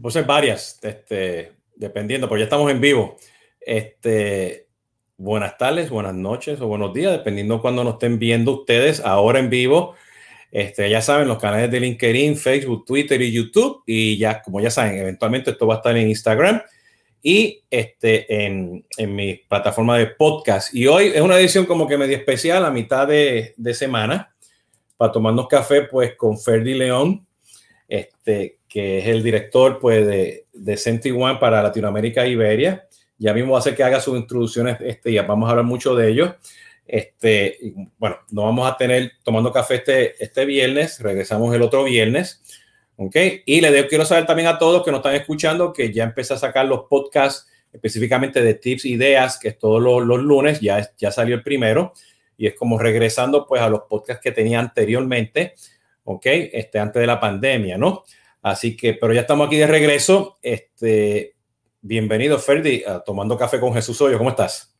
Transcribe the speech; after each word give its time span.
Puede 0.00 0.12
ser 0.12 0.24
varias, 0.24 0.78
este, 0.82 1.52
dependiendo, 1.74 2.28
porque 2.28 2.40
ya 2.40 2.44
estamos 2.44 2.70
en 2.70 2.80
vivo. 2.80 3.16
Este, 3.60 4.66
buenas 5.16 5.56
tardes, 5.56 5.90
buenas 5.90 6.14
noches 6.14 6.60
o 6.60 6.66
buenos 6.66 6.92
días, 6.92 7.12
dependiendo 7.12 7.60
cuando 7.62 7.82
nos 7.82 7.94
estén 7.94 8.18
viendo 8.18 8.52
ustedes 8.52 9.00
ahora 9.00 9.38
en 9.38 9.48
vivo. 9.48 9.94
Este, 10.52 10.88
ya 10.90 11.00
saben, 11.00 11.28
los 11.28 11.38
canales 11.38 11.70
de 11.70 11.80
LinkedIn, 11.80 12.36
Facebook, 12.36 12.84
Twitter 12.84 13.20
y 13.22 13.32
YouTube. 13.32 13.82
Y 13.86 14.18
ya, 14.18 14.42
como 14.42 14.60
ya 14.60 14.70
saben, 14.70 14.98
eventualmente 14.98 15.50
esto 15.50 15.66
va 15.66 15.74
a 15.74 15.76
estar 15.78 15.96
en 15.96 16.08
Instagram 16.08 16.62
y 17.22 17.64
este, 17.70 18.44
en, 18.44 18.86
en 18.96 19.14
mi 19.14 19.34
plataforma 19.34 19.98
de 19.98 20.06
podcast. 20.06 20.74
Y 20.74 20.86
hoy 20.86 21.12
es 21.14 21.20
una 21.20 21.38
edición 21.38 21.66
como 21.66 21.88
que 21.88 21.98
medio 21.98 22.16
especial 22.16 22.64
a 22.64 22.70
mitad 22.70 23.08
de, 23.08 23.54
de 23.56 23.74
semana 23.74 24.34
para 24.96 25.12
tomarnos 25.12 25.48
café 25.48 25.82
pues 25.82 26.14
con 26.16 26.38
Ferdi 26.38 26.74
León, 26.74 27.26
este, 27.88 28.55
que 28.68 28.98
es 28.98 29.06
el 29.06 29.22
director 29.22 29.78
pues 29.78 30.06
de, 30.06 30.46
de 30.52 31.12
One 31.12 31.38
para 31.38 31.62
Latinoamérica 31.62 32.24
e 32.24 32.30
Iberia. 32.30 32.86
Ya 33.18 33.32
mismo 33.32 33.54
va 33.54 33.60
a 33.60 33.74
que 33.74 33.82
haga 33.82 34.00
sus 34.00 34.18
introducciones, 34.18 34.76
este, 34.80 35.12
ya 35.12 35.22
vamos 35.22 35.46
a 35.46 35.50
hablar 35.50 35.64
mucho 35.64 35.94
de 35.94 36.10
ellos. 36.10 36.34
Este, 36.86 37.58
bueno, 37.98 38.18
nos 38.30 38.44
vamos 38.44 38.70
a 38.70 38.76
tener 38.76 39.12
tomando 39.22 39.52
café 39.52 39.76
este, 39.76 40.22
este 40.22 40.44
viernes, 40.44 41.00
regresamos 41.00 41.54
el 41.54 41.62
otro 41.62 41.84
viernes. 41.84 42.42
¿ok? 42.96 43.16
Y 43.44 43.60
le 43.60 43.86
quiero 43.88 44.04
saber 44.04 44.26
también 44.26 44.48
a 44.48 44.58
todos 44.58 44.84
que 44.84 44.90
nos 44.90 44.98
están 44.98 45.14
escuchando 45.14 45.72
que 45.72 45.92
ya 45.92 46.04
empecé 46.04 46.34
a 46.34 46.38
sacar 46.38 46.66
los 46.66 46.84
podcasts 46.88 47.48
específicamente 47.72 48.42
de 48.42 48.54
tips, 48.54 48.86
ideas, 48.86 49.38
que 49.38 49.48
es 49.48 49.58
todos 49.58 49.82
los, 49.82 50.04
los, 50.04 50.22
lunes, 50.22 50.60
ya, 50.60 50.90
ya 50.96 51.10
salió 51.10 51.34
el 51.34 51.42
primero, 51.42 51.92
y 52.38 52.46
es 52.46 52.54
como 52.54 52.78
regresando 52.78 53.46
pues 53.46 53.60
a 53.60 53.68
los 53.68 53.82
podcasts 53.82 54.22
que 54.22 54.32
tenía 54.32 54.60
anteriormente, 54.60 55.54
¿ok? 56.04 56.24
Este, 56.24 56.78
antes 56.78 57.00
de 57.00 57.06
la 57.06 57.20
pandemia, 57.20 57.76
¿no? 57.76 58.04
Así 58.46 58.76
que, 58.76 58.94
pero 58.94 59.12
ya 59.12 59.22
estamos 59.22 59.48
aquí 59.48 59.56
de 59.56 59.66
regreso. 59.66 60.38
Este, 60.40 61.34
bienvenido, 61.80 62.38
Ferdi, 62.38 62.84
a 62.84 63.00
Tomando 63.00 63.36
Café 63.36 63.58
con 63.58 63.74
Jesús 63.74 64.00
Hoyo. 64.00 64.18
¿Cómo 64.18 64.30
estás? 64.30 64.72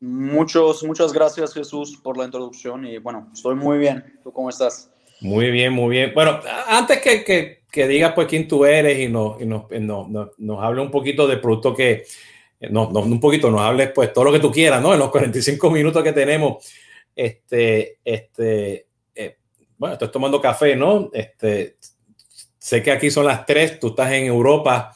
Muchos, 0.00 0.82
muchas 0.84 1.12
gracias, 1.12 1.52
Jesús, 1.52 2.00
por 2.02 2.16
la 2.16 2.24
introducción. 2.24 2.86
Y 2.86 2.96
bueno, 2.96 3.28
estoy 3.34 3.56
muy 3.56 3.76
bien. 3.76 4.18
¿Tú 4.22 4.32
cómo 4.32 4.48
estás? 4.48 4.90
Muy 5.20 5.50
bien, 5.50 5.74
muy 5.74 5.90
bien. 5.90 6.12
Bueno, 6.14 6.40
antes 6.66 7.02
que, 7.02 7.22
que, 7.22 7.64
que 7.70 7.86
digas 7.86 8.14
pues 8.14 8.26
quién 8.26 8.48
tú 8.48 8.64
eres 8.64 8.98
y 8.98 9.08
nos, 9.08 9.38
y 9.38 9.44
nos, 9.44 9.70
nos, 9.70 10.08
nos, 10.08 10.28
nos 10.38 10.62
hable 10.64 10.80
un 10.80 10.90
poquito 10.90 11.26
del 11.26 11.42
producto 11.42 11.76
que, 11.76 12.06
no, 12.70 12.90
no, 12.90 13.00
un 13.00 13.20
poquito, 13.20 13.50
nos 13.50 13.60
hables 13.60 13.90
pues 13.94 14.14
todo 14.14 14.24
lo 14.24 14.32
que 14.32 14.40
tú 14.40 14.50
quieras, 14.50 14.80
¿no? 14.80 14.94
En 14.94 14.98
los 14.98 15.10
45 15.10 15.70
minutos 15.70 16.02
que 16.02 16.14
tenemos, 16.14 16.66
este, 17.14 17.98
este, 18.02 18.86
eh, 19.14 19.36
bueno, 19.76 19.92
estoy 19.92 20.10
tomando 20.10 20.40
café, 20.40 20.74
¿no? 20.74 21.10
Este, 21.12 21.76
sé 22.70 22.84
que 22.84 22.92
aquí 22.92 23.10
son 23.10 23.26
las 23.26 23.44
3, 23.46 23.80
tú 23.80 23.88
estás 23.88 24.12
en 24.12 24.26
Europa, 24.26 24.94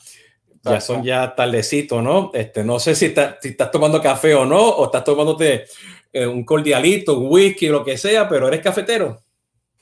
ya 0.63 0.81
son 0.81 1.03
ya 1.03 1.35
tardecito, 1.35 2.01
¿no? 2.01 2.31
Este, 2.33 2.63
no 2.63 2.79
sé 2.79 2.95
si, 2.95 3.07
está, 3.07 3.37
si 3.43 3.49
estás 3.49 3.73
tomando 3.73 4.01
café 4.01 4.33
o 4.37 4.47
no, 4.47 4.61
o 4.61 4.85
estás 4.85 5.03
tomándote 5.03 5.65
eh, 6.13 6.25
un 6.25 6.45
cordialito, 6.45 7.19
un 7.19 7.27
whisky, 7.29 7.67
lo 7.67 7.85
que 7.85 7.99
sea, 7.99 8.29
pero 8.29 8.47
eres 8.47 8.61
cafetero. 8.61 9.21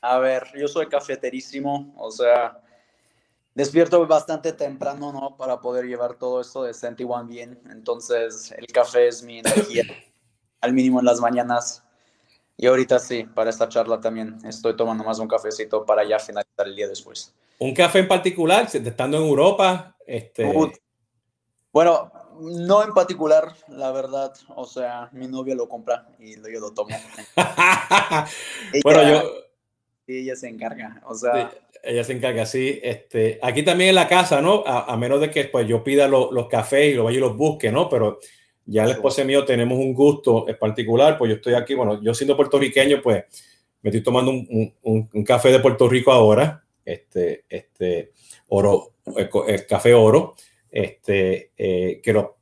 A 0.00 0.18
ver, 0.18 0.44
yo 0.58 0.68
soy 0.68 0.86
cafeterísimo, 0.86 1.94
o 1.98 2.10
sea, 2.10 2.58
despierto 3.54 4.06
bastante 4.06 4.54
temprano, 4.54 5.12
¿no? 5.12 5.36
Para 5.36 5.60
poder 5.60 5.84
llevar 5.84 6.14
todo 6.14 6.40
esto 6.40 6.62
de 6.62 6.72
Senti 6.72 7.04
One 7.04 7.28
bien. 7.30 7.60
Entonces, 7.70 8.54
el 8.56 8.68
café 8.68 9.06
es 9.06 9.22
mi 9.22 9.40
energía 9.40 9.84
al 10.62 10.72
mínimo 10.72 10.98
en 10.98 11.04
las 11.04 11.20
mañanas. 11.20 11.84
Y 12.56 12.66
ahorita 12.68 12.98
sí, 12.98 13.24
para 13.24 13.50
esta 13.50 13.68
charla 13.68 14.00
también 14.00 14.38
estoy 14.46 14.74
tomando 14.76 15.04
más 15.04 15.18
un 15.18 15.28
cafecito 15.28 15.84
para 15.84 16.04
ya 16.04 16.18
finalizar 16.18 16.66
el 16.66 16.74
día 16.74 16.88
después. 16.88 17.34
¿Un 17.58 17.74
café 17.74 18.00
en 18.00 18.08
particular, 18.08 18.68
estando 18.72 19.18
en 19.18 19.24
Europa? 19.24 19.96
Este... 20.06 20.52
Bueno, 21.72 22.12
no 22.40 22.84
en 22.84 22.92
particular, 22.92 23.54
la 23.68 23.92
verdad. 23.92 24.32
O 24.56 24.64
sea, 24.66 25.08
mi 25.12 25.26
novia 25.26 25.54
lo 25.54 25.68
compra 25.68 26.08
y 26.18 26.34
yo 26.34 26.60
lo 26.60 26.72
tomo. 26.72 26.96
bueno, 28.84 29.00
ella, 29.00 29.22
yo... 29.22 29.32
Ella 30.06 30.36
se 30.36 30.48
encarga, 30.48 31.02
o 31.06 31.14
sea... 31.14 31.50
Sí, 31.50 31.58
ella 31.84 32.04
se 32.04 32.12
encarga, 32.12 32.46
sí. 32.46 32.80
Este, 32.82 33.38
aquí 33.42 33.62
también 33.62 33.90
en 33.90 33.96
la 33.96 34.08
casa, 34.08 34.40
¿no? 34.40 34.62
A, 34.66 34.92
a 34.92 34.96
menos 34.96 35.20
de 35.20 35.30
que 35.30 35.44
pues, 35.44 35.66
yo 35.66 35.82
pida 35.82 36.06
lo, 36.08 36.30
los 36.30 36.48
cafés 36.48 36.92
y 36.92 36.94
lo 36.94 37.04
vaya 37.04 37.18
y 37.18 37.20
los 37.20 37.36
busque, 37.36 37.72
¿no? 37.72 37.88
Pero 37.88 38.20
ya 38.64 38.84
el 38.84 38.90
esposo 38.90 39.24
mío 39.24 39.44
tenemos 39.44 39.78
un 39.78 39.92
gusto 39.92 40.48
en 40.48 40.58
particular, 40.58 41.18
pues 41.18 41.30
yo 41.30 41.36
estoy 41.36 41.54
aquí, 41.54 41.74
bueno, 41.74 42.00
yo 42.02 42.14
siendo 42.14 42.36
puertorriqueño, 42.36 43.02
pues 43.02 43.24
me 43.82 43.90
estoy 43.90 44.02
tomando 44.02 44.30
un, 44.30 44.74
un, 44.82 45.10
un 45.12 45.24
café 45.24 45.50
de 45.50 45.58
Puerto 45.58 45.88
Rico 45.88 46.12
ahora, 46.12 46.64
este, 46.84 47.44
este, 47.48 48.12
oro, 48.48 48.94
el, 49.16 49.28
el 49.48 49.66
café 49.66 49.94
oro, 49.94 50.34
este, 50.70 51.52
eh, 51.56 52.00
que 52.02 52.12
lo, 52.12 52.38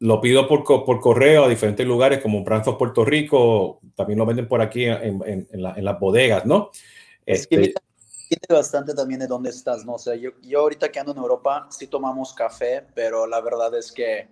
lo 0.00 0.20
pido 0.20 0.48
por, 0.48 0.64
por, 0.64 1.00
correo 1.00 1.44
a 1.44 1.48
diferentes 1.48 1.86
lugares 1.86 2.20
como 2.20 2.42
Branford, 2.42 2.78
Puerto 2.78 3.04
Rico, 3.04 3.80
también 3.94 4.18
lo 4.18 4.26
venden 4.26 4.48
por 4.48 4.60
aquí 4.60 4.84
en, 4.84 5.22
en, 5.24 5.48
en, 5.50 5.62
la, 5.62 5.74
en 5.74 5.84
las 5.84 5.98
bodegas, 5.98 6.46
¿no? 6.46 6.70
Este, 7.26 7.54
es 7.54 7.74
que 7.74 7.74
tiene 8.30 8.58
bastante 8.60 8.94
también 8.94 9.20
de 9.20 9.26
dónde 9.26 9.50
estás, 9.50 9.84
¿no? 9.84 9.94
O 9.94 9.98
sea, 9.98 10.14
yo, 10.14 10.30
yo 10.42 10.60
ahorita 10.60 10.90
que 10.90 11.00
ando 11.00 11.12
en 11.12 11.18
Europa 11.18 11.66
sí 11.70 11.88
tomamos 11.88 12.32
café, 12.32 12.86
pero 12.94 13.26
la 13.26 13.40
verdad 13.40 13.74
es 13.74 13.90
que 13.90 14.28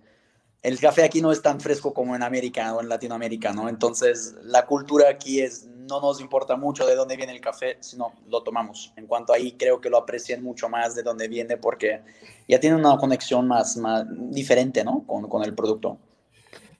el 0.61 0.79
café 0.79 1.03
aquí 1.03 1.21
no 1.21 1.31
es 1.31 1.41
tan 1.41 1.59
fresco 1.59 1.93
como 1.93 2.15
en 2.15 2.23
América 2.23 2.73
o 2.73 2.81
en 2.81 2.89
Latinoamérica, 2.89 3.53
¿no? 3.53 3.69
Entonces, 3.69 4.35
la 4.43 4.65
cultura 4.65 5.09
aquí 5.09 5.39
es, 5.39 5.67
no 5.67 6.01
nos 6.01 6.19
importa 6.19 6.57
mucho 6.57 6.85
de 6.85 6.95
dónde 6.95 7.15
viene 7.15 7.31
el 7.31 7.39
café, 7.39 7.77
sino 7.79 8.13
lo 8.27 8.43
tomamos. 8.43 8.93
En 8.97 9.07
cuanto 9.07 9.31
ahí, 9.31 9.53
creo 9.53 9.79
que 9.79 9.89
lo 9.89 9.97
aprecian 9.97 10.43
mucho 10.43 10.67
más 10.67 10.95
de 10.95 11.03
dónde 11.03 11.27
viene 11.27 11.57
porque 11.57 12.01
ya 12.47 12.59
tiene 12.59 12.75
una 12.75 12.97
conexión 12.97 13.47
más, 13.47 13.77
más 13.77 14.05
diferente, 14.09 14.83
¿no? 14.83 15.05
Con, 15.07 15.29
con 15.29 15.43
el 15.43 15.55
producto. 15.55 15.97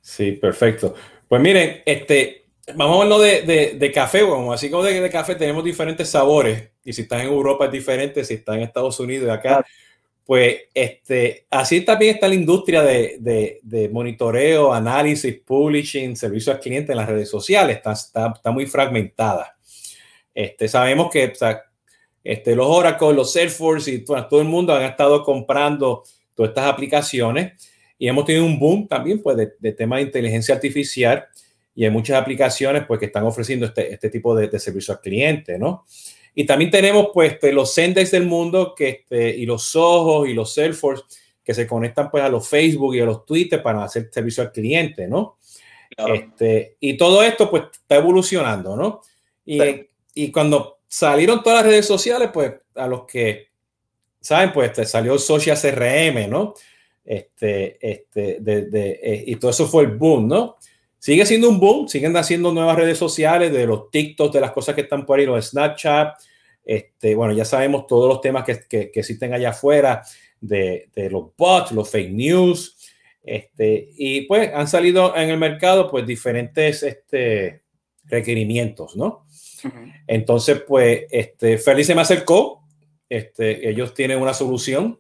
Sí, 0.01 0.33
perfecto. 0.33 0.93
Pues 1.27 1.41
miren, 1.41 1.81
este, 1.85 2.47
vamos 2.75 2.99
a 2.99 3.03
hablar 3.03 3.19
de, 3.19 3.41
de, 3.43 3.77
de, 3.79 3.91
café, 3.91 4.23
bueno, 4.23 4.51
así 4.51 4.69
como 4.69 4.83
de, 4.83 4.99
de, 4.99 5.09
café 5.09 5.35
tenemos 5.35 5.63
diferentes 5.63 6.09
sabores 6.09 6.69
y 6.83 6.91
si 6.91 7.03
estás 7.03 7.21
en 7.21 7.27
Europa 7.27 7.65
es 7.65 7.71
diferente, 7.71 8.25
si 8.25 8.35
estás 8.35 8.55
en 8.55 8.63
Estados 8.63 8.99
Unidos 8.99 9.27
y 9.27 9.31
acá. 9.31 9.41
Claro 9.41 9.65
pues 10.29 10.57
este, 10.75 11.47
así 11.49 11.81
también 11.81 12.13
está 12.13 12.27
la 12.27 12.35
industria 12.35 12.83
de, 12.83 13.59
de, 13.63 13.89
monitoreo, 13.89 14.71
análisis, 14.71 15.41
publishing, 15.43 16.15
servicio 16.15 16.53
al 16.53 16.59
cliente 16.59 16.91
en 16.91 16.99
las 16.99 17.09
redes 17.09 17.27
sociales. 17.27 17.77
Está, 17.77 17.93
está, 17.93 18.51
muy 18.51 18.67
fragmentada. 18.67 19.57
Este, 20.31 20.67
sabemos 20.67 21.09
que 21.09 21.33
este, 22.23 22.55
los 22.55 22.67
Oracle, 22.67 23.13
los 23.13 23.33
Salesforce 23.33 23.89
y 23.89 24.05
bueno, 24.05 24.27
todo 24.27 24.41
el 24.41 24.47
mundo 24.47 24.71
han 24.71 24.83
estado 24.83 25.23
comprando 25.23 26.03
todas 26.35 26.49
estas 26.49 26.65
aplicaciones 26.65 27.53
y 27.97 28.07
hemos 28.07 28.23
tenido 28.23 28.45
un 28.45 28.59
boom 28.59 28.87
también 28.87 29.23
pues, 29.23 29.35
de, 29.35 29.53
de 29.57 29.71
tema 29.71 29.95
de 29.95 30.03
inteligencia 30.03 30.53
artificial 30.53 31.25
y 31.73 31.85
hay 31.85 31.89
muchas 31.89 32.21
aplicaciones 32.21 32.83
pues, 32.85 32.99
que 32.99 33.07
están 33.07 33.23
ofreciendo 33.23 33.65
este, 33.65 33.91
este 33.91 34.11
tipo 34.11 34.35
de, 34.35 34.47
de 34.47 34.61
al 34.89 35.01
cliente, 35.01 35.57
¿no? 35.57 35.87
Y 36.35 36.45
también 36.45 36.71
tenemos 36.71 37.09
pues 37.13 37.37
los 37.41 37.73
Sendex 37.73 38.11
del 38.11 38.25
mundo 38.25 38.73
que, 38.75 38.89
este, 38.89 39.35
y 39.35 39.45
los 39.45 39.75
Ojos 39.75 40.27
y 40.27 40.33
los 40.33 40.53
Salesforce 40.53 41.03
que 41.43 41.53
se 41.53 41.65
conectan 41.65 42.11
pues 42.11 42.23
a 42.23 42.29
los 42.29 42.47
Facebook 42.47 42.95
y 42.95 42.99
a 42.99 43.05
los 43.05 43.25
Twitter 43.25 43.61
para 43.61 43.83
hacer 43.83 44.09
servicio 44.11 44.43
al 44.43 44.51
cliente, 44.51 45.07
¿no? 45.07 45.37
Claro. 45.95 46.13
Este, 46.13 46.77
y 46.79 46.95
todo 46.95 47.23
esto 47.23 47.49
pues 47.49 47.63
está 47.71 47.95
evolucionando, 47.95 48.75
¿no? 48.75 49.01
Y, 49.45 49.59
sí. 49.59 49.87
y 50.13 50.31
cuando 50.31 50.79
salieron 50.87 51.41
todas 51.41 51.63
las 51.63 51.71
redes 51.71 51.85
sociales, 51.85 52.29
pues 52.33 52.53
a 52.75 52.87
los 52.87 53.05
que 53.05 53.47
saben, 54.19 54.51
pues 54.51 54.73
te 54.73 54.85
salió 54.85 55.17
Social 55.17 55.57
CRM, 55.59 56.29
¿no? 56.29 56.53
Este, 57.03 57.77
este, 57.81 58.37
de, 58.39 58.65
de, 58.65 58.99
eh, 59.01 59.23
y 59.27 59.35
todo 59.37 59.51
eso 59.51 59.67
fue 59.67 59.83
el 59.83 59.91
boom, 59.97 60.27
¿no? 60.27 60.57
Sigue 60.99 61.25
siendo 61.25 61.49
un 61.49 61.59
boom, 61.61 61.87
siguen 61.87 62.15
haciendo 62.17 62.51
nuevas 62.51 62.75
redes 62.75 62.97
sociales, 62.97 63.53
de 63.53 63.65
los 63.65 63.89
TikTok, 63.89 64.33
de 64.33 64.41
las 64.41 64.51
cosas 64.51 64.75
que 64.75 64.81
están 64.81 65.05
por 65.05 65.17
ahí, 65.17 65.25
los 65.25 65.47
Snapchat. 65.47 66.19
Este, 66.65 67.15
bueno, 67.15 67.33
ya 67.33 67.45
sabemos 67.45 67.87
todos 67.87 68.09
los 68.09 68.19
temas 68.19 68.43
que, 68.43 68.59
que, 68.67 68.91
que 68.91 68.99
existen 68.99 69.33
allá 69.33 69.51
afuera, 69.51 70.03
de, 70.41 70.89
de, 70.93 71.09
los 71.09 71.35
bots, 71.37 71.71
los 71.71 71.89
fake 71.89 72.11
news. 72.11 72.75
Este, 73.23 73.89
y 73.95 74.21
pues 74.21 74.51
han 74.53 74.67
salido 74.67 75.15
en 75.15 75.29
el 75.29 75.37
mercado 75.37 75.89
pues 75.89 76.05
diferentes 76.05 76.83
este, 76.83 77.61
requerimientos, 78.05 78.95
¿no? 78.95 79.25
Uh 79.63 79.67
-huh. 79.67 79.93
Entonces, 80.07 80.61
pues, 80.67 81.03
este, 81.11 81.57
Feliz 81.57 81.87
se 81.87 81.95
me 81.95 82.01
acercó. 82.01 82.63
Este, 83.07 83.69
ellos 83.69 83.93
tienen 83.93 84.21
una 84.21 84.33
solución 84.33 84.99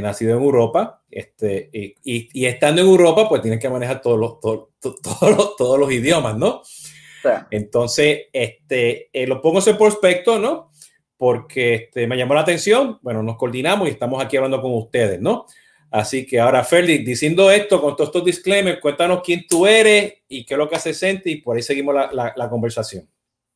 nacido 0.00 0.36
en 0.36 0.42
Europa, 0.42 1.02
este, 1.10 1.70
y, 1.72 1.94
y, 2.02 2.28
y, 2.32 2.46
estando 2.46 2.82
en 2.82 2.88
Europa, 2.88 3.28
pues 3.28 3.42
tienen 3.42 3.60
que 3.60 3.68
manejar 3.68 4.00
todos 4.00 4.18
los, 4.18 4.40
todo, 4.40 4.70
todo, 4.80 4.96
todos 5.02 5.36
los, 5.36 5.56
todos 5.56 5.78
los 5.78 5.92
idiomas, 5.92 6.36
¿no? 6.36 6.62
Sí. 6.64 7.28
Entonces, 7.50 8.26
este, 8.32 9.10
eh, 9.12 9.26
lo 9.26 9.40
pongo 9.40 9.58
ese 9.58 9.74
prospecto, 9.74 10.38
¿no? 10.38 10.70
Porque 11.16 11.74
este, 11.74 12.06
me 12.06 12.16
llamó 12.16 12.34
la 12.34 12.40
atención, 12.40 12.98
bueno, 13.02 13.22
nos 13.22 13.36
coordinamos 13.36 13.88
y 13.88 13.92
estamos 13.92 14.22
aquí 14.22 14.36
hablando 14.36 14.60
con 14.60 14.74
ustedes, 14.74 15.20
¿no? 15.20 15.46
Así 15.90 16.26
que 16.26 16.40
ahora, 16.40 16.64
Félix, 16.64 17.04
diciendo 17.04 17.50
esto, 17.50 17.80
con 17.80 17.94
todos 17.94 18.08
estos 18.08 18.24
disclaimers, 18.24 18.80
cuéntanos 18.80 19.22
quién 19.22 19.46
tú 19.48 19.66
eres 19.66 20.14
y 20.28 20.44
qué 20.44 20.54
es 20.54 20.58
lo 20.58 20.68
que 20.68 20.74
hace 20.74 20.92
Senti 20.92 21.30
y 21.30 21.36
por 21.36 21.56
ahí 21.56 21.62
seguimos 21.62 21.94
la, 21.94 22.10
la, 22.12 22.32
la 22.34 22.50
conversación. 22.50 23.08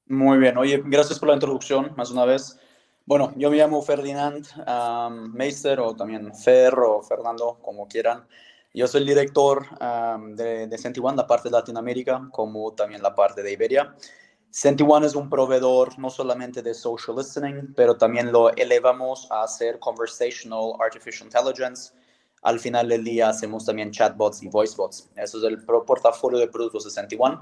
Muy 0.06 0.38
bien, 0.38 0.56
oye, 0.56 0.80
gracias 0.86 1.18
por 1.18 1.28
la 1.28 1.34
introducción, 1.34 1.92
más 1.96 2.10
una 2.10 2.24
vez. 2.24 2.56
Bueno, 3.08 3.32
yo 3.36 3.50
me 3.50 3.56
llamo 3.56 3.80
Ferdinand 3.80 4.44
Meister 5.32 5.80
o 5.80 5.96
también 5.96 6.34
Fer 6.34 6.78
o 6.78 7.02
Fernando, 7.02 7.58
como 7.62 7.88
quieran. 7.88 8.28
Yo 8.74 8.86
soy 8.86 9.00
el 9.00 9.06
director 9.06 9.64
de, 10.36 10.66
de 10.66 11.00
One, 11.00 11.16
la 11.16 11.26
parte 11.26 11.48
de 11.48 11.54
Latinoamérica, 11.54 12.28
como 12.30 12.70
también 12.74 13.00
la 13.00 13.14
parte 13.14 13.42
de 13.42 13.50
Iberia. 13.50 13.96
One 14.86 15.06
es 15.06 15.14
un 15.14 15.30
proveedor 15.30 15.98
no 15.98 16.10
solamente 16.10 16.60
de 16.60 16.74
social 16.74 17.16
listening, 17.16 17.72
pero 17.74 17.96
también 17.96 18.30
lo 18.30 18.54
elevamos 18.54 19.26
a 19.30 19.44
hacer 19.44 19.78
conversational 19.78 20.74
artificial 20.78 21.28
intelligence. 21.28 21.94
Al 22.42 22.60
final 22.60 22.90
del 22.90 23.04
día 23.04 23.30
hacemos 23.30 23.64
también 23.64 23.90
chatbots 23.90 24.42
y 24.42 24.48
voicebots. 24.48 25.08
Eso 25.16 25.38
es 25.38 25.44
el 25.44 25.64
portafolio 25.64 26.38
de 26.38 26.48
productos 26.48 26.94
de 26.94 27.16
One. 27.18 27.38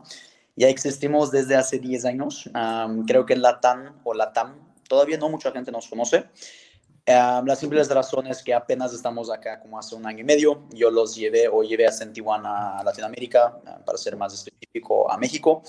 Ya 0.55 0.69
existimos 0.69 1.33
desde 1.33 1.57
hace 1.57 1.81
10 1.81 2.05
años. 2.05 2.49
creo 3.09 3.27
que 3.27 3.35
Latam 3.35 3.99
o 4.05 4.15
Latam 4.15 4.75
todavía 4.88 5.19
no 5.19 5.29
mucha 5.29 5.53
gente 5.53 5.71
nos 5.73 5.88
conoce. 5.88 6.29
Uh, 7.09 7.47
la 7.47 7.55
simple 7.55 7.85
razón 7.85 8.27
es 8.27 8.43
que 8.43 8.53
apenas 8.53 8.93
estamos 8.93 9.31
acá 9.31 9.61
como 9.61 9.79
hace 9.79 9.94
un 9.94 10.05
año 10.06 10.21
y 10.21 10.25
medio. 10.25 10.65
Yo 10.73 10.91
los 10.91 11.15
llevé 11.15 11.47
o 11.47 11.62
llevé 11.62 11.87
a 11.87 11.93
Sentiwana 11.93 12.79
a 12.79 12.83
Latinoamérica, 12.83 13.61
para 13.85 13.97
ser 13.97 14.17
más 14.17 14.35
específico, 14.35 15.09
a 15.09 15.17
México, 15.17 15.62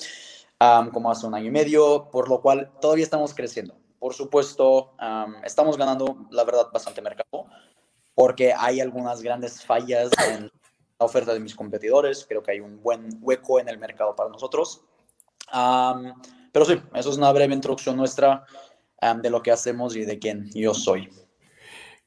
como 0.91 1.11
hace 1.11 1.27
un 1.27 1.35
año 1.35 1.45
y 1.45 1.51
medio, 1.51 2.09
por 2.11 2.27
lo 2.27 2.41
cual 2.41 2.71
todavía 2.81 3.03
estamos 3.03 3.35
creciendo. 3.35 3.75
Por 3.99 4.15
supuesto, 4.15 4.95
estamos 5.43 5.77
ganando, 5.77 6.27
la 6.31 6.43
verdad, 6.43 6.69
bastante 6.73 7.03
mercado, 7.03 7.45
porque 8.15 8.51
hay 8.57 8.81
algunas 8.81 9.21
grandes 9.21 9.63
fallas 9.63 10.09
en 10.27 10.51
la 10.99 11.05
oferta 11.05 11.35
de 11.35 11.39
mis 11.39 11.53
competidores. 11.53 12.25
Creo 12.27 12.41
que 12.41 12.53
hay 12.53 12.61
un 12.61 12.81
buen 12.81 13.09
hueco 13.21 13.59
en 13.59 13.69
el 13.69 13.77
mercado 13.77 14.15
para 14.15 14.31
nosotros. 14.31 14.81
pero 16.51 16.65
sí, 16.65 16.81
eso 16.95 17.11
es 17.11 17.17
una 17.17 17.31
breve 17.31 17.53
introducción 17.53 17.95
nuestra 17.95 18.43
de 19.21 19.29
lo 19.29 19.41
que 19.41 19.51
hacemos 19.51 19.95
y 19.95 20.05
de 20.05 20.19
quién 20.19 20.49
yo 20.53 20.73
soy. 20.73 21.09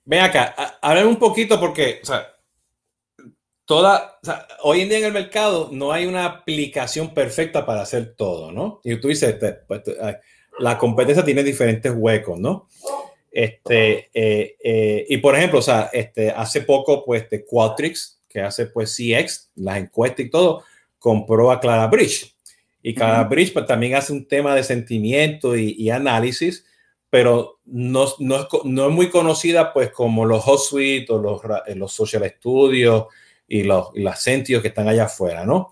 Ven 0.05 0.21
acá, 0.21 0.79
hablar 0.83 1.07
un 1.07 1.17
poquito 1.17 1.61
porque, 1.61 2.01
o 2.03 2.07
sea, 2.07 2.27
toda, 3.65 4.19
o 4.21 4.27
sea, 4.27 4.49
hoy 4.63 4.81
en 4.81 4.89
día 4.89 4.99
en 4.99 5.05
el 5.05 5.13
mercado 5.13 5.69
no 5.71 5.93
hay 5.93 6.07
una 6.07 6.25
aplicación 6.25 7.15
perfecta 7.15 7.65
para 7.65 7.83
hacer 7.83 8.15
todo, 8.17 8.51
¿no? 8.51 8.81
Y 8.83 8.97
tú 8.97 9.09
dices, 9.09 9.37
pues, 9.69 9.83
la 10.59 10.77
competencia 10.77 11.25
tiene 11.25 11.45
diferentes 11.45 11.93
huecos, 11.95 12.39
¿no? 12.41 12.67
Este, 13.31 14.11
eh, 14.13 14.57
eh, 14.65 15.07
y 15.09 15.19
por 15.19 15.37
ejemplo, 15.37 15.61
o 15.61 15.63
sea, 15.63 15.91
este, 15.93 16.31
hace 16.31 16.63
poco, 16.63 17.05
pues, 17.05 17.31
de 17.31 17.45
Qualtrics, 17.45 18.21
que 18.29 18.41
hace, 18.41 18.67
pues, 18.67 18.97
CX, 18.97 19.51
las 19.55 19.79
encuestas 19.79 20.27
y 20.27 20.31
todo, 20.31 20.65
compró 20.99 21.53
a 21.53 21.61
Clara 21.61 21.87
Bridge. 21.87 22.35
Y 22.83 22.95
Clara 22.95 23.25
Bridge, 23.25 23.53
pues, 23.53 23.67
también 23.67 23.95
hace 23.95 24.13
un 24.13 24.27
tema 24.27 24.55
de 24.57 24.65
sentimiento 24.65 25.57
y, 25.57 25.77
y 25.79 25.91
análisis 25.91 26.65
pero 27.11 27.59
no, 27.65 28.07
no, 28.21 28.37
es, 28.37 28.47
no, 28.65 28.89
es, 28.89 28.95
muy 28.95 29.11
conocida 29.11 29.73
pues 29.73 29.91
como 29.91 30.25
los 30.25 30.45
HotSuite 30.45 31.13
o 31.13 31.19
los, 31.19 31.43
eh, 31.67 31.75
los 31.75 31.93
Social 31.93 32.33
Studios 32.39 33.07
y 33.49 33.65
los, 33.65 33.89
y 33.95 34.01
los 34.03 34.23
que 34.25 34.69
están 34.69 34.89
allá 34.89 35.05
afuera, 35.05 35.45
¿no? 35.45 35.69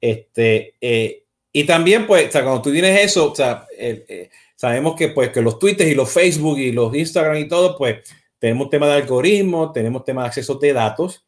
Este, 0.00 0.76
eh, 0.80 1.24
y 1.52 1.64
también 1.64 2.06
pues, 2.06 2.28
o 2.28 2.30
sea, 2.30 2.42
cuando 2.44 2.62
tú 2.62 2.70
tienes 2.70 3.00
eso, 3.04 3.32
o 3.32 3.34
sea, 3.34 3.66
eh, 3.76 4.30
sabemos 4.54 4.94
que 4.94 5.08
pues 5.08 5.30
que 5.30 5.42
los 5.42 5.58
Twitter 5.58 5.88
y 5.88 5.94
los 5.94 6.10
Facebook 6.10 6.58
y 6.58 6.70
los 6.70 6.94
Instagram 6.94 7.36
y 7.36 7.48
todo, 7.48 7.76
pues 7.76 8.08
tenemos 8.38 8.70
tema 8.70 8.86
de 8.86 8.94
algoritmo, 8.94 9.72
tenemos 9.72 10.04
tema 10.04 10.22
de 10.22 10.28
acceso 10.28 10.54
de 10.54 10.72
datos, 10.72 11.26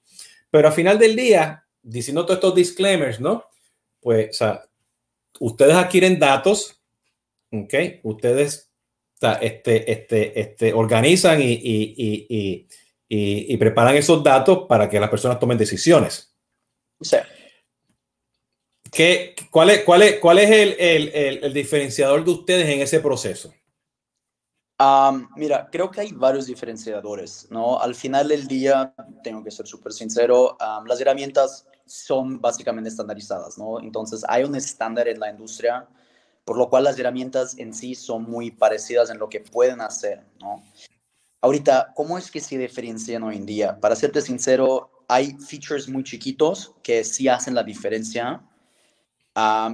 pero 0.51 0.69
al 0.69 0.75
final 0.75 0.99
del 0.99 1.17
día, 1.17 1.65
diciendo 1.83 2.25
todos 2.25 2.37
estos 2.37 2.55
disclaimers, 2.55 3.19
¿no? 3.19 3.45
Pues, 4.01 4.31
o 4.31 4.33
sea, 4.33 4.65
ustedes 5.41 5.75
adquieren 5.75 6.19
datos, 6.19 6.81
¿ok? 7.51 7.75
Ustedes 8.05 8.68
este, 9.21 9.91
este, 9.91 10.41
este, 10.41 10.73
organizan 10.73 11.41
y, 11.41 11.53
y, 11.53 12.27
y, 12.29 12.69
y, 13.09 13.57
preparan 13.57 13.97
esos 13.97 14.23
datos 14.23 14.67
para 14.69 14.89
que 14.89 15.01
las 15.01 15.11
personas 15.11 15.39
tomen 15.39 15.59
decisiones. 15.59 16.35
Sí. 17.01 17.17
¿Qué, 18.91 19.35
cuál, 19.51 19.71
es, 19.71 19.83
cuál, 19.83 20.03
es, 20.03 20.19
¿Cuál 20.19 20.39
es 20.39 20.51
el, 20.51 20.77
el, 20.79 21.45
el, 21.45 21.53
diferenciador 21.53 22.25
de 22.25 22.31
ustedes 22.31 22.69
en 22.69 22.81
ese 22.81 23.01
proceso? 23.01 23.53
mira, 25.35 25.69
creo 25.73 25.91
que 25.91 26.03
hay 26.03 26.13
varios 26.13 26.47
diferenciadores, 26.47 27.49
¿no? 27.51 27.81
Al 27.81 27.97
final 27.97 28.29
del 28.29 28.47
día, 28.47 28.95
tengo 29.25 29.43
que 29.43 29.51
ser 29.51 29.67
súper 29.67 29.93
sincero, 29.93 30.57
las 30.87 31.01
herramientas 31.01 31.67
son 31.85 32.41
básicamente 32.41 32.89
estandarizadas, 32.89 33.59
¿no? 33.59 33.81
Entonces, 33.81 34.25
hay 34.29 34.45
un 34.45 34.55
estándar 34.55 35.09
en 35.09 35.19
la 35.19 35.31
industria 35.31 35.89
por 36.49 36.57
lo 36.57 36.71
cual 36.71 36.85
las 36.85 36.99
herramientas 36.99 37.59
en 37.59 37.75
sí 37.75 37.95
son 37.95 38.23
muy 38.23 38.51
parecidas 38.51 39.11
en 39.11 39.19
lo 39.19 39.29
que 39.29 39.41
pueden 39.41 39.83
hacer, 39.83 40.25
¿no? 40.41 40.63
Ahorita, 41.43 41.93
¿cómo 41.95 42.17
es 42.17 42.31
que 42.31 42.41
se 42.41 42.57
diferencian 42.57 43.23
hoy 43.23 43.37
en 43.37 43.45
día? 43.45 43.79
Para 43.79 43.95
serte 43.95 44.23
sincero, 44.23 44.91
hay 45.09 45.37
features 45.47 45.91
muy 45.91 46.03
chiquitos 46.05 46.75
que 46.83 47.05
sí 47.05 47.29
hacen 47.29 47.55
la 47.55 47.63
diferencia 47.63 48.43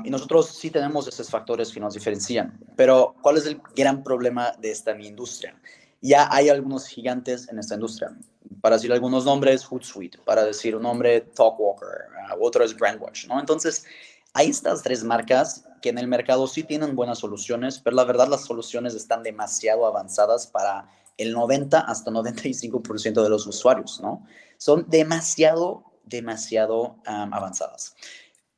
y 0.02 0.10
nosotros 0.10 0.48
sí 0.48 0.68
tenemos 0.68 1.06
esos 1.06 1.30
factores 1.30 1.70
que 1.70 1.78
nos 1.78 1.94
diferencian. 1.94 2.58
Pero, 2.74 3.14
¿cuál 3.22 3.36
es 3.36 3.46
el 3.46 3.60
gran 3.76 4.02
problema 4.02 4.50
de 4.58 4.72
esta 4.72 4.96
mi 4.96 5.06
industria? 5.06 5.56
Ya 6.00 6.26
hay 6.28 6.48
algunos 6.48 6.88
gigantes 6.88 7.48
en 7.48 7.60
esta 7.60 7.74
industria. 7.74 8.18
Para 8.60 8.74
decir 8.74 8.92
algunos 8.92 9.24
nombres, 9.24 9.64
Hootsuite. 9.64 10.18
Para 10.24 10.44
decir 10.44 10.74
un 10.74 10.82
nombre, 10.82 11.20
Talkwalker. 11.20 12.08
Uh, 12.36 12.44
otro 12.44 12.64
es 12.64 12.76
Brandwatch, 12.76 13.28
¿no? 13.28 13.38
Entonces, 13.38 13.84
hay 14.32 14.50
estas 14.50 14.82
tres 14.82 15.04
marcas 15.04 15.64
que 15.84 15.90
en 15.90 15.98
el 15.98 16.08
mercado 16.08 16.46
sí 16.46 16.62
tienen 16.62 16.96
buenas 16.96 17.18
soluciones, 17.18 17.78
pero 17.78 17.94
la 17.94 18.04
verdad 18.04 18.26
las 18.26 18.46
soluciones 18.46 18.94
están 18.94 19.22
demasiado 19.22 19.86
avanzadas 19.86 20.46
para 20.46 20.88
el 21.18 21.34
90 21.34 21.78
hasta 21.78 22.10
95% 22.10 23.22
de 23.22 23.28
los 23.28 23.46
usuarios, 23.46 24.00
¿no? 24.00 24.26
Son 24.56 24.86
demasiado, 24.88 25.84
demasiado 26.06 26.96
avanzadas. 27.04 27.94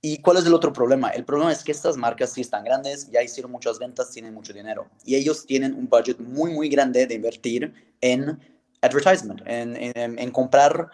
¿Y 0.00 0.18
cuál 0.18 0.36
es 0.36 0.46
el 0.46 0.54
otro 0.54 0.72
problema? 0.72 1.08
El 1.08 1.24
problema 1.24 1.50
es 1.50 1.64
que 1.64 1.72
estas 1.72 1.96
marcas 1.96 2.32
sí 2.32 2.42
están 2.42 2.62
grandes, 2.62 3.10
ya 3.10 3.24
hicieron 3.24 3.50
muchas 3.50 3.80
ventas, 3.80 4.12
tienen 4.12 4.32
mucho 4.32 4.52
dinero 4.52 4.88
y 5.04 5.16
ellos 5.16 5.46
tienen 5.46 5.74
un 5.74 5.88
budget 5.88 6.20
muy, 6.20 6.52
muy 6.52 6.68
grande 6.68 7.08
de 7.08 7.14
invertir 7.16 7.74
en 8.02 8.38
advertisement, 8.86 9.42
en, 9.46 9.76
en, 9.76 10.18
en 10.18 10.30
comprar 10.30 10.88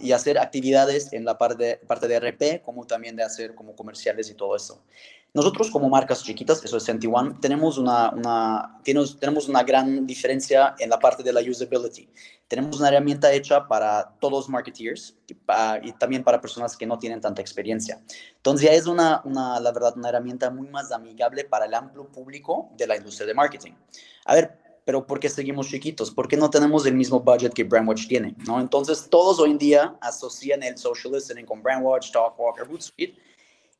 y 0.00 0.12
hacer 0.12 0.38
actividades 0.38 1.12
en 1.12 1.24
la 1.24 1.36
parte, 1.36 1.80
parte 1.86 2.06
de 2.06 2.16
RP, 2.20 2.62
como 2.64 2.86
también 2.86 3.16
de 3.16 3.24
hacer 3.24 3.54
como 3.54 3.74
comerciales 3.74 4.30
y 4.30 4.34
todo 4.34 4.54
eso. 4.54 4.84
Nosotros 5.34 5.70
como 5.70 5.90
marcas 5.90 6.22
chiquitas, 6.22 6.64
eso 6.64 6.78
es 6.78 6.84
Senti 6.84 7.06
One, 7.12 7.34
tenemos 7.42 7.76
una, 7.76 8.10
una, 8.10 8.80
tenemos, 8.82 9.48
una 9.48 9.62
gran 9.64 10.06
diferencia 10.06 10.74
en 10.78 10.88
la 10.88 10.98
parte 10.98 11.22
de 11.22 11.32
la 11.32 11.40
usability. 11.40 12.08
Tenemos 12.48 12.78
una 12.78 12.88
herramienta 12.88 13.30
hecha 13.32 13.66
para 13.66 14.14
todos 14.18 14.32
los 14.32 14.48
marketeers 14.48 15.14
y, 15.82 15.92
también 15.98 16.24
para 16.24 16.40
personas 16.40 16.74
que 16.74 16.86
no 16.86 16.98
tienen 16.98 17.20
tanta 17.20 17.42
experiencia. 17.42 18.00
Entonces 18.36 18.66
ya 18.66 18.74
es 18.74 18.86
una, 18.86 19.20
una, 19.24 19.60
la 19.60 19.72
verdad, 19.72 19.94
una 19.96 20.08
herramienta 20.08 20.48
muy 20.48 20.68
más 20.68 20.90
amigable 20.90 21.44
para 21.44 21.66
el 21.66 21.74
amplio 21.74 22.06
público 22.06 22.70
de 22.76 22.86
la 22.86 22.96
industria 22.96 23.26
de 23.26 23.34
marketing. 23.34 23.72
A 24.24 24.34
ver, 24.36 24.65
pero 24.86 25.04
¿por 25.04 25.18
qué 25.18 25.28
seguimos 25.28 25.68
chiquitos? 25.68 26.12
¿Por 26.12 26.28
qué 26.28 26.36
no 26.36 26.48
tenemos 26.48 26.86
el 26.86 26.94
mismo 26.94 27.18
budget 27.18 27.52
que 27.52 27.64
Brandwatch 27.64 28.06
tiene? 28.06 28.36
¿no? 28.46 28.60
Entonces, 28.60 29.08
todos 29.10 29.40
hoy 29.40 29.50
en 29.50 29.58
día 29.58 29.96
asocian 30.00 30.62
el 30.62 30.78
social 30.78 31.12
listening 31.12 31.44
con 31.44 31.60
Brandwatch, 31.60 32.12
Talkwalker, 32.12 32.68
Hootsuite, 32.68 33.16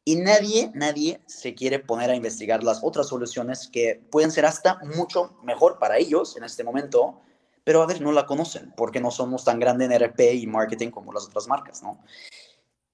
y 0.04 0.16
nadie, 0.16 0.72
nadie 0.74 1.20
se 1.26 1.54
quiere 1.54 1.78
poner 1.78 2.10
a 2.10 2.16
investigar 2.16 2.64
las 2.64 2.80
otras 2.82 3.06
soluciones 3.06 3.68
que 3.68 4.02
pueden 4.10 4.32
ser 4.32 4.46
hasta 4.46 4.80
mucho 4.96 5.36
mejor 5.44 5.78
para 5.78 5.96
ellos 5.96 6.36
en 6.36 6.42
este 6.42 6.64
momento, 6.64 7.20
pero 7.62 7.82
a 7.82 7.86
ver, 7.86 8.00
no 8.00 8.10
la 8.10 8.26
conocen 8.26 8.74
porque 8.76 9.00
no 9.00 9.12
somos 9.12 9.44
tan 9.44 9.60
grandes 9.60 9.88
en 9.88 9.96
RP 9.96 10.34
y 10.34 10.48
marketing 10.48 10.90
como 10.90 11.12
las 11.12 11.26
otras 11.26 11.46
marcas, 11.46 11.84
¿no? 11.84 12.00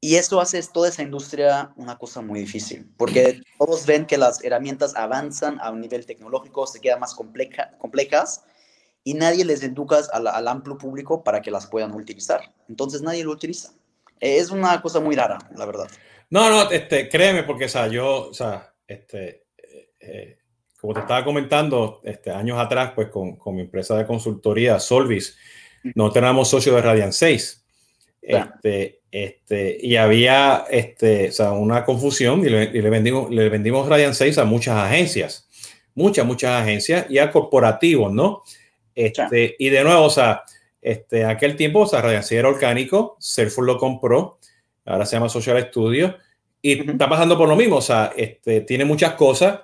Y 0.04 0.16
eso 0.16 0.40
hace 0.40 0.60
toda 0.64 0.88
esa 0.88 1.04
industria 1.04 1.72
una 1.76 1.96
cosa 1.96 2.20
muy 2.20 2.40
difícil, 2.40 2.90
porque 2.96 3.40
todos 3.56 3.86
ven 3.86 4.04
que 4.04 4.18
las 4.18 4.42
herramientas 4.42 4.96
avanzan 4.96 5.60
a 5.60 5.70
un 5.70 5.80
nivel 5.80 6.04
tecnológico, 6.04 6.66
se 6.66 6.80
quedan 6.80 6.98
más 6.98 7.14
compleja, 7.14 7.70
complejas 7.78 8.42
y 9.04 9.14
nadie 9.14 9.44
les 9.44 9.62
educa 9.62 10.00
al, 10.12 10.26
al, 10.26 10.48
amplio 10.48 10.76
público 10.76 11.22
para 11.22 11.40
que 11.40 11.52
las 11.52 11.68
puedan 11.68 11.92
utilizar. 11.92 12.40
Entonces 12.68 13.00
nadie 13.00 13.22
lo 13.22 13.30
utiliza. 13.30 13.74
Es 14.18 14.50
una 14.50 14.82
cosa 14.82 14.98
muy 14.98 15.14
rara, 15.14 15.38
la 15.56 15.66
verdad. 15.66 15.88
No, 16.30 16.50
no, 16.50 16.68
este, 16.72 17.08
créeme, 17.08 17.44
porque 17.44 17.66
o 17.66 17.68
sea, 17.68 17.86
yo, 17.86 18.28
o 18.30 18.34
sea, 18.34 18.74
este, 18.84 19.44
eh, 20.00 20.36
como 20.80 20.94
te 20.94 21.00
estaba 21.00 21.24
comentando, 21.24 22.00
este, 22.02 22.32
años 22.32 22.58
atrás, 22.58 22.90
pues 22.92 23.08
con, 23.08 23.36
con 23.36 23.54
mi 23.54 23.62
empresa 23.62 23.96
de 23.96 24.04
consultoría, 24.04 24.80
Solvis, 24.80 25.38
no 25.94 26.10
teníamos 26.10 26.48
socio 26.48 26.74
de 26.74 26.82
Radiant 26.82 27.12
6. 27.12 27.64
Este, 28.20 29.01
este, 29.12 29.76
y 29.78 29.96
había 29.96 30.64
este, 30.70 31.28
o 31.28 31.32
sea, 31.32 31.52
una 31.52 31.84
confusión 31.84 32.40
y 32.40 32.48
le, 32.48 32.72
le, 32.72 32.90
vendimos, 32.90 33.30
le 33.30 33.50
vendimos 33.50 33.86
Radiant 33.86 34.14
6 34.14 34.38
a 34.38 34.46
muchas 34.46 34.74
agencias, 34.78 35.46
muchas, 35.94 36.24
muchas 36.24 36.62
agencias 36.62 37.06
y 37.10 37.18
a 37.18 37.30
corporativos, 37.30 38.10
¿no? 38.10 38.42
Este, 38.94 39.54
Y 39.58 39.68
de 39.68 39.84
nuevo, 39.84 40.04
o 40.04 40.10
sea, 40.10 40.44
este, 40.80 41.26
aquel 41.26 41.56
tiempo, 41.56 41.80
o 41.80 41.86
sea, 41.86 42.00
Radiant 42.00 42.24
6 42.24 42.38
era 42.38 42.48
orgánico, 42.48 43.18
Salesforce 43.20 43.70
lo 43.70 43.78
compró, 43.78 44.38
ahora 44.86 45.04
se 45.04 45.16
llama 45.16 45.28
Social 45.28 45.62
Studio 45.68 46.16
y 46.62 46.90
está 46.90 47.06
pasando 47.06 47.36
por 47.36 47.50
lo 47.50 47.54
mismo, 47.54 47.76
o 47.76 47.82
sea, 47.82 48.12
este, 48.16 48.62
tiene 48.62 48.86
muchas 48.86 49.12
cosas, 49.12 49.60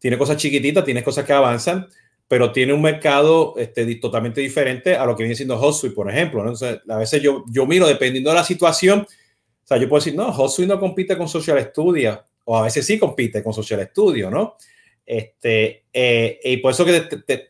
tiene 0.00 0.18
cosas 0.18 0.38
chiquititas, 0.38 0.84
tiene 0.84 1.04
cosas 1.04 1.24
que 1.24 1.32
avanzan, 1.32 1.86
pero 2.28 2.52
tiene 2.52 2.74
un 2.74 2.82
mercado 2.82 3.54
este, 3.56 3.94
totalmente 3.96 4.42
diferente 4.42 4.94
a 4.94 5.06
lo 5.06 5.16
que 5.16 5.22
viene 5.22 5.34
siendo 5.34 5.58
HotSuite, 5.58 5.94
por 5.94 6.10
ejemplo. 6.10 6.40
Entonces, 6.40 6.80
a 6.86 6.96
veces 6.98 7.22
yo, 7.22 7.42
yo 7.50 7.66
miro, 7.66 7.86
dependiendo 7.86 8.28
de 8.30 8.36
la 8.36 8.44
situación, 8.44 9.00
o 9.00 9.66
sea, 9.66 9.78
yo 9.78 9.88
puedo 9.88 10.00
decir, 10.00 10.14
no, 10.14 10.30
HotSuite 10.30 10.68
no 10.68 10.78
compite 10.78 11.16
con 11.16 11.26
Social 11.26 11.58
Studio, 11.70 12.22
o 12.44 12.58
a 12.58 12.62
veces 12.62 12.84
sí 12.86 12.98
compite 12.98 13.42
con 13.42 13.54
Social 13.54 13.86
Studio, 13.90 14.30
¿no? 14.30 14.56
Este, 15.04 15.84
eh, 15.90 16.38
y 16.44 16.58
por 16.58 16.72
eso 16.72 16.84
que 16.84 17.00
te, 17.00 17.48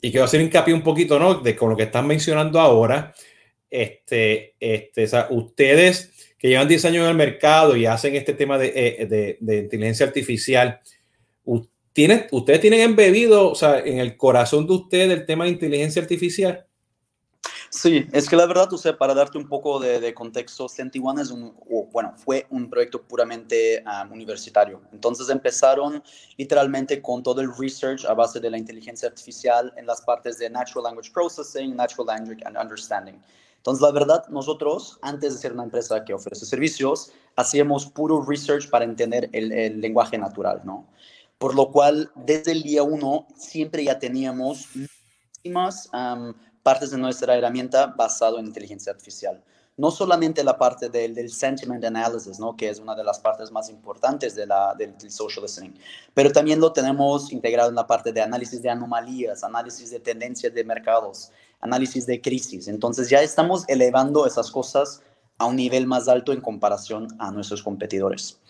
y 0.00 0.10
quiero 0.10 0.24
hacer 0.24 0.40
hincapié 0.40 0.74
un 0.74 0.82
poquito, 0.82 1.18
¿no? 1.18 1.34
De 1.34 1.54
con 1.54 1.70
lo 1.70 1.76
que 1.76 1.84
están 1.84 2.08
mencionando 2.08 2.58
ahora, 2.58 3.14
este, 3.70 4.56
este, 4.58 5.04
o 5.04 5.06
sea, 5.06 5.28
ustedes 5.30 6.12
que 6.38 6.48
llevan 6.48 6.68
10 6.68 6.84
años 6.86 7.04
en 7.04 7.10
el 7.10 7.16
mercado 7.16 7.76
y 7.76 7.86
hacen 7.86 8.16
este 8.16 8.32
tema 8.32 8.58
de, 8.58 8.72
eh, 8.74 9.06
de, 9.06 9.38
de 9.40 9.58
inteligencia 9.58 10.06
artificial, 10.06 10.80
¿ustedes 12.30 12.60
tienen 12.60 12.80
embebido, 12.80 13.50
o 13.50 13.54
sea, 13.54 13.80
en 13.80 13.98
el 13.98 14.16
corazón 14.16 14.66
de 14.66 14.74
ustedes 14.74 15.10
el 15.10 15.26
tema 15.26 15.44
de 15.44 15.50
inteligencia 15.50 16.00
artificial? 16.00 16.64
Sí, 17.70 18.06
es 18.12 18.28
que 18.28 18.36
la 18.36 18.46
verdad, 18.46 18.72
o 18.72 18.78
sea, 18.78 18.96
para 18.96 19.12
darte 19.14 19.36
un 19.36 19.46
poco 19.46 19.78
de, 19.78 20.00
de 20.00 20.14
contexto, 20.14 20.66
One 21.02 21.20
es 21.20 21.30
un, 21.30 21.54
bueno, 21.92 22.14
fue 22.16 22.46
un 22.50 22.70
proyecto 22.70 23.02
puramente 23.02 23.84
um, 23.84 24.12
universitario. 24.12 24.80
Entonces 24.92 25.28
empezaron 25.28 26.02
literalmente 26.38 27.02
con 27.02 27.22
todo 27.22 27.40
el 27.42 27.50
research 27.54 28.06
a 28.06 28.14
base 28.14 28.40
de 28.40 28.50
la 28.50 28.56
inteligencia 28.56 29.08
artificial 29.08 29.72
en 29.76 29.86
las 29.86 30.00
partes 30.00 30.38
de 30.38 30.48
Natural 30.48 30.84
Language 30.84 31.10
Processing, 31.12 31.76
Natural 31.76 32.06
Language 32.06 32.42
and 32.46 32.56
Understanding. 32.56 33.20
Entonces, 33.56 33.82
la 33.82 33.90
verdad, 33.90 34.26
nosotros, 34.28 34.98
antes 35.02 35.34
de 35.34 35.38
ser 35.40 35.52
una 35.52 35.64
empresa 35.64 36.04
que 36.04 36.14
ofrece 36.14 36.46
servicios, 36.46 37.12
hacíamos 37.36 37.86
puro 37.86 38.24
research 38.24 38.70
para 38.70 38.84
entender 38.84 39.28
el, 39.32 39.52
el 39.52 39.80
lenguaje 39.80 40.16
natural, 40.16 40.62
¿no? 40.64 40.86
Por 41.38 41.54
lo 41.54 41.70
cual, 41.70 42.10
desde 42.16 42.52
el 42.52 42.62
día 42.62 42.82
uno, 42.82 43.26
siempre 43.36 43.84
ya 43.84 43.98
teníamos 43.98 44.66
muchísimas 44.74 45.88
partes 46.64 46.90
de 46.90 46.98
nuestra 46.98 47.36
herramienta 47.36 47.86
basado 47.86 48.38
en 48.38 48.46
inteligencia 48.46 48.92
artificial. 48.92 49.42
No 49.76 49.92
solamente 49.92 50.42
la 50.42 50.58
parte 50.58 50.88
del, 50.88 51.14
del, 51.14 51.30
sentiment 51.30 51.84
analysis, 51.84 52.40
¿no? 52.40 52.56
que 52.56 52.68
es 52.68 52.80
una 52.80 52.96
de 52.96 53.04
las 53.04 53.20
partes 53.20 53.52
más 53.52 53.70
importantes 53.70 54.34
de 54.34 54.44
la, 54.44 54.74
del, 54.76 54.92
social 55.08 55.44
listening, 55.44 55.72
pero 56.12 56.32
también 56.32 56.58
lo 56.58 56.72
tenemos 56.72 57.32
integrado 57.32 57.68
en 57.68 57.76
la 57.76 57.86
parte 57.86 58.12
de 58.12 58.20
análisis 58.20 58.60
de 58.60 58.70
anomalías, 58.70 59.44
análisis 59.44 59.92
de 59.92 60.00
tendencias 60.00 60.52
de 60.52 60.64
mercados, 60.64 61.30
análisis 61.60 62.06
de 62.06 62.20
crisis. 62.20 62.66
Entonces 62.66 63.08
ya 63.08 63.22
estamos 63.22 63.64
elevando 63.68 64.26
esas 64.26 64.50
cosas 64.50 65.00
a 65.38 65.46
un 65.46 65.54
nivel 65.54 65.86
más 65.86 66.08
alto 66.08 66.32
en 66.32 66.40
comparación 66.40 67.06
a 67.20 67.30
nuestros 67.30 67.62
competidores. 67.62 68.40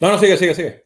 No, 0.00 0.10
no, 0.10 0.18
sigue, 0.18 0.36
sigue, 0.38 0.54
sigue. 0.54 0.85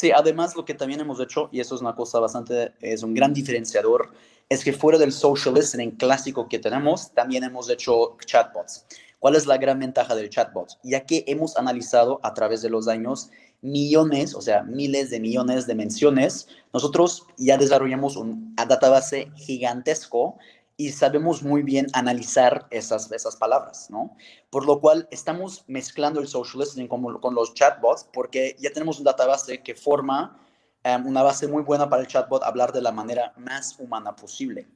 Sí, 0.00 0.10
además 0.10 0.56
lo 0.56 0.64
que 0.64 0.72
también 0.72 1.00
hemos 1.00 1.20
hecho, 1.20 1.50
y 1.52 1.60
eso 1.60 1.74
es 1.74 1.82
una 1.82 1.94
cosa 1.94 2.18
bastante, 2.20 2.72
es 2.80 3.02
un 3.02 3.12
gran 3.12 3.34
diferenciador, 3.34 4.08
es 4.48 4.64
que 4.64 4.72
fuera 4.72 4.96
del 4.96 5.12
social 5.12 5.54
listening 5.54 5.90
clásico 5.90 6.48
que 6.48 6.58
tenemos, 6.58 7.12
también 7.12 7.44
hemos 7.44 7.68
hecho 7.68 8.16
chatbots. 8.24 8.86
¿Cuál 9.18 9.36
es 9.36 9.46
la 9.46 9.58
gran 9.58 9.78
ventaja 9.78 10.14
del 10.14 10.30
chatbot? 10.30 10.78
Ya 10.84 11.04
que 11.04 11.24
hemos 11.26 11.54
analizado 11.58 12.18
a 12.22 12.32
través 12.32 12.62
de 12.62 12.70
los 12.70 12.88
años 12.88 13.28
millones, 13.60 14.34
o 14.34 14.40
sea, 14.40 14.62
miles 14.62 15.10
de 15.10 15.20
millones 15.20 15.66
de 15.66 15.74
menciones, 15.74 16.48
nosotros 16.72 17.26
ya 17.36 17.58
desarrollamos 17.58 18.16
un 18.16 18.54
database 18.56 19.30
gigantesco 19.36 20.38
y 20.80 20.92
sabemos 20.92 21.42
muy 21.42 21.62
bien 21.62 21.86
analizar 21.92 22.66
esas, 22.70 23.10
esas 23.12 23.36
palabras, 23.36 23.90
¿no? 23.90 24.16
Por 24.50 24.64
lo 24.66 24.80
cual 24.80 25.08
estamos 25.10 25.64
mezclando 25.66 26.20
el 26.20 26.28
social 26.28 26.60
listening 26.60 26.88
con, 26.88 27.20
con 27.20 27.34
los 27.34 27.54
chatbots 27.54 28.08
porque 28.12 28.56
ya 28.58 28.72
tenemos 28.72 28.98
un 28.98 29.04
database 29.04 29.62
que 29.62 29.74
forma 29.74 30.40
Em, 30.82 31.06
una 31.06 31.22
base 31.22 31.46
muy 31.46 31.62
buena 31.62 31.90
para 31.90 32.00
el 32.00 32.08
chatbot 32.08 32.42
hablar 32.42 32.72
de 32.72 32.80
la 32.80 32.90
manera 32.90 33.34
más 33.36 33.78
humana 33.78 34.16
posible. 34.16 34.66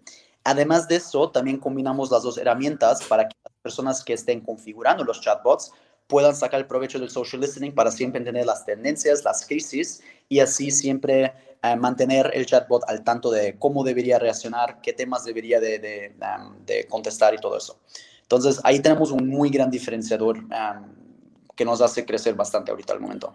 Además 0.45 0.87
de 0.87 0.97
eso, 0.97 1.31
también 1.31 1.59
combinamos 1.59 2.11
las 2.11 2.23
dos 2.23 2.37
herramientas 2.37 3.03
para 3.05 3.27
que 3.27 3.37
las 3.43 3.55
personas 3.63 4.05
que 4.05 4.13
estén 4.13 4.43
configurando 4.43 5.03
los 5.03 5.23
chatbots 5.23 5.73
puedan 6.07 6.35
sacar 6.35 6.67
provecho 6.67 6.99
del 6.99 7.11
social 7.11 7.41
listening 7.41 7.73
para 7.73 7.91
siempre 7.91 8.19
entender 8.19 8.47
las 8.47 8.65
tendencias, 8.65 9.25
las 9.25 9.47
crisis 9.47 10.03
y 10.29 10.41
así 10.41 10.71
siempre 10.71 11.33
eh, 11.63 11.77
mantener 11.77 12.31
el 12.35 12.47
chatbot 12.47 12.83
al 12.89 13.03
tanto 13.05 13.31
de 13.31 13.57
cómo 13.59 13.85
debería 13.85 14.19
reaccionar, 14.19 14.81
qué 14.83 14.93
temas 14.93 15.25
debería 15.25 15.61
de, 15.61 15.79
de, 15.79 16.05
em, 16.07 16.67
de 16.67 16.87
contestar 16.87 17.35
y 17.35 17.39
todo 17.39 17.57
eso. 17.57 17.81
Entonces, 18.23 18.61
ahí 18.65 18.81
tenemos 18.81 19.11
un 19.11 19.29
muy 19.29 19.51
gran 19.51 19.71
diferenciador 19.71 20.39
em, 20.39 20.95
que 21.57 21.65
nos 21.65 21.81
hace 21.81 22.05
crecer 22.05 22.35
bastante 22.35 22.71
ahorita 22.71 22.93
al 22.93 23.01
momento. 23.01 23.35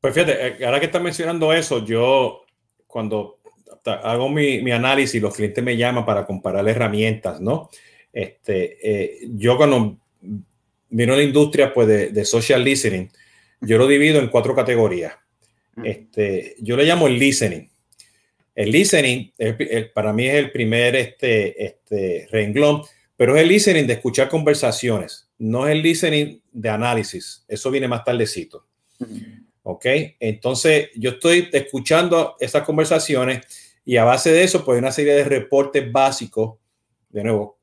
Pues 0.00 0.14
fíjate, 0.14 0.46
eh, 0.46 0.66
ahora 0.66 0.80
que 0.80 0.86
estás 0.86 1.02
mencionando 1.02 1.52
eso, 1.52 1.84
yo 1.84 2.42
cuando 2.86 3.38
hago 3.84 4.28
mi, 4.28 4.62
mi, 4.62 4.72
análisis, 4.72 5.20
los 5.22 5.34
clientes 5.34 5.62
me 5.62 5.76
llaman 5.76 6.04
para 6.04 6.26
comparar 6.26 6.68
herramientas, 6.68 7.40
¿no? 7.40 7.70
Este, 8.12 8.78
eh, 8.82 9.28
yo 9.34 9.56
cuando 9.56 9.96
vino 10.90 11.16
la 11.16 11.22
industria 11.22 11.72
pues, 11.72 11.88
de, 11.88 12.08
de, 12.10 12.24
social 12.24 12.62
listening, 12.62 13.08
yo 13.60 13.78
lo 13.78 13.86
divido 13.86 14.20
en 14.20 14.28
cuatro 14.28 14.54
categorías. 14.54 15.14
Mm. 15.76 15.86
Este, 15.86 16.56
yo 16.60 16.76
le 16.76 16.84
llamo 16.84 17.06
el 17.06 17.18
listening. 17.18 17.68
El 18.54 18.72
listening 18.72 19.32
para 19.94 20.12
mí 20.12 20.26
es 20.26 20.34
el 20.34 20.50
primer 20.50 20.96
este, 20.96 21.64
este 21.64 22.28
renglón, 22.30 22.82
pero 23.16 23.36
es 23.36 23.42
el 23.42 23.48
listening 23.48 23.86
de 23.86 23.94
escuchar 23.94 24.28
conversaciones, 24.28 25.28
no 25.38 25.66
es 25.66 25.72
el 25.72 25.82
listening 25.82 26.40
de 26.52 26.68
análisis. 26.68 27.44
Eso 27.48 27.70
viene 27.70 27.88
más 27.88 28.04
tardecito. 28.04 28.66
Mm. 28.98 29.44
¿Ok? 29.62 29.86
Entonces, 30.18 30.88
yo 30.96 31.10
estoy 31.10 31.48
escuchando 31.52 32.36
esas 32.40 32.62
conversaciones 32.62 33.46
y 33.84 33.96
a 33.96 34.04
base 34.04 34.32
de 34.32 34.42
eso, 34.42 34.64
pues 34.64 34.76
hay 34.76 34.80
una 34.80 34.92
serie 34.92 35.14
de 35.14 35.24
reportes 35.24 35.90
básicos, 35.90 36.58
de 37.08 37.24
nuevo, 37.24 37.58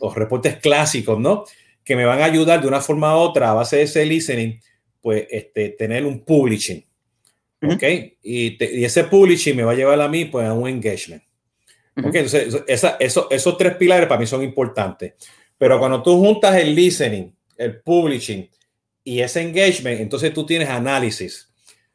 los 0.00 0.14
reportes 0.14 0.56
clásicos, 0.56 1.18
¿no? 1.18 1.44
Que 1.86 1.96
me 1.96 2.04
van 2.04 2.20
a 2.20 2.26
ayudar 2.26 2.60
de 2.60 2.68
una 2.68 2.82
forma 2.82 3.16
u 3.16 3.20
otra, 3.20 3.50
a 3.50 3.54
base 3.54 3.76
de 3.76 3.82
ese 3.84 4.04
listening, 4.04 4.60
pues 5.00 5.26
este, 5.30 5.70
tener 5.70 6.04
un 6.04 6.22
publishing. 6.22 6.84
¿Ok? 7.62 7.82
y, 8.22 8.84
ese 8.84 9.04
publishing 9.04 9.56
me 9.56 9.62
va 9.62 9.72
a 9.72 9.74
llevar 9.74 9.98
a 10.02 10.08
mí, 10.08 10.26
pues, 10.26 10.46
a 10.46 10.52
un 10.52 10.68
engagement. 10.68 11.22
¿Ok? 11.96 12.14
Entonces, 12.14 12.62
esa, 12.66 12.96
eso, 13.00 13.28
esos 13.30 13.56
tres 13.56 13.76
pilares 13.76 14.06
para 14.06 14.20
mí 14.20 14.26
son 14.26 14.42
importantes. 14.42 15.14
Pero 15.56 15.78
cuando 15.78 16.02
tú 16.02 16.18
juntas 16.18 16.56
el 16.56 16.74
listening, 16.74 17.34
el 17.56 17.80
publishing 17.80 18.48
y 19.04 19.20
ese 19.20 19.40
engagement, 19.40 20.00
entonces 20.00 20.32
tú 20.32 20.44
tienes 20.44 20.68
análisis, 20.68 21.48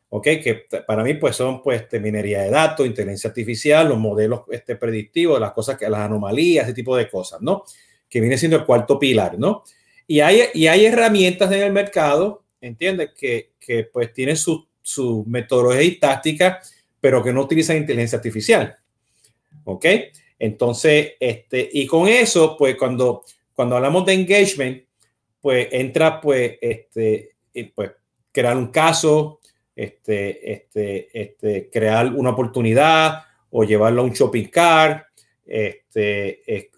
¿ok? 0.09 0.23
Que 0.23 0.65
para 0.87 1.03
mí 1.03 1.13
pues 1.15 1.35
son 1.35 1.61
pues 1.61 1.81
este, 1.81 1.99
minería 1.99 2.41
de 2.41 2.49
datos, 2.49 2.85
inteligencia 2.85 3.29
artificial, 3.29 3.89
los 3.89 3.99
modelos 3.99 4.41
este, 4.49 4.75
predictivos, 4.75 5.39
las 5.39 5.51
cosas 5.51 5.77
que 5.77 5.89
las 5.89 6.01
anomalías, 6.01 6.65
ese 6.65 6.73
tipo 6.73 6.95
de 6.95 7.09
cosas, 7.09 7.41
¿no? 7.41 7.63
Que 8.09 8.19
viene 8.19 8.37
siendo 8.37 8.57
el 8.57 8.65
cuarto 8.65 8.97
pilar, 8.97 9.37
¿no? 9.37 9.63
Y 10.11 10.19
hay, 10.19 10.41
y 10.53 10.67
hay 10.67 10.87
herramientas 10.87 11.49
en 11.53 11.61
el 11.61 11.71
mercado, 11.71 12.43
¿entiendes? 12.59 13.11
Que, 13.17 13.51
que 13.57 13.85
pues 13.85 14.11
tienen 14.11 14.35
su, 14.35 14.67
su 14.81 15.23
metodología 15.25 15.83
y 15.83 15.95
táctica, 15.99 16.59
pero 16.99 17.23
que 17.23 17.31
no 17.31 17.43
utilizan 17.43 17.77
inteligencia 17.77 18.17
artificial, 18.17 18.75
¿ok? 19.63 19.85
Entonces, 20.37 21.13
este, 21.17 21.69
y 21.71 21.87
con 21.87 22.09
eso, 22.09 22.57
pues 22.57 22.75
cuando, 22.75 23.23
cuando 23.53 23.77
hablamos 23.77 24.05
de 24.05 24.15
engagement, 24.15 24.83
pues 25.39 25.69
entra 25.71 26.19
pues, 26.19 26.57
este, 26.59 27.29
pues 27.73 27.91
crear 28.33 28.57
un 28.57 28.67
caso, 28.67 29.39
este, 29.73 30.51
este, 30.51 31.21
este, 31.21 31.69
crear 31.69 32.07
una 32.07 32.31
oportunidad 32.31 33.23
o 33.49 33.63
llevarlo 33.63 34.01
a 34.01 34.03
un 34.03 34.11
shopping 34.11 34.49
cart, 34.49 35.05
este, 35.45 36.69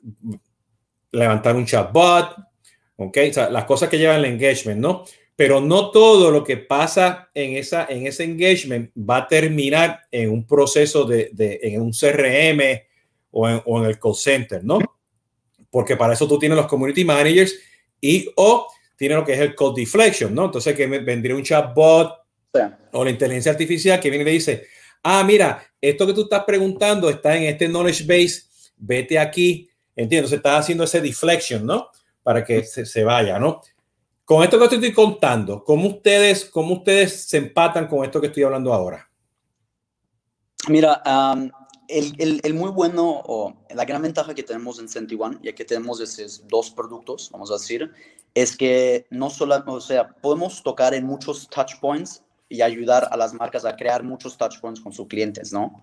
levantar 1.12 1.56
un 1.56 1.66
chatbot, 1.66 2.53
¿ok? 2.98 3.18
O 3.30 3.34
sea, 3.34 3.50
las 3.50 3.66
cosas 3.66 3.90
que 3.90 3.98
llevan 3.98 4.20
el 4.20 4.26
engagement, 4.26 4.80
¿no? 4.80 5.06
Pero 5.36 5.62
no 5.62 5.90
todo 5.92 6.30
lo 6.30 6.44
que 6.44 6.58
pasa 6.58 7.30
en, 7.34 7.58
esa, 7.58 7.86
en 7.90 8.06
ese 8.06 8.24
engagement 8.24 8.92
va 8.98 9.18
a 9.18 9.28
terminar 9.28 10.02
en 10.12 10.30
un 10.30 10.46
proceso 10.46 11.06
de, 11.06 11.30
de 11.34 11.60
en 11.64 11.82
un 11.82 11.92
CRM 11.92 12.62
o 13.32 13.50
en, 13.50 13.62
o 13.66 13.80
en 13.80 13.90
el 13.90 14.00
call 14.00 14.16
center, 14.16 14.64
¿no? 14.64 14.80
Porque 15.72 15.98
para 15.98 16.14
eso 16.14 16.28
tú 16.28 16.38
tienes 16.38 16.56
los 16.56 16.68
community 16.68 17.04
managers 17.04 17.56
y 18.00 18.30
o 18.36 18.68
tiene 18.96 19.16
lo 19.16 19.26
que 19.26 19.34
es 19.34 19.40
el 19.40 19.56
code 19.56 19.82
deflection, 19.82 20.34
¿no? 20.34 20.46
Entonces 20.46 20.76
que 20.76 20.86
vendría 20.86 21.36
un 21.36 21.44
chatbot 21.44 22.20
o 22.92 23.04
la 23.04 23.10
inteligencia 23.10 23.52
artificial 23.52 24.00
que 24.00 24.10
viene 24.10 24.22
y 24.24 24.26
le 24.26 24.32
dice, 24.32 24.68
ah, 25.02 25.24
mira, 25.24 25.66
esto 25.82 26.06
que 26.06 26.14
tú 26.14 26.24
estás 26.24 26.44
preguntando 26.44 27.10
está 27.10 27.36
en 27.36 27.44
este 27.44 27.68
knowledge 27.68 28.04
base, 28.04 28.44
vete 28.78 29.18
aquí, 29.18 29.68
entiendo, 29.96 30.28
se 30.28 30.36
está 30.36 30.58
haciendo 30.58 30.84
ese 30.84 31.02
deflection, 31.02 31.66
¿no? 31.66 31.90
Para 32.24 32.44
que 32.44 32.64
se, 32.64 32.86
se, 32.86 33.04
vaya, 33.04 33.38
¿no? 33.38 33.62
Con 34.26 34.44
esto 34.44 34.58
que 34.58 34.76
estoy 34.76 34.94
contando, 34.94 35.64
¿cómo 35.64 35.90
ustedes, 35.90 36.46
cómo 36.46 36.76
ustedes 36.76 37.26
se 37.26 37.38
empatan 37.38 37.88
con 37.88 38.06
esto 38.06 38.22
que 38.22 38.28
estoy 38.28 38.44
hablando 38.44 38.74
ahora? 38.74 39.10
Mira, 40.70 41.02
el, 41.90 42.40
el, 42.42 42.54
muy 42.54 42.72
bueno 42.72 43.22
o 43.26 43.54
la 43.76 43.84
gran 43.84 44.02
ventaja 44.02 44.34
que 44.34 44.44
tenemos 44.44 44.80
en 44.80 45.08
One, 45.20 45.40
ya 45.44 45.54
que 45.54 45.66
tenemos 45.66 46.00
esos 46.00 46.48
dos 46.48 46.72
productos, 46.72 47.30
vamos 47.32 47.52
a 47.52 47.56
decir, 47.56 47.92
es 48.34 48.56
que 48.56 49.06
no 49.10 49.30
solo, 49.30 49.62
o 49.68 49.82
sea, 49.82 50.16
podemos 50.16 50.64
tocar 50.64 50.94
en 50.94 51.06
muchos 51.06 51.50
touch 51.50 51.80
points 51.82 52.24
y 52.50 52.62
ayudar 52.62 53.08
a 53.12 53.18
las 53.18 53.34
marcas 53.34 53.66
a 53.66 53.76
crear 53.76 54.04
muchos 54.04 54.38
touchpoints 54.38 54.80
con 54.80 54.94
sus 54.94 55.08
clientes, 55.08 55.52
¿no? 55.52 55.82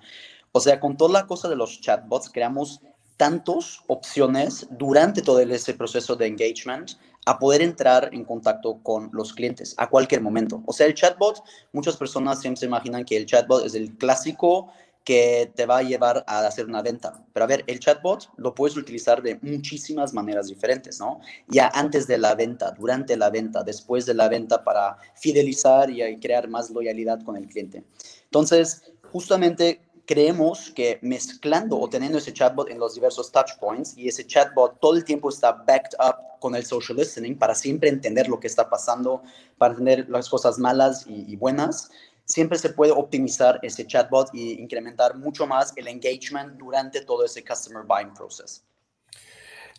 O 0.53 0.61
sea, 0.61 0.81
con 0.81 0.97
toda 0.97 1.13
la 1.13 1.27
cosa 1.27 1.49
de 1.49 1.57
los 1.57 1.81
chatbots, 1.81 2.31
creamos 2.31 2.81
tantas 3.21 3.83
opciones 3.87 4.67
durante 4.71 5.21
todo 5.21 5.41
ese 5.41 5.75
proceso 5.75 6.17
de 6.17 6.27
engagement 6.27 6.93
a 7.27 7.39
poder 7.39 7.61
entrar 7.61 8.09
en 8.15 8.25
contacto 8.25 8.79
con 8.83 9.11
los 9.13 9.35
clientes 9.35 9.75
a 9.77 9.91
cualquier 9.91 10.23
momento. 10.23 10.63
O 10.65 10.73
sea, 10.73 10.87
el 10.87 10.95
chatbot, 10.95 11.45
muchas 11.75 11.99
personas 11.99 12.41
siempre 12.41 12.61
se 12.61 12.65
imaginan 12.65 13.05
que 13.05 13.19
el 13.19 13.27
chatbot 13.27 13.67
es 13.67 13.75
el 13.75 13.95
clásico 13.99 14.73
que 15.05 15.53
te 15.55 15.67
va 15.67 15.79
a 15.79 15.83
llevar 15.83 16.25
a 16.27 16.47
hacer 16.47 16.65
una 16.65 16.81
venta. 16.81 17.23
Pero 17.35 17.45
a 17.45 17.47
ver, 17.47 17.63
el 17.67 17.79
chatbot 17.79 18.31
lo 18.39 18.55
puedes 18.55 18.79
utilizar 18.79 19.21
de 19.21 19.39
muchísimas 19.43 20.15
maneras 20.15 20.49
diferentes, 20.49 20.99
¿no? 20.99 21.21
Ya 21.47 21.71
antes 21.75 22.07
de 22.07 22.17
la 22.17 22.35
venta, 22.35 22.71
durante 22.71 23.19
la 23.19 23.29
venta, 23.29 23.63
después 23.63 24.07
de 24.07 24.15
la 24.15 24.31
venta 24.31 24.65
para 24.65 24.97
fidelizar 25.15 25.91
y 25.91 26.19
crear 26.21 26.49
más 26.49 26.71
loyalidad 26.71 27.21
con 27.23 27.37
el 27.37 27.47
cliente. 27.49 27.85
Entonces, 28.25 28.83
justamente 29.13 29.83
creemos 30.07 30.71
que 30.71 30.99
mezclando 31.03 31.79
o 31.79 31.89
teniendo 31.89 32.19
ese 32.19 32.33
chatbot 32.33 32.71
en 32.71 32.79
los 32.79 32.95
diversos 32.95 33.31
touchpoints 33.31 33.97
y 33.97 34.09
ese 34.09 34.27
chatbot 34.27 34.79
todo 34.81 34.97
el 34.97 35.05
tiempo 35.05 35.29
está 35.29 35.53
backed 35.53 35.97
up 35.99 36.17
con 36.41 36.55
el 36.55 36.65
social 36.65 36.99
listening 36.99 37.37
para 37.37 37.55
siempre 37.55 37.89
entender 37.89 38.29
lo 38.29 38.41
que 38.41 38.47
está 38.47 38.69
pasando, 38.69 39.23
para 39.59 39.73
entender 39.73 40.07
las 40.09 40.29
cosas 40.29 40.59
malas 40.59 41.05
y, 41.07 41.37
buenas, 41.37 41.91
siempre 42.25 42.59
se 42.59 42.71
puede 42.71 42.93
optimizar 42.93 43.59
ese 43.63 43.87
chatbot 43.87 44.31
y 44.33 44.61
incrementar 44.61 45.17
mucho 45.17 45.47
más 45.47 45.73
el 45.77 45.89
engagement 45.89 46.59
durante 46.59 47.03
todo 47.03 47.25
ese 47.25 47.45
customer 47.45 47.85
buying 47.85 48.15
process. 48.15 48.65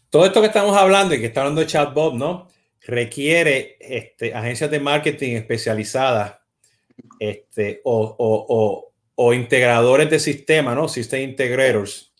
Todo 0.09 0.25
esto 0.25 0.41
que 0.41 0.47
estamos 0.47 0.75
hablando 0.75 1.15
y 1.15 1.19
que 1.19 1.27
está 1.27 1.41
hablando 1.41 1.61
de 1.61 1.67
chatbot, 1.67 2.13
¿no? 2.13 2.47
Requiere 2.81 3.77
este, 3.79 4.33
agencias 4.33 4.69
de 4.69 4.79
marketing 4.79 5.35
especializadas 5.35 6.37
este, 7.19 7.81
o, 7.83 8.15
o 8.17 8.45
o 8.49 8.90
integradores 9.17 10.09
de 10.09 10.19
sistema, 10.19 10.73
¿no? 10.73 10.87
System 10.87 11.21
integrators, 11.21 12.13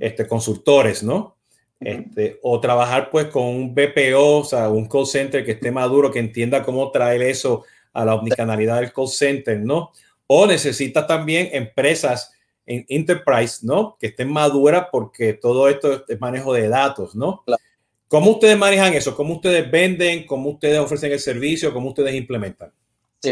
este, 0.00 0.26
consultores, 0.26 1.02
¿no? 1.02 1.36
Este, 1.80 2.38
o 2.42 2.60
trabajar 2.60 3.10
pues 3.10 3.26
con 3.26 3.44
un 3.44 3.74
BPO, 3.74 4.38
o 4.38 4.44
sea, 4.44 4.68
un 4.68 4.88
call 4.88 5.06
center 5.06 5.44
que 5.44 5.52
esté 5.52 5.70
maduro, 5.70 6.10
que 6.10 6.20
entienda 6.20 6.62
cómo 6.62 6.90
traer 6.90 7.22
eso 7.22 7.64
a 7.92 8.04
la 8.04 8.14
omnicanalidad 8.14 8.80
del 8.80 8.92
call 8.92 9.08
center, 9.08 9.58
¿no? 9.58 9.90
O 10.26 10.46
necesita 10.46 11.06
también 11.06 11.48
empresas 11.52 12.32
en 12.66 12.84
enterprise, 12.88 13.66
¿no? 13.66 13.96
Que 13.98 14.08
estén 14.08 14.30
maduras 14.30 14.86
porque 14.92 15.34
todo 15.34 15.68
esto 15.68 16.04
es 16.06 16.20
manejo 16.20 16.54
de 16.54 16.68
datos, 16.68 17.14
¿no? 17.14 17.44
¿Cómo 18.08 18.32
ustedes 18.32 18.56
manejan 18.56 18.94
eso? 18.94 19.16
¿Cómo 19.16 19.34
ustedes 19.34 19.70
venden? 19.70 20.26
¿Cómo 20.26 20.50
ustedes 20.50 20.78
ofrecen 20.78 21.12
el 21.12 21.18
servicio? 21.18 21.72
¿Cómo 21.72 21.88
ustedes 21.88 22.14
implementan? 22.14 22.72
Sí, 23.22 23.30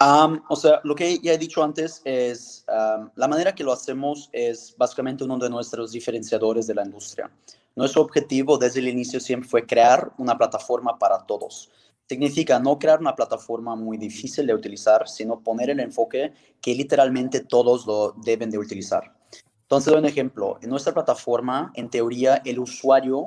o 0.00 0.56
sea, 0.56 0.80
lo 0.82 0.94
que 0.94 1.18
ya 1.20 1.32
he 1.32 1.38
dicho 1.38 1.62
antes 1.62 2.02
es, 2.04 2.64
la 2.66 3.28
manera 3.28 3.54
que 3.54 3.62
lo 3.62 3.72
hacemos 3.72 4.28
es 4.32 4.74
básicamente 4.76 5.24
uno 5.24 5.38
de 5.38 5.48
nuestros 5.48 5.92
diferenciadores 5.92 6.66
de 6.66 6.74
la 6.74 6.84
industria. 6.84 7.30
Nuestro 7.76 8.02
objetivo 8.02 8.58
desde 8.58 8.80
el 8.80 8.88
inicio 8.88 9.20
siempre 9.20 9.48
fue 9.48 9.64
crear 9.64 10.12
una 10.18 10.36
plataforma 10.36 10.98
para 10.98 11.24
todos. 11.24 11.70
Significa 12.08 12.58
no 12.58 12.78
crear 12.78 12.98
una 12.98 13.14
plataforma 13.14 13.76
muy 13.76 13.96
difícil 13.96 14.46
de 14.46 14.54
utilizar, 14.54 15.08
sino 15.08 15.38
poner 15.40 15.70
el 15.70 15.78
enfoque 15.78 16.32
que 16.60 16.74
literalmente 16.74 17.40
todos 17.40 17.86
lo 17.86 18.14
deben 18.24 18.50
de 18.50 18.58
utilizar. 18.58 19.14
Entonces, 19.62 19.92
doy 19.92 20.00
un 20.00 20.06
ejemplo. 20.06 20.58
En 20.62 20.70
nuestra 20.70 20.92
plataforma, 20.92 21.70
en 21.74 21.90
teoría, 21.90 22.42
el 22.44 22.58
usuario 22.58 23.26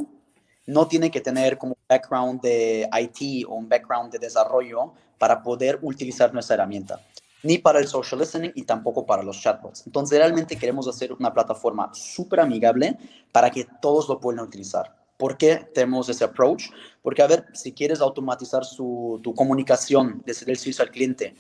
no 0.66 0.88
tiene 0.88 1.12
que 1.12 1.22
tener 1.22 1.58
como 1.58 1.78
background 1.88 2.42
de 2.42 2.90
IT 2.92 3.46
o 3.48 3.56
un 3.56 3.70
background 3.70 4.12
de 4.12 4.20
desarrollo 4.20 4.94
para 5.22 5.44
poder 5.44 5.78
utilizar 5.84 6.34
nuestra 6.34 6.56
herramienta, 6.56 7.00
ni 7.44 7.60
para 7.60 7.78
el 7.78 7.88
social 7.88 8.20
listening 8.20 8.52
y 8.56 8.64
tampoco 8.64 9.06
para 9.06 9.22
los 9.22 9.40
chatbots. 9.40 9.86
Entonces, 9.86 10.18
realmente 10.18 10.58
queremos 10.58 10.88
hacer 10.88 11.14
una 11.14 11.32
plataforma 11.32 11.92
súper 11.94 12.40
amigable 12.40 12.98
para 13.32 13.52
que 13.52 13.68
todos 13.84 14.10
lo 14.10 14.20
puedan 14.20 14.44
utilizar. 14.44 14.96
¿Por 15.18 15.38
qué 15.38 15.58
tenemos 15.76 16.10
ese 16.10 16.24
approach? 16.24 16.72
Porque, 17.04 17.22
a 17.22 17.28
ver, 17.28 17.46
si 17.54 17.72
quieres 17.72 18.02
automatizar 18.02 18.66
su, 18.66 19.20
tu 19.22 19.36
comunicación 19.36 20.24
desde 20.26 20.50
el 20.52 20.58
servicio 20.58 20.84
al 20.84 20.90
cliente, 20.90 21.36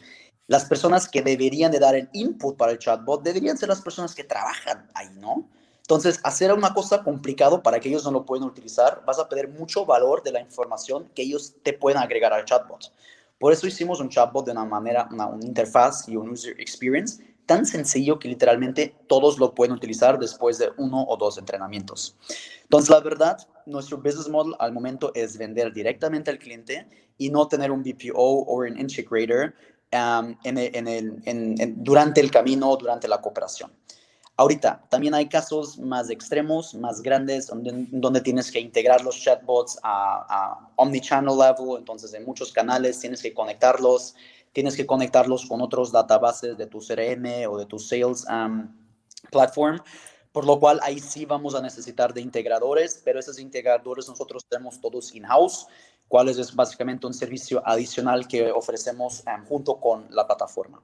las 0.46 0.65
personas 0.65 1.10
que 1.10 1.24
deberían 1.24 1.72
de 1.72 1.80
dar 1.80 1.96
el 1.96 2.08
input 2.13 2.56
para 2.58 2.74
el 2.74 2.78
chatbot 2.78 3.24
deberían 3.24 3.58
ser 3.58 3.70
las 3.70 3.82
personas 3.82 4.13
que 4.13 4.24
trabajan 4.24 4.91
ahí, 4.94 5.10
¿no? 5.15 5.50
Entonces, 5.80 6.20
hacer 6.24 6.54
una 6.54 6.72
cosa 6.76 7.04
complicado 7.04 7.63
para 7.63 7.80
que 7.80 7.89
ellos 7.89 8.06
no 8.06 8.12
lo 8.12 8.26
puedan 8.26 8.48
utilizar, 8.48 9.02
vas 9.08 9.17
a 9.17 9.28
perder 9.28 9.50
mucho 9.50 9.88
valor 9.88 10.22
de 10.22 10.34
la 10.34 10.39
información 10.39 11.10
que 11.15 11.24
ellos 11.24 11.56
te 11.63 11.74
pueden 11.74 11.98
agregar 11.98 12.32
al 12.32 12.46
chatbot. 12.46 12.91
Por 13.41 13.51
eso 13.51 13.65
hicimos 13.65 13.99
un 13.99 14.08
chatbot 14.08 14.45
de 14.45 14.51
una 14.51 14.65
manera, 14.65 15.10
una, 15.12 15.32
interfaz 15.41 16.08
y 16.08 16.15
un 16.15 16.30
user 16.30 16.54
experience 16.62 17.23
tan 17.47 17.65
sencillo 17.65 18.19
que 18.19 18.27
literalmente 18.27 18.93
todos 19.08 19.39
lo 19.39 19.56
pueden 19.56 19.73
utilizar 19.73 20.19
después 20.19 20.60
de 20.60 20.69
uno 20.77 21.04
o 21.08 21.17
dos 21.17 21.39
entrenamientos. 21.39 22.15
Entonces, 22.62 22.91
la 22.91 22.99
verdad, 22.99 23.38
nuestro 23.65 23.97
business 23.97 24.30
model 24.30 24.54
al 24.60 24.71
momento 24.71 25.12
es 25.15 25.39
vender 25.39 25.73
directamente 25.73 26.30
al 26.30 26.38
cliente 26.38 26.88
y 27.17 27.32
no 27.32 27.47
tener 27.47 27.71
un 27.71 27.82
BPO 27.82 28.13
o 28.13 28.60
un 28.60 28.80
integrator 28.80 29.56
um, 29.91 30.36
en 30.43 30.58
en 31.25 31.84
durante 31.84 32.21
el 32.21 32.30
camino, 32.30 32.77
durante 32.77 33.08
la 33.08 33.19
cooperación. 33.19 33.71
Ahorita, 34.38 34.84
también 34.89 35.13
hay 35.13 35.28
casos 35.28 35.78
más 35.78 36.10
extremos, 36.10 36.74
más 36.74 37.02
grandes, 37.02 37.48
donde, 37.48 38.22
tienes 38.22 38.52
que 38.52 38.60
integrar 38.60 39.04
los 39.04 39.20
chatbots 39.20 39.78
a, 39.84 40.72
omnichannel 40.78 41.38
level, 41.38 41.78
entonces 41.78 42.13
en 42.13 42.26
muchos 42.26 42.52
canales 42.52 43.00
tienes 43.00 43.22
que 43.22 43.34
conectarlos, 43.34 44.15
tienes 44.54 44.76
que 44.76 44.86
conectarlos 44.86 45.46
con 45.46 45.62
otros 45.62 45.91
databases 45.91 46.58
de 46.58 46.65
tu 46.65 46.80
CRM 46.80 47.48
o 47.50 47.58
de 47.58 47.65
tu 47.65 47.78
sales 47.78 48.26
um, 48.30 48.74
platform, 49.30 49.80
por 50.32 50.46
lo 50.46 50.60
cual 50.60 50.80
ahí 50.82 51.00
sí 51.00 51.26
vamos 51.26 51.54
a 51.54 51.62
necesitar 51.62 52.13
de 52.13 52.22
integradores, 52.22 53.02
pero 53.04 53.20
esos 53.20 53.38
integradores 53.38 54.08
nosotros 54.08 54.46
tenemos 54.50 54.80
todos 54.80 55.13
in-house, 55.13 55.67
cuál 56.08 56.30
es 56.30 56.56
básicamente 56.56 57.06
un 57.06 57.13
servicio 57.13 57.62
adicional 57.65 58.28
que 58.28 58.50
ofrecemos 58.50 59.24
um, 59.28 59.46
junto 59.46 59.80
con 59.80 60.08
la 60.10 60.26
plataforma. 60.26 60.82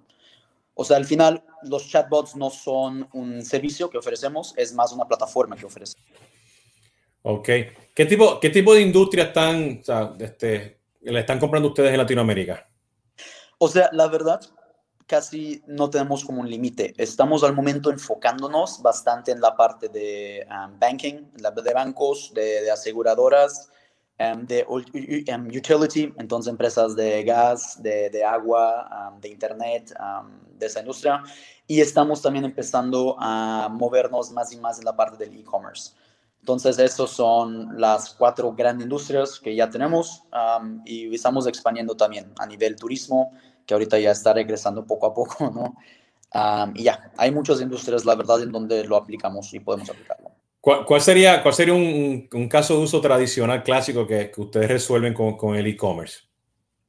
O 0.77 0.85
sea, 0.85 0.97
al 0.97 1.05
final 1.05 1.43
los 1.63 1.87
chatbots 1.87 2.35
no 2.35 2.49
son 2.51 3.09
un 3.13 3.43
servicio 3.43 3.89
que 3.89 3.97
ofrecemos, 3.97 4.53
es 4.55 4.73
más 4.73 4.93
una 4.93 5.05
plataforma 5.05 5.55
que 5.55 5.65
ofrecemos. 5.65 6.05
Ok. 7.23 7.49
¿Qué 7.93 8.05
tipo, 8.05 8.39
qué 8.39 8.51
tipo 8.51 8.73
de 8.75 8.81
industria 8.81 9.25
están, 9.25 9.81
este, 10.19 10.79
le 11.01 11.19
están 11.19 11.39
comprando 11.39 11.69
ustedes 11.69 11.91
en 11.91 11.97
Latinoamérica? 11.97 12.69
O 13.57 13.67
sea, 13.67 13.89
la 13.91 14.07
verdad, 14.07 14.39
casi 15.07 15.63
no 15.65 15.89
tenemos 15.89 16.23
como 16.23 16.41
un 16.41 16.49
límite. 16.49 16.93
Estamos 16.97 17.43
al 17.43 17.53
momento 17.53 17.89
enfocándonos 17.89 18.81
bastante 18.83 19.31
en 19.31 19.41
la 19.41 19.55
parte 19.55 19.89
de 19.89 20.45
um, 20.47 20.77
banking, 20.77 21.31
de 21.33 21.73
bancos, 21.73 22.31
de 22.35 22.69
aseguradoras, 22.69 23.69
Em, 23.69 23.76
de 24.17 24.65
um, 24.67 25.47
utility, 25.47 26.13
entonces 26.17 26.51
empresas 26.51 26.95
de 26.95 27.23
gas, 27.23 27.81
de, 27.81 28.09
de 28.09 28.23
agua, 28.23 29.13
de 29.21 29.29
internet, 29.29 29.93
de 30.57 30.65
esa 30.65 30.79
industria. 30.79 31.23
Y 31.67 31.81
estamos 31.81 32.21
también 32.21 32.45
empezando 32.45 33.15
a 33.19 33.69
movernos 33.69 34.31
más 34.31 34.51
y 34.53 34.57
más 34.57 34.79
en 34.79 34.85
la 34.85 34.95
parte 34.95 35.23
del 35.23 35.37
e-commerce. 35.37 35.91
Entonces, 36.39 36.79
esas 36.79 37.09
son 37.09 37.79
las 37.79 38.13
cuatro 38.13 38.53
grandes 38.53 38.85
industrias 38.85 39.37
que 39.39 39.53
ya 39.53 39.69
tenemos 39.69 40.23
y 40.85 41.13
estamos 41.13 41.45
expandiendo 41.45 41.95
también 41.95 42.31
a 42.39 42.45
nivel 42.45 42.77
turismo, 42.77 43.33
que 43.65 43.73
ahorita 43.73 43.99
ya 43.99 44.11
está 44.11 44.33
regresando 44.33 44.85
poco 44.85 45.07
a 45.07 45.13
poco, 45.13 45.51
¿no? 45.53 45.75
y 46.73 46.83
ya, 46.83 47.11
hay 47.17 47.31
muchas 47.31 47.59
industrias, 47.61 48.05
la 48.05 48.15
verdad, 48.15 48.41
en 48.41 48.51
donde 48.51 48.83
lo 48.85 48.95
aplicamos 48.95 49.53
y 49.53 49.59
podemos 49.59 49.89
aplicarlo. 49.89 50.36
¿Cuál, 50.85 50.99
sería, 50.99 51.41
cuál 51.41 51.53
sería 51.53 51.73
un, 51.73 52.27
un, 52.33 52.49
caso 52.49 52.75
de 52.75 52.83
uso 52.83 52.99
tradicional 52.99 53.63
clásico 53.63 54.05
que, 54.05 54.29
que 54.29 54.41
ustedes 54.41 54.67
resuelven 54.67 55.13
con, 55.13 55.37
con 55.37 55.55
el 55.55 55.65
e-commerce? 55.65 56.19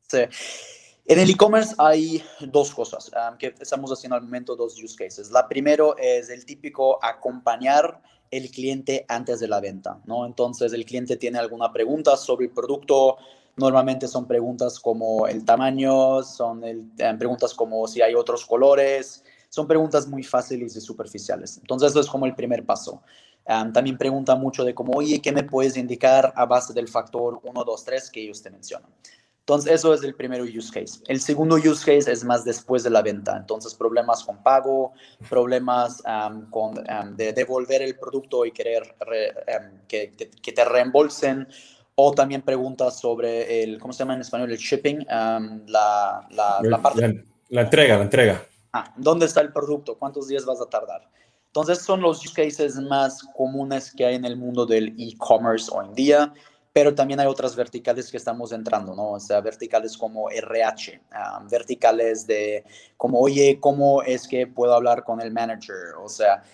Sí. 0.09 0.19
En 1.07 1.21
el 1.21 1.31
e-commerce 1.31 1.77
hay 1.79 2.21
dos 2.41 2.75
cosas 2.75 3.09
um, 3.14 3.38
que 3.38 3.55
estamos 3.61 3.93
haciendo 3.93 4.17
al 4.17 4.23
momento, 4.23 4.57
dos 4.57 4.83
use 4.83 4.97
cases. 4.97 5.31
La 5.31 5.47
primero 5.47 5.97
es 5.97 6.29
el 6.29 6.45
típico 6.45 6.99
acompañar 7.05 8.03
el 8.33 8.51
cliente 8.51 9.05
antes 9.07 9.38
de 9.38 9.47
la 9.47 9.61
venta, 9.61 10.01
¿no? 10.07 10.27
Entonces, 10.27 10.73
el 10.73 10.85
cliente 10.85 11.17
tiene 11.17 11.38
alguna 11.38 11.73
pregunta 11.73 12.17
sobre 12.17 12.47
el 12.47 12.53
producto, 12.53 13.17
normalmente 13.57 14.09
son 14.09 14.27
preguntas 14.27 14.81
como 14.81 15.29
el 15.29 15.45
tamaño, 15.45 16.25
son 16.25 16.64
el, 16.64 16.79
um, 16.81 17.17
preguntas 17.17 17.55
como 17.55 17.87
si 17.87 18.03
hay 18.03 18.17
otros 18.17 18.45
colores, 18.45 19.23
son 19.51 19.69
preguntas 19.69 20.09
muy 20.09 20.25
fáciles 20.25 20.75
y 20.75 20.81
superficiales. 20.81 21.59
Entonces, 21.59 21.91
eso 21.91 22.01
es 22.01 22.09
como 22.09 22.27
el 22.27 22.35
primer 22.35 22.67
paso 22.67 23.03
también 23.73 23.97
pregunta 23.97 24.37
mucho 24.37 24.63
de 24.65 24.75
cómo, 24.75 24.93
oye, 24.93 25.21
¿qué 25.23 25.33
me 25.33 25.43
puedes 25.43 25.77
indicar 25.77 26.33
a 26.37 26.45
base 26.45 26.75
del 26.75 26.87
factor 26.87 27.41
1, 27.43 27.65
2, 27.65 27.85
3 27.85 28.11
que 28.11 28.23
ellos 28.23 28.43
te 28.43 28.51
mencionan? 28.51 28.91
Entonces, 29.41 29.73
eso 29.73 29.95
es 29.95 30.03
el 30.03 30.15
primer 30.15 30.43
use 30.43 30.71
case. 30.71 31.01
El 31.07 31.21
segundo 31.21 31.57
use 31.57 31.79
case 31.81 32.13
es 32.13 32.23
más 32.23 32.45
después 32.45 32.83
de 32.83 32.91
la 32.91 33.01
venta. 33.01 33.35
Entonces, 33.35 33.75
problemas 33.75 34.23
con 34.23 34.43
pago, 34.43 34.93
problemas 35.31 36.03
con, 36.51 36.75
de 37.17 37.33
devolver 37.33 37.81
el 37.81 37.97
producto 37.97 38.45
y 38.45 38.53
querer 38.53 38.95
que, 39.89 40.13
que, 40.43 40.53
te 40.53 40.65
reembolsen, 40.67 41.49
o 41.95 42.13
también 42.13 42.43
preguntas 42.43 43.01
sobre 43.01 43.63
el, 43.63 43.79
¿cómo 43.79 43.95
se 43.95 44.01
llama 44.01 44.13
en 44.13 44.21
español? 44.21 44.53
El 44.53 44.59
shipping, 44.59 45.07
la, 45.09 46.29
la, 46.31 46.59
la, 46.63 46.83
parte 46.83 47.25
La 47.49 47.63
entrega, 47.63 47.97
la 47.97 48.03
entrega. 48.03 48.43
Ah, 48.75 48.93
¿dónde 48.99 49.25
está 49.25 49.41
el 49.41 49.51
producto? 49.51 49.97
¿Cuántos 49.97 50.29
días 50.29 50.45
vas 50.45 50.61
a 50.61 50.67
tardar? 50.67 51.09
Entonces 51.61 51.85
son 51.85 52.01
los 52.01 52.25
use 52.25 52.33
cases 52.33 52.77
más 52.77 53.21
comunes 53.35 53.92
que 53.92 54.05
hay 54.05 54.14
en 54.14 54.25
el 54.25 54.37
mundo 54.37 54.64
del 54.64 54.94
e-commerce 54.97 55.68
hoy 55.75 55.87
en 55.87 55.94
día, 55.94 56.33
pero 56.73 56.94
también 56.94 57.18
hay 57.18 57.27
otras 57.27 57.57
verticales 57.57 58.12
que 58.12 58.16
estamos 58.16 58.53
entrando, 58.53 58.94
¿no? 58.94 59.11
O 59.11 59.21
sea, 59.21 59.40
verticales 59.40 59.97
como 59.97 60.31
RH, 60.31 61.01
ah, 61.11 61.44
verticales 61.51 62.29
de 62.29 62.62
como, 62.97 63.18
oye, 63.18 63.59
¿cómo 63.59 64.05
es 64.05 64.29
que 64.29 64.47
puedo 64.47 64.73
hablar 64.73 65.03
con 65.03 65.21
el 65.21 65.33
manager? 65.33 65.97
O 66.01 66.09
sea, 66.09 66.44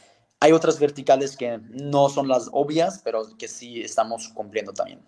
hay 0.40 0.53
otras 0.53 0.81
verticales 0.81 1.37
que 1.37 1.61
no 1.69 2.09
son 2.09 2.27
las 2.27 2.49
obvias, 2.51 3.03
pero 3.05 3.25
que 3.37 3.47
sí 3.47 3.83
estamos 3.83 4.29
cumpliendo 4.29 4.73
también. 4.73 5.01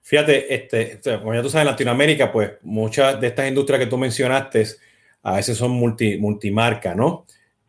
Fíjate, 0.00 0.54
este, 0.54 1.00
como 1.18 1.34
ya 1.34 1.42
tú 1.42 1.50
sabes, 1.50 1.66
en 1.66 1.72
Latinoamérica, 1.72 2.32
pues 2.32 2.52
muchas 2.62 3.20
de 3.20 3.26
estas 3.26 3.46
industrias 3.46 3.78
que 3.78 3.88
tú 3.88 3.98
mencionaste 3.98 4.66
a 5.22 5.36
veces 5.36 5.58
son 5.58 5.72
multi, 5.72 6.16
multimarca, 6.16 6.94
¿no? 6.94 7.26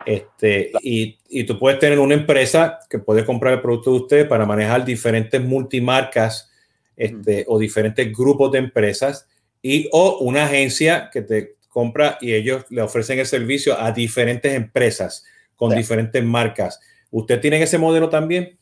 Este, 0.08 0.72
y, 0.82 1.17
y, 1.30 1.44
tú 1.46 1.58
puedes 1.60 1.80
tener 1.80 2.00
una 2.00 2.16
empresa 2.16 2.80
que 2.90 3.00
puede 3.00 3.26
comprar 3.26 3.54
el 3.54 3.62
producto 3.62 3.92
de 3.92 3.98
usted 3.98 4.28
para 4.28 4.46
manejar 4.46 4.86
diferentes 4.86 5.42
multimarcas 5.42 6.52
este, 6.96 7.46
o 7.48 7.60
diferentes 7.60 8.12
grupos 8.16 8.52
de 8.52 8.60
empresas 8.60 9.28
y 9.62 9.88
o 9.92 10.20
una 10.20 10.46
agencia 10.46 11.10
que 11.12 11.22
te 11.22 11.56
compra 11.70 12.18
y 12.22 12.34
ellos 12.34 12.66
le 12.70 12.82
ofrecen 12.82 13.20
el 13.20 13.26
servicio 13.26 13.80
a 13.80 13.92
diferentes 13.92 14.54
empresas 14.54 15.26
con 15.56 15.76
diferentes 15.76 16.24
marcas. 16.24 16.80
¿Usted 17.12 17.40
tiene 17.40 17.62
ese 17.62 17.78
modelo 17.78 18.10
también? 18.10 18.58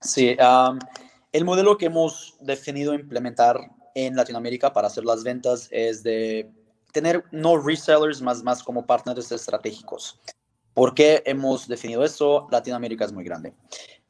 Sí, 0.00 0.36
el 1.32 1.44
modelo 1.44 1.76
que 1.76 1.86
hemos 1.86 2.36
definido 2.40 2.94
implementar 2.94 3.58
en 3.94 4.14
Latinoamérica 4.14 4.72
para 4.72 4.86
hacer 4.86 5.04
las 5.04 5.24
ventas 5.24 5.68
es 5.70 6.02
de 6.02 6.50
tener 6.92 7.24
no 7.32 7.56
resellers, 7.58 8.22
más, 8.22 8.42
más 8.42 8.62
como 8.62 8.86
partners 8.86 9.30
estratégicos. 9.32 10.18
¿Por 10.78 10.94
qué 10.94 11.24
hemos 11.26 11.66
definido 11.66 12.04
eso? 12.04 12.46
Latinoamérica 12.52 13.04
es 13.04 13.12
muy 13.12 13.24
grande. 13.24 13.52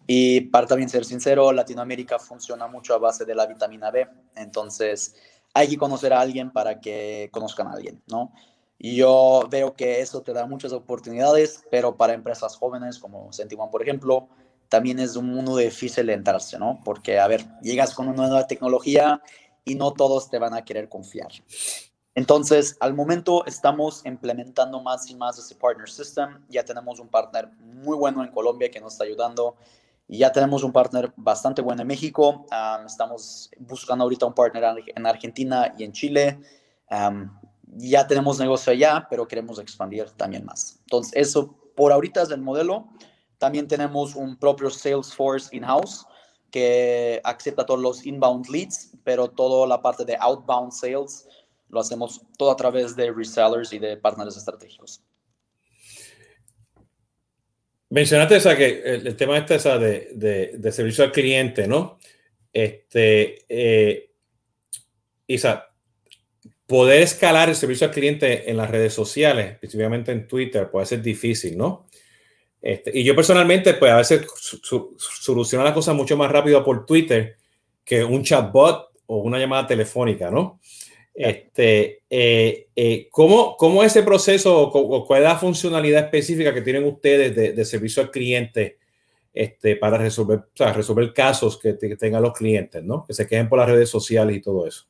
Y 0.06 0.42
para 0.42 0.66
también 0.66 0.90
ser 0.90 1.02
sincero, 1.06 1.50
Latinoamérica 1.50 2.18
funciona 2.18 2.66
mucho 2.66 2.92
a 2.92 2.98
base 2.98 3.24
de 3.24 3.34
la 3.34 3.46
vitamina 3.46 3.90
B. 3.90 4.06
Entonces, 4.36 5.14
hay 5.54 5.68
que 5.68 5.78
conocer 5.78 6.12
a 6.12 6.20
alguien 6.20 6.50
para 6.50 6.78
que 6.78 7.30
conozcan 7.32 7.68
a 7.68 7.72
alguien, 7.72 8.02
¿no? 8.06 8.34
Y 8.76 8.96
yo 8.96 9.48
veo 9.48 9.72
que 9.72 10.02
eso 10.02 10.20
te 10.20 10.34
da 10.34 10.44
muchas 10.44 10.74
oportunidades, 10.74 11.64
pero 11.70 11.96
para 11.96 12.12
empresas 12.12 12.54
jóvenes 12.54 12.98
como 12.98 13.32
Sentiwan, 13.32 13.70
por 13.70 13.80
ejemplo, 13.80 14.28
también 14.68 14.98
es 14.98 15.16
un 15.16 15.30
mundo 15.30 15.56
difícil 15.56 16.10
entrarse, 16.10 16.58
¿no? 16.58 16.82
Porque, 16.84 17.18
a 17.18 17.28
ver, 17.28 17.46
llegas 17.62 17.94
con 17.94 18.08
una 18.08 18.26
nueva 18.26 18.46
tecnología 18.46 19.22
y 19.64 19.74
no 19.74 19.94
todos 19.94 20.28
te 20.28 20.38
van 20.38 20.52
a 20.52 20.66
querer 20.66 20.90
confiar. 20.90 21.28
Entonces, 22.18 22.76
al 22.80 22.94
momento 22.94 23.46
estamos 23.46 24.04
implementando 24.04 24.82
más 24.82 25.08
y 25.08 25.14
más 25.14 25.38
ese 25.38 25.54
partner 25.54 25.88
system. 25.88 26.44
Ya 26.48 26.64
tenemos 26.64 26.98
un 26.98 27.06
partner 27.06 27.48
muy 27.60 27.96
bueno 27.96 28.24
en 28.24 28.32
Colombia 28.32 28.68
que 28.72 28.80
nos 28.80 28.94
está 28.94 29.04
ayudando. 29.04 29.54
Ya 30.08 30.32
tenemos 30.32 30.64
un 30.64 30.72
partner 30.72 31.12
bastante 31.14 31.62
bueno 31.62 31.82
en 31.82 31.86
México. 31.86 32.44
estamos 32.84 33.52
buscando 33.60 34.02
ahorita 34.02 34.26
un 34.26 34.34
partner 34.34 34.64
en 34.96 35.06
Argentina 35.06 35.72
y 35.78 35.84
en 35.84 35.92
Chile. 35.92 36.40
ya 37.76 38.04
tenemos 38.08 38.40
negocio 38.40 38.72
allá, 38.72 39.06
pero 39.08 39.28
queremos 39.28 39.60
expandir 39.60 40.10
también 40.16 40.44
más. 40.44 40.80
Entonces, 40.86 41.12
eso 41.14 41.54
por 41.76 41.92
ahorita 41.92 42.22
es 42.22 42.32
el 42.32 42.40
modelo. 42.40 42.88
También 43.38 43.68
tenemos 43.68 44.16
un 44.16 44.36
propio 44.36 44.70
Salesforce 44.70 45.54
in-house 45.56 46.04
que 46.50 47.20
acepta 47.22 47.64
todos 47.64 47.78
los 47.78 48.04
inbound 48.04 48.48
leads, 48.48 48.90
pero 49.04 49.28
toda 49.30 49.68
la 49.68 49.80
parte 49.80 50.04
de 50.04 50.16
outbound 50.18 50.72
sales 50.72 51.28
lo 51.70 51.80
hacemos 51.80 52.22
todo 52.36 52.50
a 52.50 52.56
través 52.56 52.96
de 52.96 53.12
resellers 53.12 53.72
y 53.72 53.78
de 53.78 53.96
partners 53.96 54.36
estratégicos. 54.36 55.02
Mencionaste 57.90 58.36
esa 58.36 58.56
que 58.56 58.82
el, 58.84 59.16
tema 59.16 59.38
este 59.38 59.54
esa 59.54 59.78
de, 59.78 60.10
de, 60.58 60.72
servicio 60.72 61.04
al 61.04 61.12
cliente, 61.12 61.66
¿no? 61.66 61.98
Este, 62.52 63.44
eh, 63.48 64.10
Isa, 65.26 65.68
poder 66.66 67.02
escalar 67.02 67.48
el 67.48 67.54
servicio 67.54 67.86
al 67.86 67.94
cliente 67.94 68.50
en 68.50 68.58
las 68.58 68.70
redes 68.70 68.92
sociales, 68.92 69.52
específicamente 69.52 70.12
en 70.12 70.28
Twitter, 70.28 70.70
puede 70.70 70.84
ser 70.84 71.00
difícil, 71.00 71.56
¿no? 71.56 71.86
Este, 72.60 72.90
y 72.92 73.04
yo 73.04 73.14
personalmente, 73.14 73.74
pues 73.74 73.92
a 73.92 73.96
veces 73.96 74.26
solucionar 74.98 75.64
las 75.64 75.74
cosas 75.74 75.94
mucho 75.94 76.16
más 76.16 76.30
rápido 76.30 76.62
por 76.62 76.84
Twitter 76.84 77.36
que 77.84 78.04
un 78.04 78.22
chatbot 78.22 78.90
o 79.06 79.18
una 79.18 79.38
llamada 79.38 79.66
telefónica, 79.66 80.30
¿no? 80.30 80.60
Este, 81.20 82.04
eh, 82.08 82.68
eh, 82.76 83.08
¿cómo, 83.10 83.56
¿Cómo 83.56 83.82
ese 83.82 84.04
proceso 84.04 84.56
o 84.56 85.04
cuál 85.04 85.22
es 85.22 85.28
la 85.28 85.36
funcionalidad 85.36 86.04
específica 86.04 86.54
que 86.54 86.62
tienen 86.62 86.84
ustedes 86.84 87.34
de, 87.34 87.64
servicio 87.64 88.04
al 88.04 88.12
cliente 88.12 88.78
este, 89.34 89.74
para 89.74 89.98
resolver, 89.98 90.38
o 90.38 90.50
sea, 90.54 90.72
resolver 90.72 91.12
casos 91.12 91.58
que, 91.58 91.72
tengan 91.72 92.22
los 92.22 92.34
clientes, 92.34 92.84
¿no? 92.84 93.04
Que 93.04 93.14
se 93.14 93.26
queden 93.26 93.48
por 93.48 93.58
las 93.58 93.68
redes 93.68 93.90
sociales 93.90 94.36
y 94.36 94.40
todo 94.40 94.64
eso. 94.64 94.86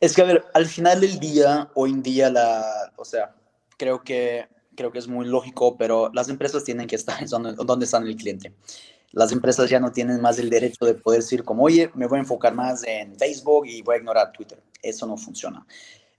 Es 0.00 0.14
que, 0.14 0.22
a 0.22 0.24
ver, 0.24 0.44
al 0.54 0.64
final 0.64 1.02
del 1.02 1.20
día, 1.20 1.70
hoy 1.74 1.90
en 1.90 2.02
día, 2.02 2.30
la, 2.30 2.64
o 2.96 3.04
sea, 3.04 3.34
creo 3.76 4.02
que, 4.02 4.46
creo 4.74 4.90
que 4.90 5.00
es 5.00 5.06
muy 5.06 5.26
lógico, 5.26 5.76
pero 5.76 6.10
las 6.14 6.30
empresas 6.30 6.64
tienen 6.64 6.86
que 6.86 6.96
estar 6.96 7.28
donde, 7.28 7.52
donde 7.52 7.84
están 7.84 8.06
el 8.06 8.16
cliente 8.16 8.54
las 9.12 9.30
empresas 9.30 9.70
ya 9.70 9.78
no 9.78 9.92
tienen 9.92 10.20
más 10.20 10.40
el 10.40 10.50
derecho 10.50 10.84
de 10.84 10.94
poder 10.94 11.20
decir 11.20 11.44
como, 11.44 11.62
oye, 11.62 11.88
me 11.94 12.08
voy 12.08 12.16
a 12.16 12.22
enfocar 12.22 12.52
más 12.52 12.82
en 12.82 13.16
Facebook 13.16 13.64
y 13.64 13.80
voy 13.80 13.94
a 13.94 13.98
ignorar 13.98 14.32
Twitter. 14.32 14.60
Eso 14.84 15.06
no 15.06 15.16
funciona. 15.16 15.66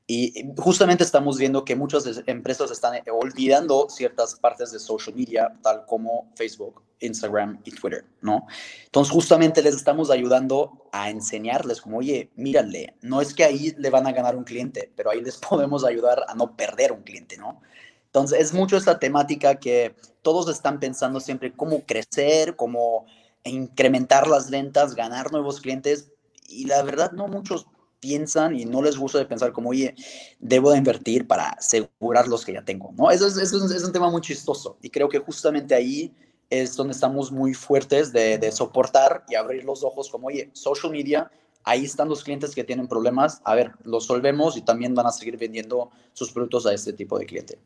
Y 0.07 0.53
justamente 0.57 1.03
estamos 1.03 1.37
viendo 1.39 1.65
que 1.65 1.75
muchas 1.75 2.05
empresas 2.27 2.69
están 2.69 3.01
olvidando 3.11 3.87
ciertas 3.89 4.35
partes 4.35 4.71
de 4.71 4.77
social 4.77 5.15
media, 5.15 5.57
tal 5.63 5.85
como 5.87 6.31
Facebook, 6.35 6.83
Instagram 6.99 7.59
y 7.63 7.71
Twitter, 7.71 8.05
¿no? 8.21 8.45
Entonces, 8.85 9.11
justamente 9.11 9.63
les 9.63 9.75
estamos 9.75 10.11
ayudando 10.11 10.87
a 10.91 11.09
enseñarles 11.09 11.81
como, 11.81 11.97
oye, 11.97 12.29
mírale, 12.35 12.95
no 13.01 13.19
es 13.19 13.33
que 13.33 13.45
ahí 13.45 13.73
le 13.79 13.89
van 13.89 14.05
a 14.05 14.11
ganar 14.11 14.35
un 14.35 14.43
cliente, 14.43 14.91
pero 14.95 15.09
ahí 15.09 15.21
les 15.21 15.37
podemos 15.49 15.83
ayudar 15.83 16.23
a 16.27 16.35
no 16.35 16.55
perder 16.55 16.91
un 16.91 17.01
cliente, 17.01 17.37
¿no? 17.37 17.61
Entonces, 18.05 18.39
es 18.39 18.53
mucho 18.53 18.77
esta 18.77 18.99
temática 18.99 19.55
que 19.55 19.95
todos 20.21 20.49
están 20.49 20.79
pensando 20.79 21.19
siempre 21.19 21.51
cómo 21.51 21.81
crecer, 21.81 22.55
cómo 22.55 23.07
incrementar 23.43 24.27
las 24.27 24.49
ventas, 24.51 24.95
ganar 24.95 25.31
nuevos 25.31 25.59
clientes. 25.59 26.11
Y 26.47 26.65
la 26.65 26.81
verdad, 26.83 27.11
no 27.11 27.27
muchos 27.27 27.65
piensan 28.05 28.57
y 28.59 28.65
no 28.65 28.83
les 28.83 28.97
gusta 28.97 29.17
de 29.17 29.25
pensar 29.25 29.51
como, 29.51 29.69
oye, 29.71 29.95
debo 30.39 30.71
de 30.71 30.77
invertir 30.77 31.25
para 31.25 31.49
asegurar 31.49 32.27
los 32.27 32.45
que 32.45 32.53
ya 32.53 32.63
tengo, 32.63 32.93
¿no? 32.95 33.09
Eso 33.09 33.25
es, 33.25 33.35
eso 33.37 33.65
es 33.65 33.83
un 33.83 33.91
tema 33.91 34.11
muy 34.11 34.21
chistoso 34.21 34.77
y 34.79 34.91
creo 34.91 35.09
que 35.09 35.17
justamente 35.17 35.73
ahí 35.73 36.13
es 36.51 36.75
donde 36.75 36.93
estamos 36.93 37.31
muy 37.31 37.55
fuertes 37.55 38.13
de, 38.13 38.37
de, 38.37 38.51
soportar 38.51 39.23
y 39.27 39.33
abrir 39.33 39.63
los 39.63 39.83
ojos 39.83 40.07
como, 40.09 40.27
oye, 40.27 40.51
social 40.53 40.91
media, 40.91 41.31
ahí 41.63 41.83
están 41.83 42.07
los 42.07 42.23
clientes 42.23 42.53
que 42.53 42.63
tienen 42.63 42.87
problemas, 42.87 43.41
a 43.43 43.55
ver, 43.55 43.71
los 43.83 44.05
solvemos 44.05 44.55
y 44.55 44.61
también 44.61 44.93
van 44.93 45.07
a 45.07 45.11
seguir 45.11 45.37
vendiendo 45.37 45.89
sus 46.13 46.31
productos 46.31 46.67
a 46.67 46.73
este 46.75 46.93
tipo 46.93 47.17
de 47.17 47.25
cliente. 47.25 47.57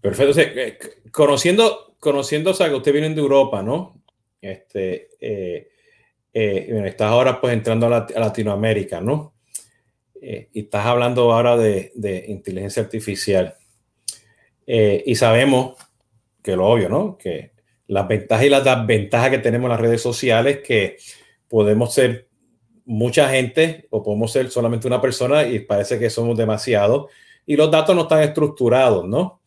Perfecto. 0.00 0.40
Eh, 0.40 0.78
conociendo, 1.12 1.94
conociendo, 2.00 2.50
o 2.50 2.54
sea, 2.54 2.68
que 2.68 2.74
usted 2.74 2.92
viene 2.92 3.10
de 3.10 3.20
Europa, 3.20 3.62
¿no? 3.62 4.02
Este, 4.40 5.10
eh, 5.20 5.70
eh, 6.32 6.82
estás 6.86 7.10
ahora 7.10 7.40
pues 7.40 7.52
entrando 7.52 7.86
a, 7.86 8.06
Latinoamérica, 8.14 9.00
¿no? 9.00 9.34
y 10.22 10.60
estás 10.60 10.84
hablando 10.84 11.32
ahora 11.32 11.56
de, 11.56 11.92
inteligencia 12.28 12.82
artificial. 12.82 13.54
y 14.66 15.14
sabemos 15.14 15.76
que 16.42 16.56
lo 16.56 16.66
obvio, 16.68 16.90
¿no? 16.90 17.16
Que 17.16 17.52
las 17.86 18.06
ventajas 18.06 18.44
y 18.44 18.50
las 18.50 18.64
desventajas 18.64 19.30
que 19.30 19.38
tenemos 19.38 19.64
en 19.66 19.70
las 19.70 19.80
redes 19.80 20.02
sociales, 20.02 20.60
que 20.64 20.98
podemos 21.48 21.92
ser 21.92 22.28
mucha 22.84 23.28
gente 23.30 23.86
o 23.90 24.02
podemos 24.02 24.32
ser 24.32 24.50
solamente 24.50 24.86
una 24.86 25.00
persona 25.00 25.46
y 25.46 25.60
parece 25.60 25.98
que 25.98 26.10
somos 26.10 26.36
demasiado. 26.36 27.08
Y 27.46 27.56
los 27.56 27.70
datos 27.70 27.96
no 27.96 28.02
están 28.02 28.22
estructurados, 28.22 29.06
¿no? 29.06 29.40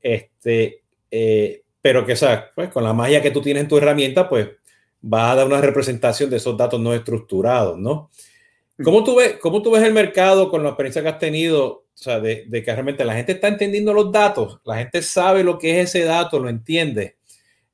Este, 0.00 0.82
eh, 1.10 1.62
pero 1.80 2.04
que, 2.04 2.16
sea, 2.16 2.50
pues 2.54 2.68
con 2.68 2.84
la 2.84 2.92
magia 2.92 3.22
que 3.22 3.30
tú 3.30 3.40
tienes 3.40 3.62
en 3.62 3.68
tu 3.68 3.78
herramienta, 3.78 4.28
pues 4.28 4.48
va 5.02 5.32
a 5.32 5.34
dar 5.36 5.46
una 5.46 5.60
representación 5.60 6.30
de 6.30 6.36
esos 6.36 6.56
datos 6.56 6.80
no 6.80 6.94
estructurados, 6.94 7.78
¿no? 7.78 8.10
¿Cómo 8.82 9.02
tú 9.02 9.16
ves, 9.16 9.36
cómo 9.40 9.60
tú 9.60 9.72
ves 9.72 9.82
el 9.82 9.92
mercado 9.92 10.50
con 10.50 10.62
la 10.62 10.70
experiencia 10.70 11.02
que 11.02 11.08
has 11.08 11.18
tenido? 11.18 11.66
O 11.66 11.84
sea, 12.00 12.20
de, 12.20 12.46
que 12.48 12.72
realmente 12.72 13.04
la 13.04 13.14
gente 13.14 13.32
está 13.32 13.48
entendiendo 13.48 13.92
los 13.92 14.12
datos, 14.12 14.60
la 14.64 14.76
gente 14.78 15.02
sabe 15.02 15.42
lo 15.42 15.58
que 15.58 15.80
es 15.80 15.88
ese 15.88 16.04
dato, 16.04 16.38
lo 16.38 16.48
entiende. 16.48 17.16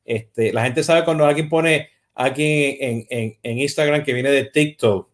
Este, 0.05 0.53
la 0.53 0.65
gente 0.65 0.83
sabe 0.83 1.05
cuando 1.05 1.27
alguien 1.27 1.49
pone 1.49 1.91
aquí 2.15 2.79
en, 2.81 3.07
en, 3.11 3.37
en 3.43 3.59
Instagram 3.59 4.03
que 4.03 4.15
viene 4.15 4.31
de 4.31 4.45
TikTok, 4.45 5.11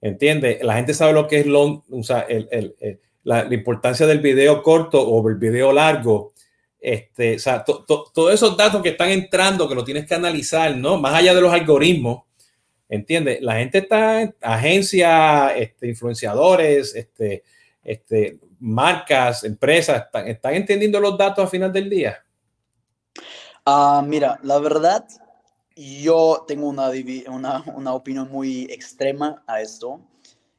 ¿entiende? 0.00 0.60
La 0.62 0.76
gente 0.76 0.94
sabe 0.94 1.12
lo 1.12 1.26
que 1.26 1.40
es 1.40 1.46
long, 1.46 1.82
o 1.90 2.02
sea, 2.04 2.20
el, 2.20 2.48
el, 2.52 3.00
la, 3.24 3.44
la, 3.44 3.54
importancia 3.54 4.06
del 4.06 4.20
video 4.20 4.62
corto 4.62 5.02
o 5.02 5.28
el 5.28 5.36
video 5.36 5.72
largo 5.72 6.34
este, 6.80 7.36
o 7.36 7.38
sea, 7.38 7.64
todos 7.64 8.34
esos 8.34 8.56
datos 8.56 8.82
que 8.82 8.90
están 8.90 9.10
entrando, 9.10 9.68
que 9.68 9.74
lo 9.74 9.84
tienes 9.84 10.06
que 10.06 10.14
analizar, 10.14 10.76
¿no? 10.76 10.98
Más 10.98 11.14
allá 11.14 11.34
de 11.34 11.40
los 11.40 11.52
algoritmos, 11.52 12.24
¿entiendes? 12.88 13.40
La 13.42 13.56
gente 13.56 13.78
está, 13.78 14.32
agencias, 14.40 15.52
este, 15.56 15.88
influenciadores, 15.88 16.94
este, 16.94 17.42
este, 17.82 18.38
marcas, 18.60 19.44
empresas, 19.44 20.06
están, 20.26 20.54
entendiendo 20.54 21.00
los 21.00 21.16
datos 21.16 21.44
al 21.44 21.50
final 21.50 21.72
del 21.72 21.88
día? 21.88 22.24
Ah, 23.64 24.02
mira, 24.06 24.38
la 24.42 24.58
verdad, 24.58 25.06
yo 25.74 26.44
tengo 26.46 26.68
una, 26.68 26.90
una, 27.28 27.64
una 27.74 27.94
opinión 27.94 28.30
muy 28.30 28.64
extrema 28.64 29.42
a 29.46 29.60
esto. 29.60 30.00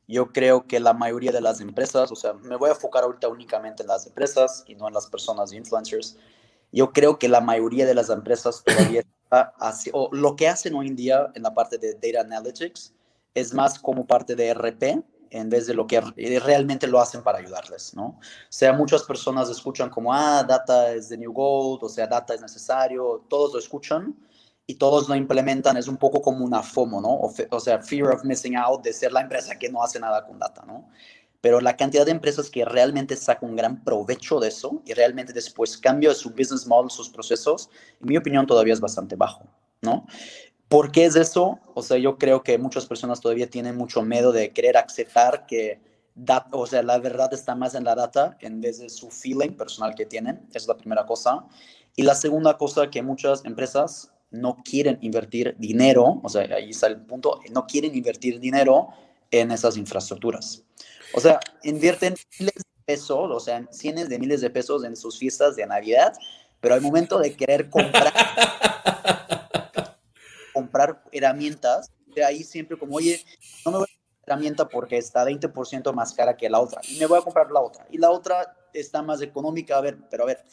Yo 0.08 0.32
creo 0.32 0.66
que 0.66 0.80
la 0.80 0.94
mayoría 0.94 1.32
de 1.32 1.42
las 1.42 1.60
empresas, 1.60 2.12
o 2.12 2.16
sea, 2.16 2.34
me 2.34 2.56
voy 2.56 2.70
a 2.70 2.74
enfocar 2.74 3.04
ahorita 3.04 3.28
únicamente 3.28 3.84
en 3.84 3.90
las 3.90 4.08
empresas 4.08 4.64
y 4.68 4.76
no 4.76 4.88
en 4.88 4.94
las 4.94 5.08
personas 5.08 5.52
influencers. 5.52 6.18
Yo 6.72 6.92
creo 6.94 7.20
que 7.20 7.28
la 7.28 7.42
mayoría 7.42 7.86
de 7.86 7.94
las 7.94 8.10
empresas 8.10 8.64
todavía 8.66 9.04
así, 9.60 9.90
o 9.94 10.10
lo 10.14 10.36
que 10.36 10.48
hacen 10.48 10.74
hoy 10.76 10.88
en 10.88 10.96
día 10.96 11.32
en 11.36 11.44
la 11.44 11.54
parte 11.54 11.78
de 11.78 11.94
data 11.96 12.22
analytics 12.22 12.94
es 13.34 13.54
más 13.54 13.78
como 13.78 14.08
parte 14.08 14.36
de 14.36 14.54
RP 14.54 15.04
en 15.30 15.50
vez 15.50 15.68
de 15.68 15.74
lo 15.74 15.86
que 15.88 16.00
realmente 16.00 16.88
lo 16.88 17.00
hacen 17.00 17.22
para 17.22 17.40
ayudarles, 17.40 17.94
¿no? 17.94 18.06
O 18.06 18.22
sea, 18.50 18.74
muchas 18.74 19.04
personas 19.04 19.50
escuchan 19.50 19.90
como, 19.90 20.14
ah, 20.14 20.44
data 20.44 20.94
es 20.94 21.10
the 21.10 21.18
new 21.18 21.34
gold, 21.34 21.84
o 21.84 21.90
sea, 21.90 22.08
data 22.08 22.34
es 22.34 22.42
necesario, 22.42 23.26
todos 23.28 23.54
lo 23.54 23.60
escuchan, 23.60 24.16
y 24.68 24.76
todos 24.76 25.08
lo 25.08 25.16
implementan, 25.16 25.78
es 25.78 25.88
un 25.88 25.96
poco 25.96 26.22
como 26.22 26.44
una 26.44 26.62
FOMO, 26.62 27.00
¿no? 27.00 27.20
O, 27.50 27.60
sea, 27.60 27.82
fear 27.82 28.14
of 28.14 28.26
missing 28.26 28.58
out, 28.58 28.84
de 28.84 28.92
ser 28.92 29.14
la 29.14 29.22
empresa 29.22 29.58
que 29.58 29.70
no 29.70 29.82
hace 29.82 29.98
nada 29.98 30.28
con 30.28 30.38
data, 30.38 30.64
¿no? 30.68 30.90
Pero 31.40 31.62
la 31.62 31.78
cantidad 31.78 32.06
de 32.06 32.12
empresas 32.12 32.50
que 32.50 32.66
realmente 32.66 33.16
sacan 33.16 33.52
un 33.52 33.56
gran 33.56 33.84
provecho 33.84 34.42
de 34.42 34.50
eso 34.50 34.82
y 34.86 34.94
realmente 34.94 35.32
después 35.32 35.78
cambia 35.78 36.14
su 36.14 36.32
business 36.32 36.68
model, 36.68 36.92
sus 36.92 37.10
procesos, 37.10 37.70
en 38.02 38.08
mi 38.08 38.18
opinión 38.18 38.46
todavía 38.46 38.74
es 38.74 38.82
bastante 38.82 39.16
bajo, 39.16 39.46
¿no? 39.82 40.06
¿Por 40.68 40.92
qué 40.92 41.06
es 41.06 41.16
eso? 41.16 41.60
O 41.74 41.82
sea, 41.82 41.98
yo 41.98 42.18
creo 42.18 42.44
que 42.44 42.58
muchas 42.58 42.86
personas 42.86 43.22
todavía 43.22 43.50
tienen 43.50 43.78
mucho 43.78 44.02
miedo 44.02 44.34
de 44.34 44.52
querer 44.52 44.76
aceptar 44.76 45.46
que 45.46 45.80
o 46.52 46.66
sea, 46.66 46.82
la 46.82 46.98
verdad 46.98 47.32
está 47.34 47.56
más 47.56 47.76
en 47.76 47.84
la 47.84 47.96
data 47.96 48.38
en 48.42 48.60
vez 48.60 48.80
de 48.80 48.90
su 48.90 49.10
feeling 49.10 49.52
personal 49.52 49.94
que 49.94 50.06
tienen. 50.06 50.46
Esa 50.50 50.58
es 50.58 50.68
la 50.68 50.76
primera 50.76 51.06
cosa. 51.06 51.46
Y 51.96 52.04
la 52.04 52.16
segunda 52.16 52.58
cosa 52.58 52.90
que 52.90 53.04
muchas 53.04 53.46
empresas 53.46 54.12
no 54.32 54.58
quieren 54.64 54.98
invertir 55.02 55.56
dinero, 55.58 56.20
o 56.24 56.30
sea, 56.30 56.44
ahí 56.56 56.72
está 56.72 56.88
el 56.88 57.02
punto, 57.02 57.40
no 57.52 57.66
quieren 57.66 57.96
invertir 57.96 58.40
dinero 58.40 58.90
en 59.32 59.52
esas 59.52 59.78
infraestructuras. 59.78 60.64
O 61.14 61.20
sea, 61.20 61.40
invierten 61.64 62.16
miles 62.40 62.56
de 62.56 62.64
pesos, 62.86 63.32
o 63.32 63.40
sea, 63.40 63.66
cientos 63.72 64.10
de 64.10 64.20
miles 64.20 64.42
de 64.42 64.50
pesos 64.50 64.84
en 64.84 64.96
sus 64.96 65.18
fiestas 65.18 65.56
de 65.56 65.66
Navidad, 65.66 66.14
pero 66.60 66.74
al 66.74 66.82
momento 66.82 67.20
de 67.20 67.36
querer 67.36 67.70
comprar, 67.70 68.14
comprar 70.54 71.04
herramientas, 71.12 71.92
de 72.16 72.24
ahí 72.24 72.44
siempre 72.44 72.78
como, 72.78 72.96
oye, 72.96 73.24
no 73.66 73.72
me 73.72 73.78
voy 73.78 73.86
a 73.86 73.94
comprar 73.94 74.08
herramienta 74.26 74.68
porque 74.68 74.98
está 74.98 75.24
20% 75.24 75.94
más 75.94 76.14
cara 76.14 76.36
que 76.36 76.50
la 76.50 76.60
otra, 76.60 76.82
y 76.90 76.98
me 77.00 77.06
voy 77.06 77.20
a 77.20 77.22
comprar 77.22 77.50
la 77.52 77.62
otra, 77.62 77.88
y 77.90 77.98
la 77.98 78.12
otra 78.12 78.58
está 78.74 79.02
más 79.02 79.22
económica, 79.22 79.78
a 79.78 79.82
ver, 79.82 79.98
pero 80.10 80.24
a 80.24 80.28
ver, 80.28 80.44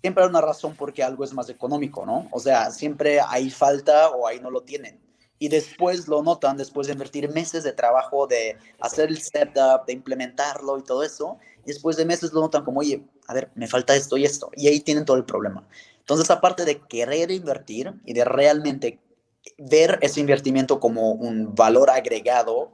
siempre 0.00 0.24
hay 0.24 0.30
una 0.30 0.40
razón 0.40 0.74
por 0.74 0.92
qué 0.92 1.02
algo 1.02 1.24
es 1.24 1.32
más 1.32 1.48
económico, 1.48 2.06
¿no? 2.06 2.28
O 2.30 2.40
sea, 2.40 2.70
siempre 2.70 3.20
hay 3.20 3.50
falta 3.50 4.10
o 4.10 4.26
ahí 4.26 4.40
no 4.40 4.50
lo 4.50 4.62
tienen. 4.62 5.00
Y 5.40 5.48
después 5.48 6.08
lo 6.08 6.22
notan, 6.22 6.56
después 6.56 6.88
de 6.88 6.94
invertir 6.94 7.28
meses 7.30 7.62
de 7.62 7.72
trabajo, 7.72 8.26
de 8.26 8.56
hacer 8.80 9.08
el 9.08 9.18
setup, 9.18 9.86
de 9.86 9.92
implementarlo 9.92 10.78
y 10.78 10.82
todo 10.82 11.04
eso. 11.04 11.38
Y 11.64 11.68
después 11.68 11.96
de 11.96 12.04
meses 12.04 12.32
lo 12.32 12.40
notan 12.40 12.64
como, 12.64 12.80
oye, 12.80 13.04
a 13.28 13.34
ver, 13.34 13.50
me 13.54 13.68
falta 13.68 13.94
esto 13.94 14.16
y 14.16 14.24
esto. 14.24 14.50
Y 14.56 14.66
ahí 14.66 14.80
tienen 14.80 15.04
todo 15.04 15.16
el 15.16 15.24
problema. 15.24 15.68
Entonces, 16.00 16.30
aparte 16.30 16.64
de 16.64 16.80
querer 16.80 17.30
invertir 17.30 17.92
y 18.04 18.14
de 18.14 18.24
realmente 18.24 18.98
ver 19.58 19.98
ese 20.02 20.20
invertimiento 20.20 20.80
como 20.80 21.12
un 21.12 21.54
valor 21.54 21.90
agregado, 21.90 22.72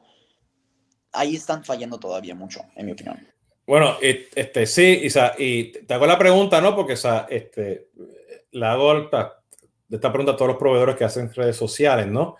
ahí 1.12 1.36
están 1.36 1.64
fallando 1.64 1.98
todavía 1.98 2.34
mucho, 2.34 2.60
en 2.76 2.86
mi 2.86 2.92
opinión. 2.92 3.33
Bueno, 3.66 3.96
este, 4.00 4.66
sí, 4.66 5.08
y 5.38 5.64
te 5.64 5.94
hago 5.94 6.06
la 6.06 6.18
pregunta, 6.18 6.60
¿no? 6.60 6.76
Porque 6.76 6.96
este, 7.30 7.88
la 8.52 8.72
hago 8.72 8.98
esta, 8.98 9.40
esta 9.90 10.12
pregunta 10.12 10.32
a 10.32 10.36
todos 10.36 10.50
los 10.50 10.58
proveedores 10.58 10.96
que 10.96 11.04
hacen 11.04 11.32
redes 11.32 11.56
sociales, 11.56 12.06
¿no? 12.06 12.36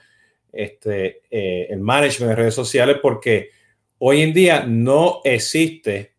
Este, 0.53 1.23
eh, 1.31 1.67
el 1.71 1.81
management 1.81 2.31
de 2.31 2.37
redes 2.37 2.55
sociales, 2.55 2.99
porque 3.01 3.51
hoy 3.99 4.21
en 4.21 4.35
día 4.35 4.65
no 4.67 5.23
existe, 5.25 6.15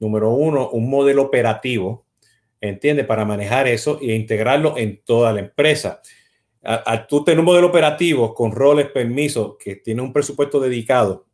número 0.00 0.30
uno, 0.30 0.70
un 0.70 0.90
modelo 0.90 1.22
operativo, 1.22 2.06
¿entiendes? 2.60 3.06
Para 3.06 3.24
manejar 3.24 3.68
eso 3.68 4.00
e 4.02 4.14
integrarlo 4.16 4.76
en 4.76 5.00
toda 5.04 5.32
la 5.32 5.40
empresa. 5.40 6.02
Tú 7.08 7.24
tener 7.24 7.38
un 7.38 7.46
modelo 7.46 7.68
operativo 7.68 8.34
con 8.34 8.50
roles, 8.50 8.88
permisos, 8.88 9.56
que 9.58 9.76
tiene 9.76 10.02
un 10.02 10.12
presupuesto 10.12 10.58
dedicado, 10.58 11.26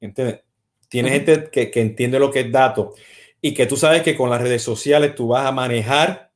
¿entiendes? 0.00 0.40
Tienes 0.88 1.12
gente 1.12 1.50
que, 1.50 1.70
entiende 1.80 2.18
lo 2.18 2.30
que 2.30 2.40
es 2.40 2.52
dato 2.52 2.94
y 3.40 3.54
que 3.54 3.66
tú 3.66 3.76
sabes 3.76 4.02
que 4.02 4.16
con 4.16 4.30
las 4.30 4.40
redes 4.40 4.62
sociales 4.62 5.14
tú 5.14 5.28
vas 5.28 5.46
a 5.46 5.52
manejar 5.52 6.30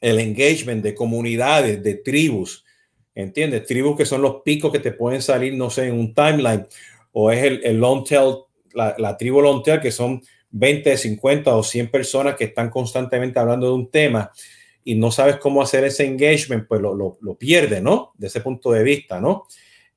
el 0.00 0.20
engagement 0.20 0.82
de 0.82 0.94
comunidades, 0.94 1.82
de 1.82 1.94
tribus, 1.96 2.64
¿entiendes? 3.14 3.66
Tribus 3.66 3.96
que 3.96 4.06
son 4.06 4.22
los 4.22 4.42
picos 4.42 4.70
que 4.70 4.78
te 4.78 4.92
pueden 4.92 5.22
salir, 5.22 5.54
no 5.54 5.70
sé, 5.70 5.88
en 5.88 5.98
un 5.98 6.14
timeline, 6.14 6.66
o 7.12 7.30
es 7.30 7.42
el, 7.42 7.78
long 7.78 8.04
tail, 8.04 8.36
la, 8.74 9.16
tribu 9.16 9.40
long 9.40 9.62
tail, 9.62 9.80
que 9.80 9.90
son 9.90 10.22
20, 10.50 10.96
50 10.96 11.56
o 11.56 11.62
100 11.62 11.90
personas 11.90 12.36
que 12.36 12.44
están 12.44 12.70
constantemente 12.70 13.38
hablando 13.38 13.66
de 13.66 13.72
un 13.72 13.90
tema 13.90 14.30
y 14.84 14.94
no 14.94 15.10
sabes 15.10 15.36
cómo 15.36 15.62
hacer 15.62 15.84
ese 15.84 16.04
engagement, 16.04 16.68
pues 16.68 16.80
lo, 16.80 16.94
lo, 16.94 17.16
lo 17.20 17.34
pierdes, 17.36 17.82
¿no? 17.82 18.12
De 18.18 18.26
ese 18.26 18.40
punto 18.40 18.70
de 18.70 18.82
vista, 18.82 19.20
¿no? 19.20 19.46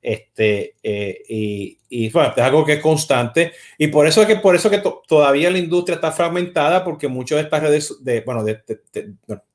Este, 0.00 0.76
eh, 0.82 1.22
y, 1.28 1.78
y 1.88 2.10
bueno, 2.10 2.32
es 2.36 2.42
algo 2.42 2.64
que 2.64 2.74
es 2.74 2.80
constante. 2.80 3.52
Y 3.76 3.88
por 3.88 4.06
eso 4.06 4.22
es 4.22 4.26
que, 4.26 4.36
por 4.36 4.54
eso 4.54 4.70
que 4.70 4.82
todavía 5.06 5.50
la 5.50 5.58
industria 5.58 5.96
está 5.96 6.12
fragmentada, 6.12 6.84
porque 6.84 7.08
muchas 7.08 7.36
de 7.36 7.42
estas 7.44 7.62
redes, 7.62 8.04
de, 8.04 8.20
bueno, 8.20 8.44
de, 8.44 8.62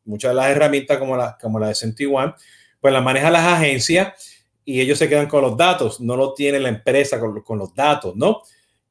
muchas 0.05 0.31
de 0.31 0.35
las 0.35 0.49
herramientas 0.49 0.97
como 0.97 1.15
la, 1.15 1.37
como 1.41 1.59
la 1.59 1.69
de 1.69 2.07
One 2.07 2.33
pues 2.83 2.93
las 2.93 3.03
manejan 3.03 3.31
las 3.31 3.45
agencias 3.45 4.43
y 4.65 4.81
ellos 4.81 4.97
se 4.97 5.07
quedan 5.07 5.27
con 5.27 5.41
los 5.41 5.55
datos, 5.55 6.01
no 6.01 6.17
lo 6.17 6.33
tiene 6.33 6.59
la 6.59 6.67
empresa 6.67 7.17
con, 7.17 7.41
con 7.41 7.57
los 7.57 7.73
datos, 7.73 8.13
¿no? 8.17 8.41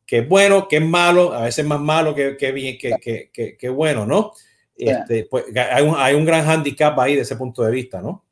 Que 0.07 0.21
es 0.21 0.29
bueno, 0.29 0.67
que 0.67 0.77
es 0.77 0.83
malo, 0.83 1.35
a 1.35 1.43
veces 1.43 1.67
más 1.67 1.79
malo 1.79 2.15
que, 2.15 2.38
que 2.38 2.53
bien, 2.53 2.79
que, 2.79 3.31
que, 3.31 3.57
que, 3.59 3.69
bueno, 3.69 4.07
¿no? 4.07 4.33
Este, 4.75 5.27
pues 5.31 5.45
hay 5.55 5.85
un, 5.85 5.95
hay 5.97 6.15
un 6.15 6.25
gran 6.25 6.49
handicap 6.49 6.99
ahí 6.99 7.17
de 7.17 7.21
ese 7.21 7.37
punto 7.37 7.62
de 7.62 7.71
vista, 7.71 8.01
¿no? 8.01 8.25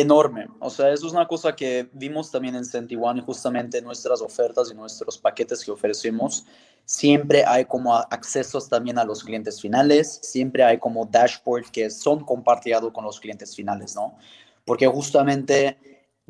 Enorme. 0.00 0.46
O 0.60 0.70
sea, 0.70 0.92
eso 0.92 1.06
es 1.06 1.12
una 1.12 1.26
cosa 1.26 1.54
que 1.54 1.88
vimos 1.92 2.30
también 2.30 2.54
en 2.54 2.64
y 2.88 3.20
justamente 3.20 3.82
nuestras 3.82 4.20
ofertas 4.20 4.70
y 4.70 4.74
nuestros 4.74 5.18
paquetes 5.18 5.64
que 5.64 5.70
ofrecemos. 5.70 6.44
Siempre 6.84 7.44
hay 7.44 7.64
como 7.64 7.94
accesos 7.94 8.68
también 8.68 8.98
a 8.98 9.04
los 9.04 9.22
clientes 9.22 9.60
finales, 9.60 10.20
siempre 10.22 10.64
hay 10.64 10.78
como 10.78 11.04
dashboards 11.04 11.70
que 11.70 11.90
son 11.90 12.24
compartidos 12.24 12.92
con 12.92 13.04
los 13.04 13.20
clientes 13.20 13.54
finales, 13.54 13.94
¿no? 13.94 14.16
Porque 14.64 14.86
justamente 14.86 15.78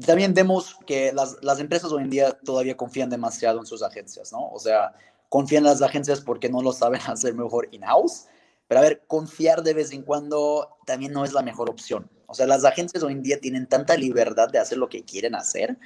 también 0.04 0.34
vemos 0.34 0.76
que 0.86 1.12
las, 1.12 1.36
las 1.42 1.60
empresas 1.60 1.92
hoy 1.92 2.02
en 2.02 2.10
día 2.10 2.32
todavía 2.44 2.76
confían 2.76 3.10
demasiado 3.10 3.58
en 3.58 3.66
sus 3.66 3.82
agencias, 3.82 4.32
¿no? 4.32 4.48
O 4.50 4.58
sea, 4.58 4.92
confían 5.28 5.64
en 5.64 5.70
las 5.70 5.82
agencias 5.82 6.20
porque 6.20 6.48
no 6.48 6.62
lo 6.62 6.72
saben 6.72 7.00
hacer 7.06 7.34
mejor 7.34 7.68
in-house. 7.72 8.26
Pero 8.66 8.80
a 8.80 8.82
ver, 8.82 9.02
confiar 9.06 9.62
de 9.62 9.74
vez 9.74 9.92
en 9.92 10.02
cuando 10.02 10.76
también 10.84 11.12
no 11.12 11.24
es 11.24 11.32
la 11.32 11.42
mejor 11.42 11.70
opción. 11.70 12.10
O 12.28 12.34
sea, 12.34 12.46
las 12.46 12.64
agencias 12.64 13.02
hoy 13.02 13.14
en 13.14 13.22
día 13.22 13.40
tienen 13.40 13.66
tanta 13.66 13.96
libertad 13.96 14.48
de 14.48 14.58
hacer 14.58 14.78
lo 14.78 14.88
que 14.88 15.02
quieren 15.02 15.34
hacer 15.34 15.76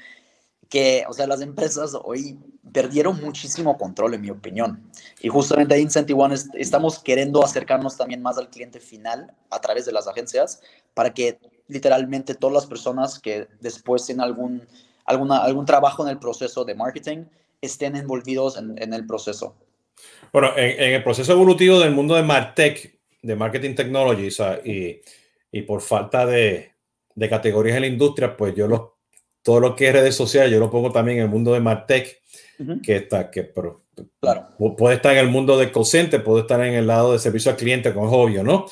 que, 0.72 1.04
o 1.06 1.12
sea, 1.12 1.26
las 1.26 1.42
empresas 1.42 1.94
hoy 2.02 2.38
perdieron 2.72 3.20
muchísimo 3.20 3.76
control, 3.76 4.14
en 4.14 4.22
mi 4.22 4.30
opinión. 4.30 4.82
Y 5.20 5.28
justamente 5.28 5.74
ahí 5.74 5.86
en 5.86 6.14
One 6.18 6.34
estamos 6.54 6.98
queriendo 6.98 7.44
acercarnos 7.44 7.98
también 7.98 8.22
más 8.22 8.38
al 8.38 8.48
cliente 8.48 8.80
final 8.80 9.34
a 9.50 9.60
través 9.60 9.84
de 9.84 9.92
las 9.92 10.08
agencias 10.08 10.62
para 10.94 11.12
que 11.12 11.38
literalmente 11.68 12.34
todas 12.34 12.54
las 12.54 12.66
personas 12.66 13.18
que 13.18 13.48
después 13.60 14.06
tienen 14.06 14.24
algún, 14.24 14.66
alguna, 15.04 15.44
algún 15.44 15.66
trabajo 15.66 16.04
en 16.04 16.08
el 16.08 16.18
proceso 16.18 16.64
de 16.64 16.74
marketing 16.74 17.24
estén 17.60 17.94
envolvidos 17.94 18.56
en, 18.56 18.94
el 18.94 19.06
proceso. 19.06 19.54
Bueno, 20.32 20.56
en, 20.56 20.94
el 20.94 21.04
proceso 21.04 21.32
evolutivo 21.32 21.80
del 21.80 21.92
mundo 21.92 22.14
de 22.14 22.22
Martech, 22.22 22.98
de 23.20 23.36
Marketing 23.36 23.74
Technology, 23.74 24.28
y 24.64 25.02
y 25.52 25.62
por 25.62 25.82
falta 25.82 26.26
de, 26.26 26.72
de 27.14 27.28
categorías 27.28 27.76
en 27.76 27.82
la 27.82 27.88
industria, 27.88 28.36
pues 28.36 28.54
yo 28.54 28.66
los, 28.66 28.80
todo 29.42 29.60
lo 29.60 29.76
que 29.76 29.88
es 29.88 29.92
redes 29.92 30.14
sociales, 30.16 30.50
yo 30.50 30.58
lo 30.58 30.70
pongo 30.70 30.90
también 30.90 31.18
en 31.18 31.24
el 31.24 31.30
mundo 31.30 31.52
de 31.52 31.60
Martech, 31.60 32.20
que 32.82 32.96
está, 32.96 33.30
que 33.30 33.42
pero, 33.42 33.84
claro. 34.20 34.48
puede 34.76 34.96
estar 34.96 35.12
en 35.12 35.18
el 35.18 35.28
mundo 35.28 35.58
de 35.58 35.72
cocente, 35.72 36.20
puede 36.20 36.42
estar 36.42 36.62
en 36.62 36.74
el 36.74 36.86
lado 36.86 37.12
de 37.12 37.18
servicio 37.18 37.50
al 37.50 37.56
cliente, 37.56 37.92
como 37.92 38.06
es 38.06 38.12
obvio, 38.14 38.44
¿no? 38.44 38.66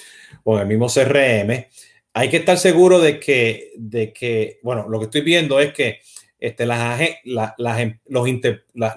O 0.45 0.57
en 0.57 0.63
el 0.63 0.69
mismo 0.69 0.87
CRM. 0.87 1.67
Hay 2.13 2.29
que 2.29 2.39
estar 2.39 2.57
seguro 2.57 3.01
de 3.01 3.19
que, 3.19 3.73
de 3.77 4.13
que 4.13 4.61
bueno, 4.63 4.89
lo 4.89 4.99
que 4.99 5.07
estoy 5.07 5.23
viendo 5.23 5.59
es 5.59 5.73
que 5.73 6.01
este, 6.39 6.67
las, 6.67 7.01
las, 7.25 7.81
em, 7.81 7.99
los, 8.07 8.29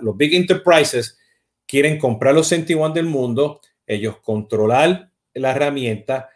los 0.02 0.18
big 0.18 0.36
enterprises 0.36 1.18
quieren 1.66 1.98
comprar 1.98 2.36
los 2.36 2.50
21 2.50 2.94
del 2.94 3.06
mundo, 3.06 3.62
ellos 3.88 4.18
controlar 4.22 5.10
la 5.34 5.52
herramienta, 5.52 6.30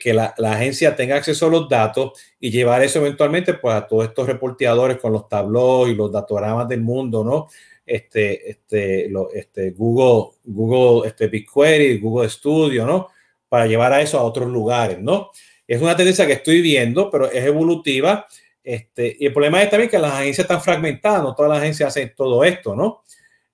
que 0.00 0.14
la, 0.14 0.34
agencia 0.38 0.96
tenga 0.96 1.16
acceso 1.16 1.46
a 1.46 1.50
los 1.50 1.68
datos 1.68 2.12
y 2.40 2.50
llevar 2.50 2.82
eso 2.82 3.00
eventualmente 3.00 3.54
pues, 3.54 3.74
a 3.74 3.86
todos 3.86 4.06
estos 4.06 4.26
reporteadores 4.26 4.96
con 4.96 5.12
los 5.12 5.28
tabloides 5.28 5.94
y 5.94 5.96
los 5.96 6.10
datogramas 6.10 6.68
del 6.68 6.80
mundo, 6.80 7.22
¿no? 7.22 7.48
este, 7.88 8.50
este, 8.50 9.10
este, 9.34 9.70
Google, 9.70 10.36
Google 10.44 11.08
este, 11.08 11.26
BigQuery, 11.26 11.98
Google 11.98 12.28
Studio, 12.28 12.86
¿no? 12.86 13.08
Para 13.48 13.66
llevar 13.66 13.92
a 13.94 14.02
eso 14.02 14.18
a 14.18 14.22
otros 14.22 14.48
lugares, 14.48 14.98
¿no? 15.00 15.30
Es 15.66 15.80
una 15.80 15.96
tendencia 15.96 16.26
que 16.26 16.34
estoy 16.34 16.60
viendo, 16.60 17.10
pero 17.10 17.30
es 17.30 17.44
evolutiva. 17.44 18.26
Este, 18.62 19.16
y 19.18 19.26
el 19.26 19.32
problema 19.32 19.62
es 19.62 19.70
también 19.70 19.90
que 19.90 19.98
las 19.98 20.12
agencias 20.12 20.44
están 20.44 20.60
fragmentadas, 20.60 21.22
no 21.22 21.34
todas 21.34 21.50
las 21.50 21.60
agencias 21.60 21.88
hacen 21.88 22.12
todo 22.14 22.44
esto, 22.44 22.76
¿no? 22.76 23.02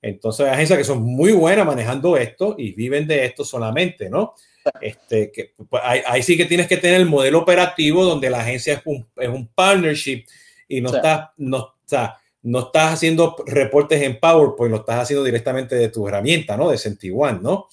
Entonces 0.02 0.46
hay 0.46 0.52
agencias 0.52 0.78
que 0.78 0.84
son 0.84 1.02
muy 1.02 1.32
buenas 1.32 1.64
manejando 1.64 2.16
esto 2.16 2.56
y 2.58 2.72
viven 2.72 3.06
de 3.06 3.24
esto 3.24 3.44
solamente, 3.44 4.10
¿no? 4.10 4.34
Este, 4.80 5.30
que, 5.30 5.54
pues, 5.68 5.82
ahí, 5.84 6.22
sí 6.22 6.36
que 6.36 6.46
tienes 6.46 6.66
que 6.66 6.76
tener 6.76 7.00
el 7.00 7.06
modelo 7.06 7.40
operativo 7.40 8.04
donde 8.04 8.30
la 8.30 8.40
agencia 8.40 8.74
es 8.74 8.80
un, 8.84 9.06
es 9.16 9.28
un 9.28 9.46
partnership 9.48 10.24
y 10.68 10.80
no, 10.80 10.94
estás, 10.94 11.30
no, 11.36 11.58
o 11.58 11.74
sea, 11.84 12.16
no 12.42 12.60
estás 12.60 12.94
haciendo 12.94 13.36
reportes 13.46 14.02
en 14.02 14.18
PowerPoint, 14.18 14.72
lo 14.72 14.80
estás 14.80 15.00
haciendo 15.00 15.24
directamente 15.24 15.74
de 15.74 15.88
tu 15.88 16.06
herramienta, 16.08 16.56
¿no? 16.56 16.70
De 16.70 16.78
Sentiguan, 16.78 17.42
¿no? 17.42 17.52
O 17.52 17.68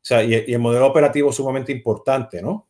sea, 0.00 0.22
y, 0.22 0.34
y, 0.46 0.54
el 0.54 0.58
modelo 0.58 0.86
operativo 0.86 1.30
es 1.30 1.36
sumamente 1.36 1.72
importante, 1.72 2.40
¿no? 2.40 2.68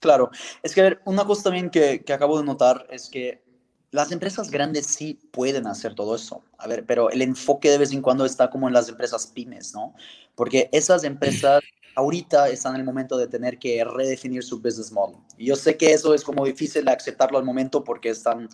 Claro, 0.00 0.30
es 0.62 0.74
que 0.74 0.98
una 1.04 1.24
cosa 1.24 1.44
también 1.44 1.68
que, 1.68 2.02
que 2.02 2.12
acabo 2.12 2.38
de 2.38 2.44
notar 2.44 2.86
es 2.90 3.10
que 3.10 3.42
las 3.90 4.12
empresas 4.12 4.50
grandes 4.50 4.86
sí 4.86 5.20
pueden 5.32 5.66
hacer 5.66 5.94
todo 5.94 6.14
eso. 6.14 6.44
A 6.58 6.68
ver, 6.68 6.84
pero 6.86 7.10
el 7.10 7.22
enfoque 7.22 7.70
de 7.70 7.78
vez 7.78 7.92
en 7.92 8.02
cuando 8.02 8.24
está 8.24 8.48
como 8.48 8.68
en 8.68 8.74
las 8.74 8.88
empresas 8.88 9.26
pymes, 9.26 9.74
¿no? 9.74 9.94
Porque 10.34 10.68
esas 10.72 11.04
empresas 11.04 11.60
ahorita 12.00 12.48
están 12.48 12.74
en 12.74 12.80
el 12.80 12.86
momento 12.86 13.16
de 13.16 13.26
tener 13.26 13.58
que 13.58 13.84
redefinir 13.84 14.42
su 14.42 14.60
business 14.60 14.90
model. 14.90 15.16
Y 15.36 15.46
yo 15.46 15.56
sé 15.56 15.76
que 15.76 15.92
eso 15.92 16.14
es 16.14 16.24
como 16.24 16.44
difícil 16.44 16.88
aceptarlo 16.88 17.38
al 17.38 17.44
momento 17.44 17.84
porque 17.84 18.08
están 18.08 18.48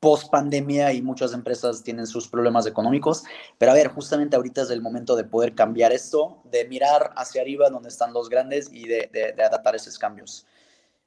post 0.00 0.30
pandemia 0.30 0.92
y 0.92 1.02
muchas 1.02 1.32
empresas 1.32 1.82
tienen 1.82 2.06
sus 2.06 2.28
problemas 2.28 2.66
económicos. 2.66 3.24
Pero 3.58 3.72
a 3.72 3.74
ver, 3.74 3.88
justamente 3.88 4.36
ahorita 4.36 4.62
es 4.62 4.70
el 4.70 4.82
momento 4.82 5.14
de 5.16 5.24
poder 5.24 5.54
cambiar 5.54 5.92
esto, 5.92 6.42
de 6.44 6.66
mirar 6.68 7.12
hacia 7.16 7.42
arriba 7.42 7.70
donde 7.70 7.88
están 7.88 8.12
los 8.12 8.28
grandes 8.28 8.70
y 8.72 8.86
de, 8.88 9.08
de, 9.12 9.32
de 9.32 9.42
adaptar 9.42 9.74
esos 9.76 9.98
cambios. 9.98 10.46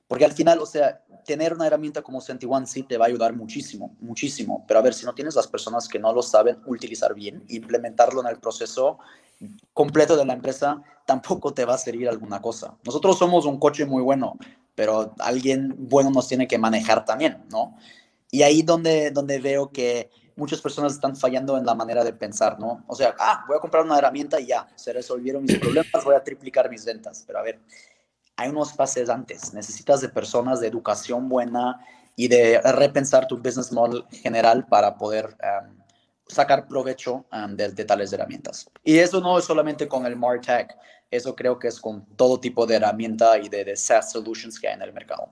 Porque 0.10 0.26
al 0.26 0.32
final, 0.32 0.58
o 0.58 0.65
sea, 0.65 1.04
tener 1.24 1.54
una 1.54 1.67
herramienta 1.67 2.02
como 2.02 2.17
One 2.17 2.65
sí 2.65 2.82
te 2.82 2.98
va 2.98 3.06
a 3.06 3.08
ayudar 3.10 3.36
muchísimo, 3.36 3.95
muchísimo. 4.00 4.65
Pero 4.67 4.80
a 4.80 4.82
ver, 4.82 4.95
si 4.95 5.06
no 5.06 5.13
tienes 5.13 5.36
las 5.36 5.45
personas 5.45 5.88
que 5.88 6.00
no 6.00 6.12
lo 6.12 6.24
saben 6.24 6.58
utilizar 6.65 7.13
bien, 7.13 7.43
implementarlo 7.48 8.19
en 8.22 8.28
el 8.28 8.39
proceso 8.39 8.98
completo 9.72 10.17
de 10.17 10.26
la 10.26 10.34
empresa, 10.34 10.82
tampoco 11.06 11.54
te 11.54 11.63
va 11.63 11.76
a 11.76 11.78
servir 11.78 12.10
alguna 12.10 12.41
cosa. 12.41 12.76
Nosotros 12.84 13.19
somos 13.19 13.45
un 13.45 13.60
coche 13.60 13.86
muy 13.86 14.02
bueno, 14.02 14.36
pero 14.74 15.13
alguien 15.19 15.76
bueno 15.78 16.10
nos 16.10 16.28
tiene 16.28 16.48
que 16.48 16.58
manejar 16.58 17.06
también, 17.06 17.45
¿no? 17.52 17.78
Y 18.32 18.41
ahí 18.41 18.63
donde, 18.63 19.12
donde 19.12 19.38
veo 19.38 19.69
que 19.69 20.10
muchas 20.36 20.60
personas 20.60 20.93
están 20.93 21.15
fallando 21.15 21.56
en 21.56 21.67
la 21.67 21.76
manera 21.76 22.04
de 22.04 22.13
pensar, 22.13 22.60
¿no? 22.60 22.84
O 22.88 22.95
sea, 22.95 23.13
ah, 23.19 23.45
voy 23.48 23.58
a 23.58 23.60
comprar 23.60 23.84
una 23.84 24.00
herramienta 24.00 24.39
y 24.39 24.48
ya, 24.48 24.67
se 24.76 24.91
resolvieron 24.91 25.43
mis 25.43 25.60
problemas, 25.60 26.04
voy 26.04 26.15
a 26.15 26.24
triplicar 26.24 26.67
mis 26.67 26.84
ventas. 26.84 27.24
Pero 27.28 27.38
a 27.38 27.43
ver, 27.43 27.60
hay 28.39 28.49
unos 28.49 28.71
pases 28.71 29.10
antes. 29.10 29.54
Necesitas 29.54 29.99
de 29.99 30.08
personas 30.08 30.62
de 30.62 30.67
educación 30.67 31.28
buena 31.28 31.78
y 32.15 32.30
de 32.30 32.62
repensar 32.62 33.28
tu 33.28 33.38
business 33.38 33.71
model 33.71 34.06
general 34.12 34.65
para 34.65 34.97
poder 34.97 35.25
um, 35.25 35.78
sacar 36.25 36.65
provecho 36.65 37.25
um, 37.34 37.56
de, 37.56 37.69
de, 37.69 37.84
tales 37.84 38.13
herramientas. 38.13 38.69
Y 38.84 38.97
eso 38.97 39.19
no 39.19 39.38
es 39.38 39.43
solamente 39.43 39.89
con 39.89 40.06
el 40.06 40.15
MarTech, 40.15 40.73
eso 41.12 41.36
creo 41.36 41.60
que 41.60 41.67
es 41.67 41.82
con 41.82 42.06
todo 42.15 42.39
tipo 42.39 42.65
de 42.65 42.75
herramienta 42.75 43.38
y 43.38 43.49
de, 43.49 43.65
de 43.65 43.75
SaaS 43.75 44.13
solutions 44.13 44.58
que 44.58 44.69
hay 44.69 44.75
en 44.75 44.84
el 44.84 44.93
mercado. 44.93 45.30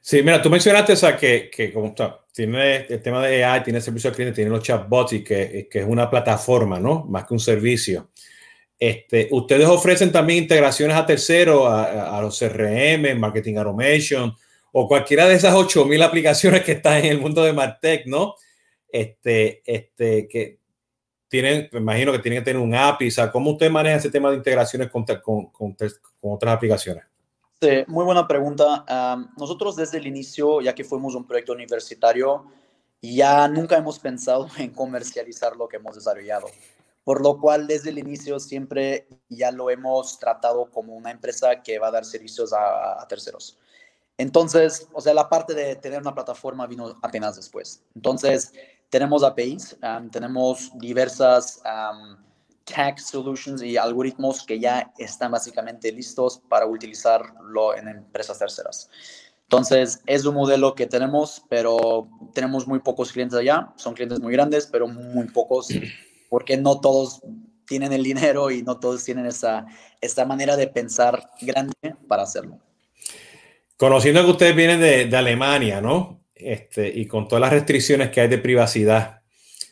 Sí, 0.00 0.22
mira, 0.22 0.42
tú 0.42 0.50
mencionaste 0.50 0.94
o 0.94 1.16
que, 1.16 1.48
que 1.48 1.72
como 1.72 1.88
está, 1.88 2.24
tiene 2.32 2.86
el 2.88 3.02
tema 3.02 3.24
de 3.24 3.44
AI, 3.44 3.62
tiene 3.62 3.80
servicio 3.80 4.10
al 4.10 4.16
cliente, 4.16 4.34
tiene 4.34 4.50
los 4.50 4.64
chatbots 4.64 5.12
y 5.12 5.22
que, 5.22 5.68
que 5.70 5.80
es 5.80 5.86
una 5.86 6.10
plataforma, 6.10 6.80
¿no? 6.80 7.04
Más 7.04 7.24
que 7.24 7.34
un 7.34 7.40
servicio. 7.40 8.10
Este, 8.80 9.28
ustedes 9.30 9.68
ofrecen 9.68 10.10
también 10.10 10.44
integraciones 10.44 10.96
a 10.96 11.04
terceros, 11.04 11.68
a, 11.68 12.16
a, 12.16 12.22
los 12.22 12.38
CRM, 12.38 13.14
Marketing 13.18 13.56
Automation 13.56 14.34
o 14.72 14.88
cualquiera 14.88 15.28
de 15.28 15.34
esas 15.34 15.54
8000 15.54 16.02
aplicaciones 16.02 16.64
que 16.64 16.72
están 16.72 17.04
en 17.04 17.06
el 17.06 17.20
mundo 17.20 17.44
de 17.44 17.52
Martech, 17.52 18.06
¿no? 18.06 18.36
Este, 18.88 19.62
este, 19.66 20.26
que 20.26 20.60
tienen, 21.28 21.68
me 21.72 21.80
imagino 21.80 22.10
que 22.10 22.20
tienen 22.20 22.40
que 22.40 22.46
tener 22.46 22.62
un 22.62 22.74
API, 22.74 23.08
o 23.08 23.10
sea, 23.10 23.30
¿cómo 23.30 23.50
usted 23.50 23.70
maneja 23.70 23.96
ese 23.96 24.10
tema 24.10 24.30
de 24.30 24.36
integraciones 24.36 24.90
con, 24.90 25.04
con, 25.04 25.46
con, 25.50 25.74
con 25.74 26.32
otras 26.32 26.54
aplicaciones? 26.54 27.04
Sí, 27.60 27.84
muy 27.86 28.06
buena 28.06 28.26
pregunta. 28.26 28.86
Um, 28.88 29.28
nosotros 29.36 29.76
desde 29.76 29.98
el 29.98 30.06
inicio, 30.06 30.62
ya 30.62 30.74
que 30.74 30.84
fuimos 30.84 31.14
un 31.14 31.26
proyecto 31.26 31.52
universitario, 31.52 32.46
ya 33.02 33.46
nunca 33.46 33.76
hemos 33.76 33.98
pensado 33.98 34.48
en 34.58 34.70
comercializar 34.70 35.54
lo 35.54 35.68
que 35.68 35.76
hemos 35.76 35.94
desarrollado 35.96 36.46
por 37.10 37.22
lo 37.22 37.40
cual 37.40 37.66
desde 37.66 37.90
el 37.90 37.98
inicio 37.98 38.38
siempre 38.38 39.08
ya 39.28 39.50
lo 39.50 39.68
hemos 39.68 40.16
tratado 40.20 40.70
como 40.70 40.94
una 40.94 41.10
empresa 41.10 41.60
que 41.60 41.76
va 41.76 41.88
a 41.88 41.90
dar 41.90 42.04
servicios 42.04 42.52
a, 42.52 43.04
terceros. 43.08 43.58
Entonces, 44.16 44.86
o 44.92 45.00
sea, 45.00 45.12
la 45.12 45.28
parte 45.28 45.52
de 45.52 45.74
tener 45.74 46.00
una 46.00 46.14
plataforma 46.14 46.68
vino 46.68 46.94
apenas 47.02 47.34
después. 47.34 47.82
Entonces, 47.96 48.52
tenemos 48.90 49.24
APIs, 49.24 49.76
um, 49.82 50.08
tenemos 50.08 50.70
diversas 50.78 51.60
um, 51.64 52.16
solutions 52.96 53.60
y 53.60 53.76
algoritmos 53.76 54.46
que 54.46 54.60
ya 54.60 54.92
están 54.96 55.32
básicamente 55.32 55.90
listos 55.90 56.40
para 56.48 56.64
utilizarlo 56.64 57.74
en 57.74 57.88
empresas 57.88 58.38
terceras. 58.38 58.88
Entonces, 59.42 60.00
es 60.06 60.24
un 60.24 60.36
modelo 60.36 60.76
que 60.76 60.86
tenemos, 60.86 61.42
pero 61.48 62.08
tenemos 62.34 62.68
muy 62.68 62.78
pocos 62.78 63.10
clientes 63.10 63.36
allá. 63.36 63.72
Son 63.74 63.94
clientes 63.94 64.20
muy 64.20 64.32
grandes, 64.32 64.68
pero 64.68 64.86
muy 64.86 65.26
pocos 65.26 65.70
porque 66.30 66.56
no 66.56 66.80
todos 66.80 67.20
tienen 67.66 67.92
el 67.92 68.02
dinero 68.02 68.50
y 68.50 68.62
no 68.62 68.80
todos 68.80 69.04
tienen 69.04 69.26
esa, 69.26 69.66
esta 70.00 70.24
manera 70.24 70.56
de 70.56 70.68
pensar 70.68 71.30
grande 71.42 71.74
para 72.08 72.22
hacerlo. 72.22 72.58
Conociendo 73.76 74.24
que 74.24 74.30
ustedes 74.30 74.56
vienen 74.56 74.80
de, 74.80 75.04
de 75.06 75.16
Alemania, 75.16 75.80
¿no? 75.80 76.20
Este, 76.34 76.88
y 76.88 77.06
con 77.06 77.28
todas 77.28 77.42
las 77.42 77.52
restricciones 77.52 78.10
que 78.10 78.22
hay 78.22 78.28
de 78.28 78.38
privacidad. 78.38 79.20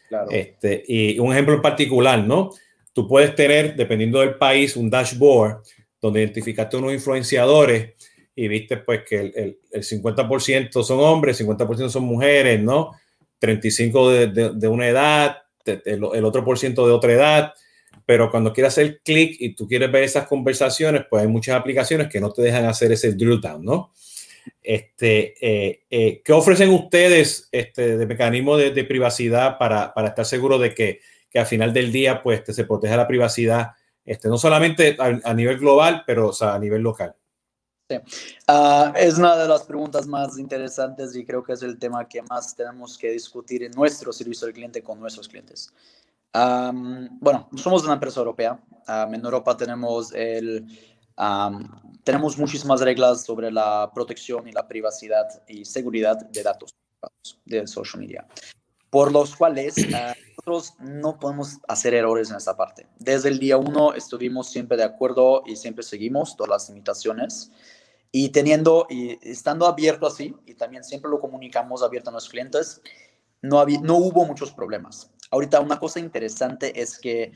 Claro. 0.08 0.30
Este, 0.30 0.84
y 0.86 1.18
un 1.18 1.32
ejemplo 1.32 1.54
en 1.54 1.62
particular, 1.62 2.22
¿no? 2.22 2.50
Tú 2.92 3.06
puedes 3.06 3.34
tener, 3.34 3.76
dependiendo 3.76 4.20
del 4.20 4.36
país, 4.36 4.76
un 4.76 4.90
dashboard 4.90 5.62
donde 6.00 6.20
identificaste 6.20 6.76
unos 6.76 6.92
influenciadores 6.92 7.94
y 8.34 8.48
viste 8.48 8.78
pues 8.78 9.02
que 9.08 9.20
el, 9.20 9.32
el, 9.34 9.58
el 9.70 9.82
50% 9.82 10.82
son 10.82 11.00
hombres, 11.00 11.40
50% 11.40 11.88
son 11.88 12.04
mujeres, 12.04 12.60
¿no? 12.60 12.92
35 13.38 14.10
de, 14.10 14.26
de, 14.28 14.50
de 14.54 14.68
una 14.68 14.88
edad, 14.88 15.36
el, 15.68 16.08
el, 16.14 16.24
otro 16.24 16.44
por 16.44 16.58
ciento 16.58 16.86
de 16.86 16.92
otra 16.92 17.12
edad, 17.12 17.54
pero 18.06 18.30
cuando 18.30 18.52
quieres 18.52 18.72
hacer 18.72 19.00
clic 19.04 19.36
y 19.38 19.54
tú 19.54 19.66
quieres 19.66 19.90
ver 19.90 20.04
esas 20.04 20.26
conversaciones, 20.26 21.04
pues 21.08 21.22
hay 21.22 21.28
muchas 21.28 21.56
aplicaciones 21.56 22.08
que 22.08 22.20
no 22.20 22.32
te 22.32 22.42
dejan 22.42 22.64
hacer 22.64 22.92
ese 22.92 23.12
drill 23.12 23.40
down, 23.40 23.64
¿no? 23.64 23.92
Este, 24.62 25.34
eh, 25.40 25.80
eh, 25.90 26.22
¿Qué 26.24 26.32
ofrecen 26.32 26.70
ustedes 26.70 27.48
este, 27.52 27.96
de 27.96 28.06
mecanismo 28.06 28.56
de, 28.56 28.70
de 28.70 28.84
privacidad 28.84 29.58
para, 29.58 29.92
para, 29.94 30.08
estar 30.08 30.24
seguro 30.24 30.58
de 30.58 30.74
que, 30.74 31.00
que, 31.30 31.38
al 31.38 31.46
final 31.46 31.72
del 31.72 31.92
día 31.92 32.22
pues, 32.22 32.44
te, 32.44 32.52
se 32.52 32.64
proteja 32.64 32.96
la 32.96 33.08
privacidad, 33.08 33.72
este, 34.04 34.28
no 34.28 34.38
solamente 34.38 34.96
a, 34.98 35.34
nivel 35.34 35.58
global, 35.58 36.02
pero 36.06 36.30
o 36.30 36.44
a 36.44 36.58
nivel 36.58 36.82
local? 36.82 37.14
Sí. 37.90 37.96
Uh, 38.46 38.92
es 38.96 39.16
una 39.16 39.34
de 39.34 39.48
las 39.48 39.62
preguntas 39.62 40.06
más 40.06 40.38
interesantes 40.38 41.16
y 41.16 41.24
creo 41.24 41.42
que 41.42 41.54
es 41.54 41.62
el 41.62 41.78
tema 41.78 42.06
que 42.06 42.20
más 42.22 42.54
tenemos 42.54 42.98
que 42.98 43.10
discutir 43.12 43.62
en 43.62 43.72
nuestro 43.72 44.12
servicio 44.12 44.46
al 44.46 44.52
cliente 44.52 44.82
con 44.82 45.00
nuestros 45.00 45.26
clientes. 45.26 45.72
Um, 46.34 47.08
bueno, 47.18 47.48
somos 47.56 47.84
una 47.84 47.94
empresa 47.94 48.20
europea. 48.20 48.60
Um, 48.86 49.14
en 49.14 49.24
Europa 49.24 49.56
tenemos, 49.56 50.12
el, 50.12 50.66
tenemos 52.04 52.36
muchísimas 52.36 52.82
reglas 52.82 53.24
sobre 53.24 53.50
la 53.50 53.90
protección 53.94 54.46
y 54.46 54.52
la 54.52 54.68
privacidad 54.68 55.26
y 55.46 55.64
seguridad 55.64 56.18
de 56.18 56.42
datos 56.42 56.74
de 57.46 57.66
social 57.66 58.02
media, 58.02 58.26
por 58.90 59.10
los 59.10 59.34
cuales 59.34 59.78
uh, 59.78 60.12
nosotros 60.36 60.74
no 60.80 61.18
podemos 61.18 61.56
hacer 61.66 61.94
errores 61.94 62.28
en 62.28 62.36
esta 62.36 62.54
parte. 62.54 62.86
Desde 62.98 63.30
el 63.30 63.38
día 63.38 63.56
uno 63.56 63.94
estuvimos 63.94 64.50
siempre 64.50 64.76
de 64.76 64.84
acuerdo 64.84 65.42
y 65.46 65.56
siempre 65.56 65.82
seguimos 65.82 66.36
todas 66.36 66.50
las 66.50 66.68
limitaciones. 66.68 67.50
Y 68.10 68.30
teniendo 68.30 68.86
y 68.88 69.18
estando 69.22 69.66
abierto 69.66 70.06
así, 70.06 70.34
y 70.46 70.54
también 70.54 70.82
siempre 70.84 71.10
lo 71.10 71.20
comunicamos 71.20 71.82
abierto 71.82 72.10
a 72.10 72.12
nuestros 72.12 72.32
clientes, 72.32 72.80
no, 73.42 73.60
había, 73.60 73.80
no 73.80 73.96
hubo 73.96 74.24
muchos 74.24 74.52
problemas. 74.52 75.10
Ahorita 75.30 75.60
una 75.60 75.78
cosa 75.78 76.00
interesante 76.00 76.80
es 76.80 76.98
que 76.98 77.32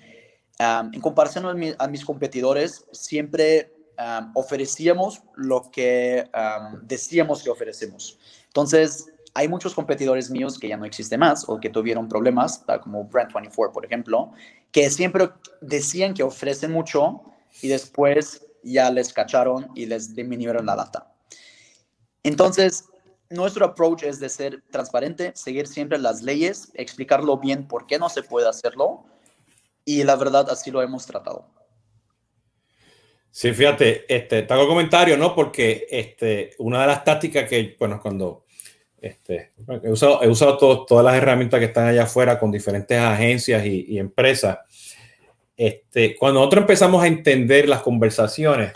um, 0.58 0.92
en 0.92 1.00
comparación 1.00 1.46
a, 1.46 1.54
mi, 1.54 1.72
a, 1.78 1.88
mis 1.88 2.04
competidores, 2.04 2.86
siempre 2.92 3.72
um, 3.98 4.32
ofrecíamos 4.34 5.22
lo 5.36 5.70
que 5.70 6.28
um, 6.34 6.80
decíamos 6.86 7.42
que 7.42 7.50
ofrecemos. 7.50 8.18
Entonces, 8.46 9.12
hay 9.34 9.48
muchos 9.48 9.74
competidores 9.74 10.30
míos 10.30 10.58
que 10.58 10.68
ya 10.68 10.76
no 10.76 10.84
existen 10.84 11.20
más 11.20 11.48
o 11.48 11.58
que 11.58 11.70
tuvieron 11.70 12.08
problemas, 12.08 12.64
como 12.82 13.08
Brand24, 13.08 13.72
por 13.72 13.84
ejemplo, 13.84 14.32
que 14.70 14.90
siempre 14.90 15.30
decían 15.60 16.14
que 16.14 16.22
ofrecen 16.22 16.70
mucho 16.70 17.22
y 17.62 17.68
después 17.68 18.46
ya 18.62 18.90
les 18.90 19.12
cacharon 19.12 19.70
y 19.74 19.86
les 19.86 20.14
disminuyeron 20.14 20.66
la 20.66 20.76
data. 20.76 21.12
Entonces, 22.22 22.84
nuestro 23.30 23.64
approach 23.64 24.02
es 24.04 24.20
de 24.20 24.28
ser 24.28 24.62
transparente, 24.70 25.32
seguir 25.34 25.66
siempre 25.66 25.98
las 25.98 26.22
leyes, 26.22 26.70
explicarlo 26.74 27.38
bien 27.38 27.66
por 27.66 27.86
qué 27.86 27.98
no 27.98 28.08
se 28.08 28.22
puede 28.22 28.48
hacerlo 28.48 29.04
y 29.84 30.04
la 30.04 30.16
verdad 30.16 30.48
así 30.50 30.70
lo 30.70 30.82
hemos 30.82 31.06
tratado. 31.06 31.46
Sí, 33.30 33.52
fíjate, 33.54 34.04
este, 34.14 34.42
te 34.42 34.54
hago 34.54 34.68
comentario, 34.68 35.16
¿no? 35.16 35.34
Porque 35.34 35.86
este, 35.90 36.50
una 36.58 36.82
de 36.82 36.86
las 36.86 37.02
tácticas 37.02 37.48
que, 37.48 37.74
bueno, 37.78 37.98
cuando 38.00 38.44
este, 39.00 39.52
he 39.82 39.90
usado, 39.90 40.22
he 40.22 40.28
usado 40.28 40.84
todas 40.84 41.04
las 41.04 41.16
herramientas 41.16 41.58
que 41.58 41.66
están 41.66 41.88
allá 41.88 42.02
afuera 42.02 42.38
con 42.38 42.52
diferentes 42.52 42.98
agencias 42.98 43.64
y, 43.64 43.98
empresas, 43.98 44.58
este, 45.66 46.16
cuando 46.16 46.40
nosotros 46.40 46.62
empezamos 46.62 47.04
a 47.04 47.06
entender 47.06 47.68
las 47.68 47.82
conversaciones, 47.82 48.72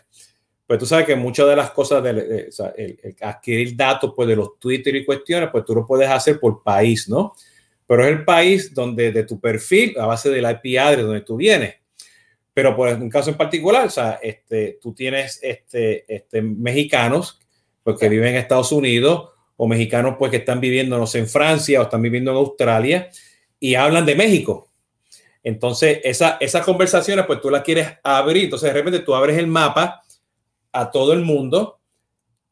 pues 0.68 0.78
tú 0.78 0.87
sabes 0.87 1.05
que 1.05 1.16
muchas 1.16 1.49
de 1.49 1.57
las 1.57 1.72
cosas, 1.72 2.01
de, 2.01 2.49
adquirir 3.20 3.76
datos 3.76 4.12
pues, 4.14 4.28
de 4.28 4.37
los 4.37 4.57
Twitter 4.61 4.95
y 4.95 5.05
cuestiones, 5.05 5.49
pues 5.51 5.64
tú 5.64 5.74
lo 5.74 5.84
puedes 5.84 6.09
hacer 6.09 6.39
por 6.39 6.62
país, 6.62 7.09
¿no? 7.09 7.34
Pero 7.89 8.05
es 8.05 8.11
el 8.11 8.24
país 8.24 8.72
donde 8.72 9.11
de 9.11 9.24
tu 9.24 9.41
perfil, 9.41 9.99
a 9.99 10.07
base 10.07 10.30
del 10.30 10.49
IP 10.49 10.78
address 10.78 11.07
donde 11.07 11.22
tú 11.22 11.37
vienes. 11.37 11.74
Pero 12.55 12.76
por 12.76 12.89
un 12.89 13.11
caso 13.11 13.30
en 13.30 13.37
particular, 13.37 13.87
o 13.87 13.91
sea, 13.91 14.20
este, 14.22 14.78
tú 14.80 14.95
tienes 14.95 15.41
este, 15.43 16.05
este, 16.12 16.41
mexicanos 16.41 17.41
pues, 17.82 17.99
que 17.99 18.09
viven 18.09 18.28
en 18.28 18.37
Estados 18.37 18.70
Unidos 18.70 19.30
o 19.57 19.66
mexicanos 19.66 20.14
pues, 20.18 20.30
que 20.30 20.39
están 20.39 20.61
viviendo, 20.61 20.99
no 20.99 21.07
sé, 21.09 21.18
en 21.18 21.28
Francia 21.28 21.80
o 21.80 21.84
están 21.84 22.03
viviendo 22.03 22.30
en 22.30 22.37
Australia 22.37 23.11
y 23.59 23.74
hablan 23.74 24.07
de 24.07 24.14
México. 24.14 24.70
Entonces, 25.47 26.01
esa, 26.03 26.38
esas 26.40 26.64
conversaciones, 26.64 27.24
pues 27.24 27.40
tú 27.40 27.51
las 27.51 27.62
quieres 27.62 27.86
abrir. 28.03 28.47
Entonces, 28.47 28.68
de 28.68 28.72
repente 28.72 28.99
tú 28.99 29.14
abres 29.14 29.38
el 29.38 29.47
mapa 29.47 30.03
a 30.72 30.90
todo 30.90 31.12
el 31.12 31.20
mundo, 31.20 31.78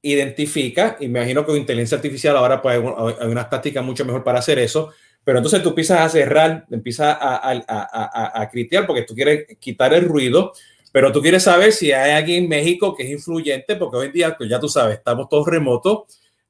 identifica, 0.01 0.97
y 1.01 1.09
me 1.09 1.19
imagino 1.19 1.41
que 1.41 1.47
con 1.49 1.57
inteligencia 1.57 1.97
artificial 1.97 2.37
ahora 2.37 2.63
pues 2.63 2.79
hay 2.79 3.27
una 3.27 3.49
táctica 3.51 3.83
mucho 3.83 4.05
mejor 4.05 4.23
para 4.23 4.39
hacer 4.39 4.61
eso, 4.61 4.93
pero 5.25 5.39
entonces 5.39 5.61
tú 5.61 5.71
empiezas 5.71 6.03
a 6.03 6.09
cerrar, 6.09 6.67
empiezas 6.71 7.17
a, 7.21 7.37
a, 7.37 7.65
a, 7.67 8.43
a, 8.43 8.49
criticar 8.49 8.87
porque 8.87 9.03
tú 9.03 9.13
quieres 9.13 9.59
quitar 9.59 9.93
el 9.93 10.05
ruido, 10.05 10.53
pero 10.93 11.11
tú 11.11 11.21
quieres 11.21 11.43
saber 11.43 11.73
si 11.73 11.91
hay 11.91 12.13
alguien 12.13 12.45
en 12.45 12.49
México 12.49 12.95
que 12.95 13.03
es 13.03 13.11
influyente, 13.11 13.75
porque 13.75 13.97
hoy 13.97 14.07
en 14.07 14.13
día, 14.13 14.37
pues 14.37 14.49
ya 14.49 14.61
tú 14.61 14.69
sabes, 14.69 14.99
estamos 14.99 15.29
todos 15.29 15.49
remotos, 15.49 16.03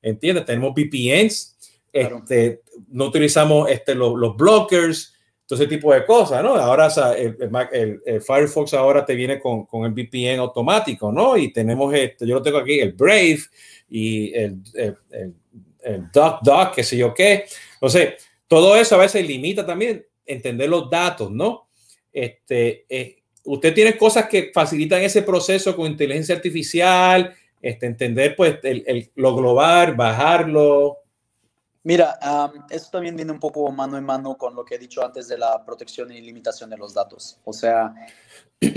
¿entiendes? 0.02 0.44
Tenemos 0.44 0.74
VPNs, 0.74 1.56
este, 1.90 2.60
no 2.90 3.06
utilizamos 3.06 3.70
este, 3.70 3.94
los, 3.94 4.14
los, 4.18 4.36
blockers, 4.36 5.13
todo 5.46 5.58
ese 5.58 5.68
tipo 5.68 5.92
de 5.92 6.04
cosas, 6.04 6.42
¿no? 6.42 6.54
Ahora 6.56 6.88
el, 7.16 8.22
Firefox 8.22 8.74
ahora 8.74 9.04
te 9.04 9.14
viene 9.14 9.38
con, 9.38 9.66
con, 9.66 9.84
el 9.84 9.92
VPN 9.92 10.38
automático, 10.38 11.12
¿no? 11.12 11.36
Y 11.36 11.52
tenemos, 11.52 11.92
este, 11.94 12.26
yo 12.26 12.34
lo 12.34 12.42
tengo 12.42 12.58
aquí, 12.58 12.80
el 12.80 12.92
Brave 12.92 13.40
y 13.90 14.32
el, 14.34 14.56
el, 14.74 14.96
el, 15.10 15.34
el 15.82 16.10
qué 16.74 16.82
sé 16.82 16.96
yo 16.96 17.12
qué. 17.12 17.44
Entonces, 17.74 18.14
todo 18.48 18.76
eso 18.76 18.94
a 18.94 18.98
veces 18.98 19.26
limita 19.26 19.66
también 19.66 20.06
entender 20.24 20.68
los 20.68 20.88
datos, 20.88 21.30
¿no? 21.30 21.68
Este, 22.12 22.86
eh, 22.88 23.22
usted 23.44 23.74
tiene 23.74 23.96
cosas 23.96 24.26
que 24.26 24.50
facilitan 24.54 25.02
ese 25.02 25.22
proceso 25.22 25.76
con 25.76 25.90
inteligencia 25.90 26.34
artificial, 26.34 27.34
este, 27.60 27.86
entender 27.86 28.34
pues 28.36 28.58
el, 28.62 29.10
lo 29.16 29.34
global, 29.36 29.94
bajarlo. 29.94 30.98
Mira, 31.84 32.18
eso 32.70 32.88
también 32.90 33.14
viene 33.14 33.30
un 33.30 33.38
poco 33.38 33.70
mano 33.70 33.98
en 33.98 34.04
mano 34.04 34.38
con 34.38 34.54
lo 34.54 34.64
que 34.64 34.76
he 34.76 34.78
dicho 34.78 35.04
antes 35.04 35.28
de 35.28 35.36
la 35.36 35.62
protección 35.66 36.10
y 36.10 36.20
limitación 36.22 36.70
de 36.70 36.78
los 36.78 36.94
datos. 36.94 37.38
O 37.44 37.52
sea, 37.52 37.94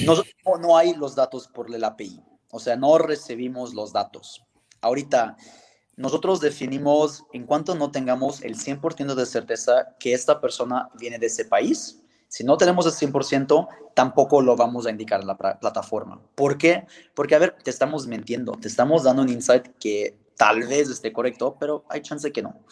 no, 0.05 0.57
no 0.59 0.77
hay 0.77 0.93
los 0.93 1.15
datos 1.15 1.47
por 1.47 1.73
el 1.73 1.85
API. 1.85 2.21
O 2.51 2.59
sea, 2.59 2.75
no 2.75 2.97
recibimos 2.97 3.73
los 3.73 3.93
datos. 3.93 4.43
Ahorita, 4.81 5.37
nosotros 5.95 6.41
definimos 6.41 7.23
en 7.31 7.45
cuanto 7.45 7.75
no 7.75 7.91
tengamos 7.91 8.43
el 8.43 8.57
100% 8.57 9.15
de 9.15 9.25
certeza 9.25 9.95
que 9.99 10.13
esta 10.13 10.41
persona 10.41 10.89
viene 10.99 11.17
de 11.17 11.27
ese 11.27 11.45
país. 11.45 12.03
Si 12.27 12.43
no 12.43 12.57
tenemos 12.57 12.85
el 12.85 12.91
100%, 12.91 13.69
tampoco 13.95 14.41
lo 14.41 14.57
vamos 14.57 14.85
a 14.85 14.91
indicar 14.91 15.21
en 15.21 15.27
la 15.27 15.37
plataforma. 15.37 16.21
¿Por 16.35 16.57
qué? 16.57 16.85
Porque, 17.15 17.35
a 17.35 17.39
ver, 17.39 17.55
te 17.63 17.69
estamos 17.69 18.05
mintiendo, 18.05 18.51
te 18.51 18.67
estamos 18.67 19.03
dando 19.03 19.21
un 19.21 19.29
insight 19.29 19.65
que 19.79 20.26
tal 20.37 20.63
vez 20.67 20.89
esté 20.89 21.11
correcto, 21.11 21.57
pero 21.59 21.85
hay 21.89 22.01
chance 22.01 22.31
que 22.31 22.41
no. 22.41 22.63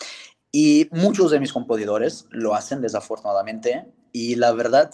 Y 0.51 0.87
muchos 0.91 1.31
de 1.31 1.39
mis 1.39 1.51
competidores 1.51 2.27
lo 2.29 2.55
hacen 2.55 2.79
desafortunadamente 2.79 3.85
y 4.13 4.35
la 4.35 4.53
verdad, 4.53 4.91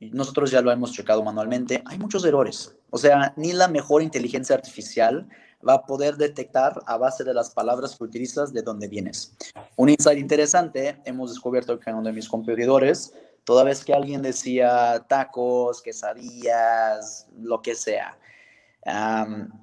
nosotros 0.00 0.50
ya 0.50 0.62
lo 0.62 0.72
hemos 0.72 0.92
checado 0.92 1.22
manualmente, 1.22 1.82
hay 1.84 1.98
muchos 1.98 2.24
errores. 2.24 2.74
O 2.90 2.96
sea, 2.96 3.34
ni 3.36 3.52
la 3.52 3.68
mejor 3.68 4.02
inteligencia 4.02 4.56
artificial 4.56 5.28
va 5.66 5.74
a 5.74 5.82
poder 5.84 6.16
detectar 6.16 6.80
a 6.86 6.96
base 6.96 7.24
de 7.24 7.34
las 7.34 7.50
palabras 7.50 7.96
que 7.96 8.04
utilizas 8.04 8.52
de 8.52 8.62
dónde 8.62 8.88
vienes. 8.88 9.36
Un 9.76 9.90
insight 9.90 10.18
interesante, 10.18 11.00
hemos 11.04 11.30
descubierto 11.30 11.78
que 11.78 11.90
uno 11.90 12.02
de 12.02 12.12
mis 12.12 12.28
competidores, 12.28 13.12
toda 13.44 13.64
vez 13.64 13.84
que 13.84 13.92
alguien 13.92 14.22
decía 14.22 15.04
tacos, 15.08 15.82
quesadillas, 15.82 17.26
lo 17.36 17.60
que 17.62 17.74
sea, 17.74 18.18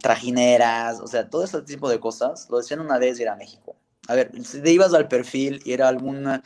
trajineras, 0.01 0.99
o 0.99 1.07
sea, 1.07 1.30
todo 1.30 1.43
ese 1.43 1.61
tipo 1.61 1.89
de 1.89 1.99
cosas, 1.99 2.47
lo 2.49 2.57
decían 2.57 2.80
una 2.80 2.97
vez 2.97 3.20
y 3.20 3.24
era 3.24 3.36
México. 3.36 3.76
A 4.07 4.15
ver, 4.15 4.32
si 4.43 4.61
te 4.61 4.72
ibas 4.72 4.93
al 4.93 5.07
perfil 5.07 5.61
y 5.65 5.74
era 5.74 5.88
alguna 5.88 6.43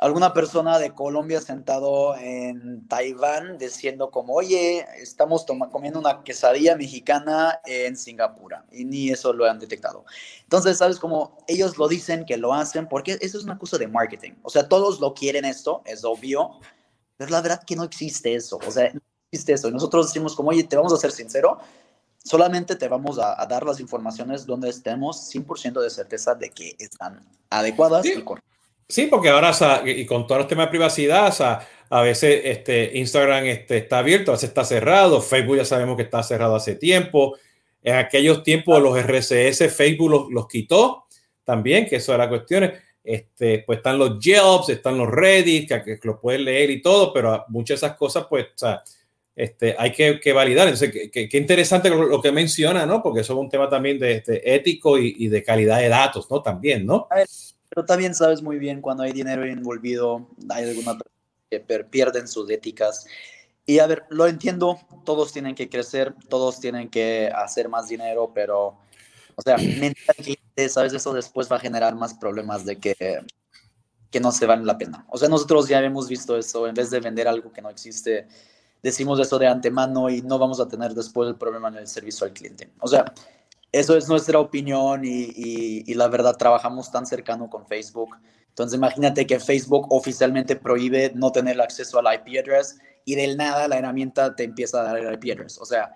alguna 0.00 0.32
persona 0.32 0.78
de 0.78 0.94
Colombia 0.94 1.42
sentado 1.42 2.16
en 2.16 2.88
Taiwán 2.88 3.58
diciendo 3.58 4.10
como, 4.10 4.32
oye, 4.32 4.86
estamos 4.98 5.44
comiendo 5.70 5.98
una 5.98 6.24
quesadilla 6.24 6.74
mexicana 6.74 7.60
en 7.66 7.96
Singapur 7.96 8.54
y 8.72 8.86
ni 8.86 9.10
eso 9.10 9.34
lo 9.34 9.44
han 9.44 9.58
detectado. 9.58 10.06
Entonces, 10.42 10.78
¿sabes 10.78 10.98
cómo 10.98 11.36
ellos 11.46 11.76
lo 11.76 11.86
dicen 11.86 12.24
que 12.24 12.38
lo 12.38 12.54
hacen? 12.54 12.88
Porque 12.88 13.18
eso 13.20 13.36
es 13.36 13.44
una 13.44 13.58
cosa 13.58 13.76
de 13.76 13.88
marketing. 13.88 14.32
O 14.42 14.48
sea, 14.48 14.66
todos 14.66 15.00
lo 15.00 15.12
quieren 15.12 15.44
esto, 15.44 15.82
es 15.84 16.02
obvio, 16.02 16.60
pero 17.18 17.30
la 17.30 17.42
verdad 17.42 17.62
que 17.62 17.76
no 17.76 17.84
existe 17.84 18.34
eso. 18.34 18.58
O 18.66 18.70
sea, 18.70 18.90
no 18.94 19.02
existe 19.30 19.52
eso. 19.52 19.68
Y 19.68 19.72
nosotros 19.72 20.06
decimos 20.06 20.34
como, 20.34 20.48
oye, 20.48 20.64
te 20.64 20.76
vamos 20.76 20.94
a 20.94 20.96
ser 20.96 21.12
sincero, 21.12 21.58
solamente 22.24 22.76
te 22.76 22.88
vamos 22.88 23.18
a, 23.18 23.44
dar 23.46 23.64
las 23.64 23.80
informaciones 23.80 24.46
donde 24.46 24.68
estemos 24.68 25.32
100% 25.34 25.80
de 25.80 25.90
certeza 25.90 26.34
de 26.34 26.50
que 26.50 26.76
están 26.78 27.20
adecuadas 27.48 28.04
y 28.06 28.22
correctas. 28.22 28.50
Sí, 28.88 29.06
porque 29.06 29.28
ahora, 29.28 29.52
y 29.86 30.04
con 30.04 30.26
todos 30.26 30.40
los 30.40 30.48
temas 30.48 30.66
de 30.66 30.70
privacidad, 30.70 31.32
a 31.90 32.02
veces 32.02 32.42
este, 32.44 32.98
Instagram 32.98 33.46
este, 33.46 33.78
está 33.78 33.98
abierto, 33.98 34.32
a 34.32 34.34
veces 34.34 34.48
está 34.48 34.64
cerrado, 34.64 35.22
Facebook 35.22 35.58
ya 35.58 35.64
sabemos 35.64 35.96
que 35.96 36.02
está 36.02 36.22
cerrado 36.22 36.56
hace 36.56 36.74
tiempo. 36.74 37.36
En 37.82 37.94
aquellos 37.94 38.42
tiempos 38.42 38.82
los 38.82 38.98
RCS 38.98 39.72
Facebook 39.72 40.30
los, 40.30 40.48
quitó 40.48 41.06
también, 41.44 41.86
que 41.86 41.96
eso 41.96 42.12
era 42.14 42.28
cuestión. 42.28 42.72
Este, 43.02 43.60
pues 43.60 43.78
están 43.78 43.96
los 43.96 44.18
Jobs, 44.22 44.68
están 44.68 44.98
los 44.98 45.08
Reddit, 45.08 45.68
que, 45.68 45.98
que 45.98 46.08
los 46.08 46.18
pueden 46.18 46.44
leer 46.44 46.70
y 46.70 46.82
todo, 46.82 47.12
pero 47.12 47.44
muchas 47.48 47.80
de 47.80 47.86
esas 47.86 47.96
cosas, 47.96 48.26
pues, 48.28 48.46
o 48.46 48.58
sea, 48.58 48.82
este, 49.42 49.74
hay 49.78 49.92
que, 49.92 50.20
que 50.20 50.32
validar. 50.32 50.68
Entonces, 50.68 51.10
qué 51.10 51.38
interesante 51.38 51.88
lo, 51.88 52.20
que 52.20 52.30
menciona, 52.32 52.84
¿no? 52.84 53.02
Porque 53.02 53.20
eso 53.20 53.32
es 53.32 53.38
un 53.38 53.48
tema 53.48 53.68
también 53.68 53.98
de, 53.98 54.16
este, 54.16 54.54
ético 54.54 54.98
y, 54.98 55.14
y, 55.18 55.28
de 55.28 55.42
calidad 55.42 55.78
de 55.78 55.88
datos, 55.88 56.30
¿no? 56.30 56.42
También, 56.42 56.84
¿no? 56.84 57.08
Pero 57.70 57.84
también 57.86 58.14
sabes 58.14 58.42
muy 58.42 58.58
bien 58.58 58.80
cuando 58.80 59.02
hay 59.02 59.12
dinero 59.12 59.44
envolvido, 59.44 60.28
hay 60.48 60.68
alguna 60.68 60.98
que 61.48 61.60
pierden 61.60 62.28
sus 62.28 62.50
éticas. 62.50 63.06
Y 63.64 63.78
a 63.78 63.86
ver, 63.86 64.04
lo 64.10 64.26
entiendo, 64.26 64.78
todos 65.04 65.32
tienen 65.32 65.54
que 65.54 65.68
crecer, 65.68 66.14
todos 66.28 66.60
tienen 66.60 66.90
que 66.90 67.30
hacer 67.34 67.68
más 67.68 67.88
dinero, 67.88 68.32
pero, 68.34 68.78
o 69.36 69.42
sea, 69.42 69.56
mentalmente, 69.80 70.68
sabes, 70.68 70.92
eso 70.92 71.12
después 71.14 71.50
va 71.50 71.56
a 71.56 71.60
generar 71.60 71.94
más 71.94 72.14
problemas 72.14 72.64
de 72.64 72.78
que, 72.78 72.94
que 74.10 74.20
no 74.20 74.32
se 74.32 74.46
vale 74.46 74.64
la 74.64 74.76
pena. 74.76 75.06
O 75.08 75.16
sea, 75.16 75.28
nosotros 75.28 75.68
ya 75.68 75.80
hemos 75.80 76.08
visto 76.08 76.36
eso, 76.36 76.66
en 76.66 76.74
vez 76.74 76.90
de 76.90 77.00
vender 77.00 77.28
algo 77.28 77.52
que 77.52 77.62
no 77.62 77.70
existe, 77.70 78.26
decimos 78.82 79.20
eso 79.20 79.38
de 79.38 79.46
antemano 79.46 80.10
y 80.10 80.22
no 80.22 80.38
vamos 80.38 80.60
a 80.60 80.68
tener 80.68 80.94
después 80.94 81.28
el 81.28 81.36
problema 81.36 81.68
en 81.68 81.76
el 81.76 81.86
servicio 81.86 82.26
al 82.26 82.32
cliente. 82.32 82.70
O 82.80 82.88
sea, 82.88 83.12
eso 83.72 83.96
es 83.96 84.08
nuestra 84.08 84.38
opinión 84.38 85.02
y, 85.04 85.94
la 85.94 86.08
verdad 86.08 86.36
trabajamos 86.36 86.90
tan 86.90 87.06
cercano 87.06 87.48
con 87.48 87.66
Facebook. 87.66 88.16
Entonces 88.48 88.76
imagínate 88.76 89.26
que 89.26 89.38
Facebook 89.38 89.86
oficialmente 89.90 90.56
prohíbe 90.56 91.12
no 91.14 91.30
tener 91.30 91.60
acceso 91.60 91.98
al 91.98 92.14
IP 92.14 92.40
address 92.40 92.78
y 93.04 93.14
del 93.14 93.36
nada 93.36 93.68
la 93.68 93.78
herramienta 93.78 94.34
te 94.34 94.44
empieza 94.44 94.80
a 94.80 94.84
dar 94.84 94.98
el 94.98 95.14
IP 95.14 95.32
address. 95.32 95.58
O 95.58 95.64
sea, 95.64 95.94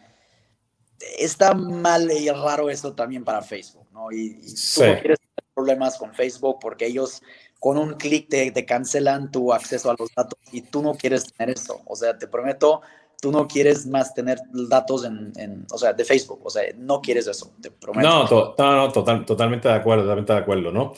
está 1.18 1.54
mal 1.54 2.10
y 2.10 2.28
raro 2.30 2.70
eso 2.70 2.94
también 2.94 3.24
para 3.24 3.42
Facebook, 3.42 3.88
¿no? 3.92 4.12
Y, 4.12 4.40
tú 4.74 4.84
no 4.84 5.00
quieres 5.00 5.18
problemas 5.64 5.96
con 5.96 6.12
Facebook 6.14 6.58
porque 6.60 6.86
ellos 6.86 7.22
con 7.58 7.78
un 7.78 7.94
clic 7.94 8.28
te, 8.28 8.50
te 8.50 8.66
cancelan 8.66 9.30
tu 9.30 9.52
acceso 9.52 9.90
a 9.90 9.96
los 9.98 10.10
datos 10.14 10.38
y 10.52 10.60
tú 10.60 10.82
no 10.82 10.94
quieres 10.94 11.32
tener 11.32 11.56
eso. 11.56 11.80
O 11.86 11.96
sea, 11.96 12.18
te 12.18 12.26
prometo, 12.26 12.82
tú 13.22 13.32
no 13.32 13.48
quieres 13.48 13.86
más 13.86 14.12
tener 14.12 14.38
datos 14.52 15.06
en, 15.06 15.32
en, 15.36 15.66
o 15.72 15.78
sea, 15.78 15.94
de 15.94 16.04
Facebook, 16.04 16.40
o 16.44 16.50
sea, 16.50 16.62
no 16.76 17.00
quieres 17.00 17.26
eso, 17.26 17.52
te 17.62 17.70
prometo. 17.70 18.06
No, 18.06 18.28
no, 18.58 18.92
total, 18.92 19.24
totalmente 19.24 19.68
de 19.68 19.74
acuerdo, 19.74 20.02
totalmente 20.02 20.32
de 20.34 20.38
acuerdo, 20.38 20.70
¿no? 20.70 20.92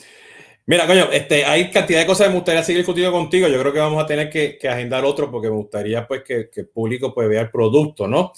Mira, 0.65 0.85
coño, 0.85 1.09
este, 1.13 1.45
hay 1.45 1.71
cantidad 1.71 2.01
de 2.01 2.05
cosas 2.05 2.27
que 2.27 2.31
me 2.31 2.39
gustaría 2.39 2.61
seguir 2.61 2.79
discutiendo 2.79 3.13
contigo. 3.13 3.47
Yo 3.47 3.57
creo 3.61 3.71
que 3.71 3.79
vamos 3.79 4.03
a 4.03 4.05
tener 4.05 4.29
que, 4.29 4.57
que 4.57 4.67
agendar 4.67 5.05
otro 5.05 5.31
porque 5.31 5.49
me 5.49 5.55
gustaría 5.55 6.05
pues 6.05 6.23
que, 6.23 6.49
que, 6.49 6.61
el 6.61 6.67
público 6.67 7.13
pues 7.13 7.29
vea 7.29 7.43
el 7.43 7.49
producto, 7.49 8.05
¿no? 8.05 8.33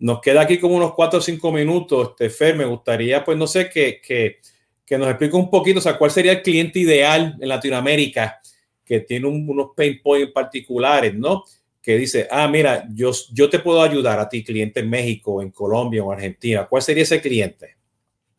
Nos 0.00 0.20
queda 0.20 0.40
aquí 0.40 0.58
como 0.58 0.74
unos 0.74 0.94
cuatro 0.94 1.20
o 1.20 1.22
cinco 1.22 1.52
minutos, 1.52 2.08
este, 2.10 2.30
Fer, 2.30 2.56
me 2.56 2.64
gustaría 2.64 3.24
pues 3.24 3.38
no 3.38 3.46
sé, 3.46 3.70
que, 3.70 4.00
que, 4.00 4.40
que 4.88 4.96
nos 4.96 5.08
explique 5.08 5.36
un 5.36 5.50
poquito, 5.50 5.78
o 5.80 5.82
sea, 5.82 5.98
cuál 5.98 6.10
sería 6.10 6.32
el 6.32 6.42
cliente 6.42 6.78
ideal 6.78 7.36
en 7.38 7.48
Latinoamérica 7.48 8.40
que 8.84 9.00
tiene 9.00 9.26
unos 9.26 9.70
pain 9.76 10.00
points 10.02 10.32
particulares, 10.32 11.14
¿no? 11.14 11.44
que 11.88 11.96
dice, 11.96 12.28
ah, 12.30 12.46
mira, 12.48 12.86
yo, 12.92 13.12
yo 13.32 13.48
te 13.48 13.60
puedo 13.60 13.80
ayudar 13.80 14.20
a 14.20 14.28
ti, 14.28 14.44
cliente 14.44 14.80
en 14.80 14.90
México, 14.90 15.40
en 15.40 15.50
Colombia 15.50 16.04
o 16.04 16.12
Argentina? 16.12 16.66
¿Cuál 16.68 16.82
sería 16.82 17.02
ese 17.02 17.18
cliente? 17.18 17.78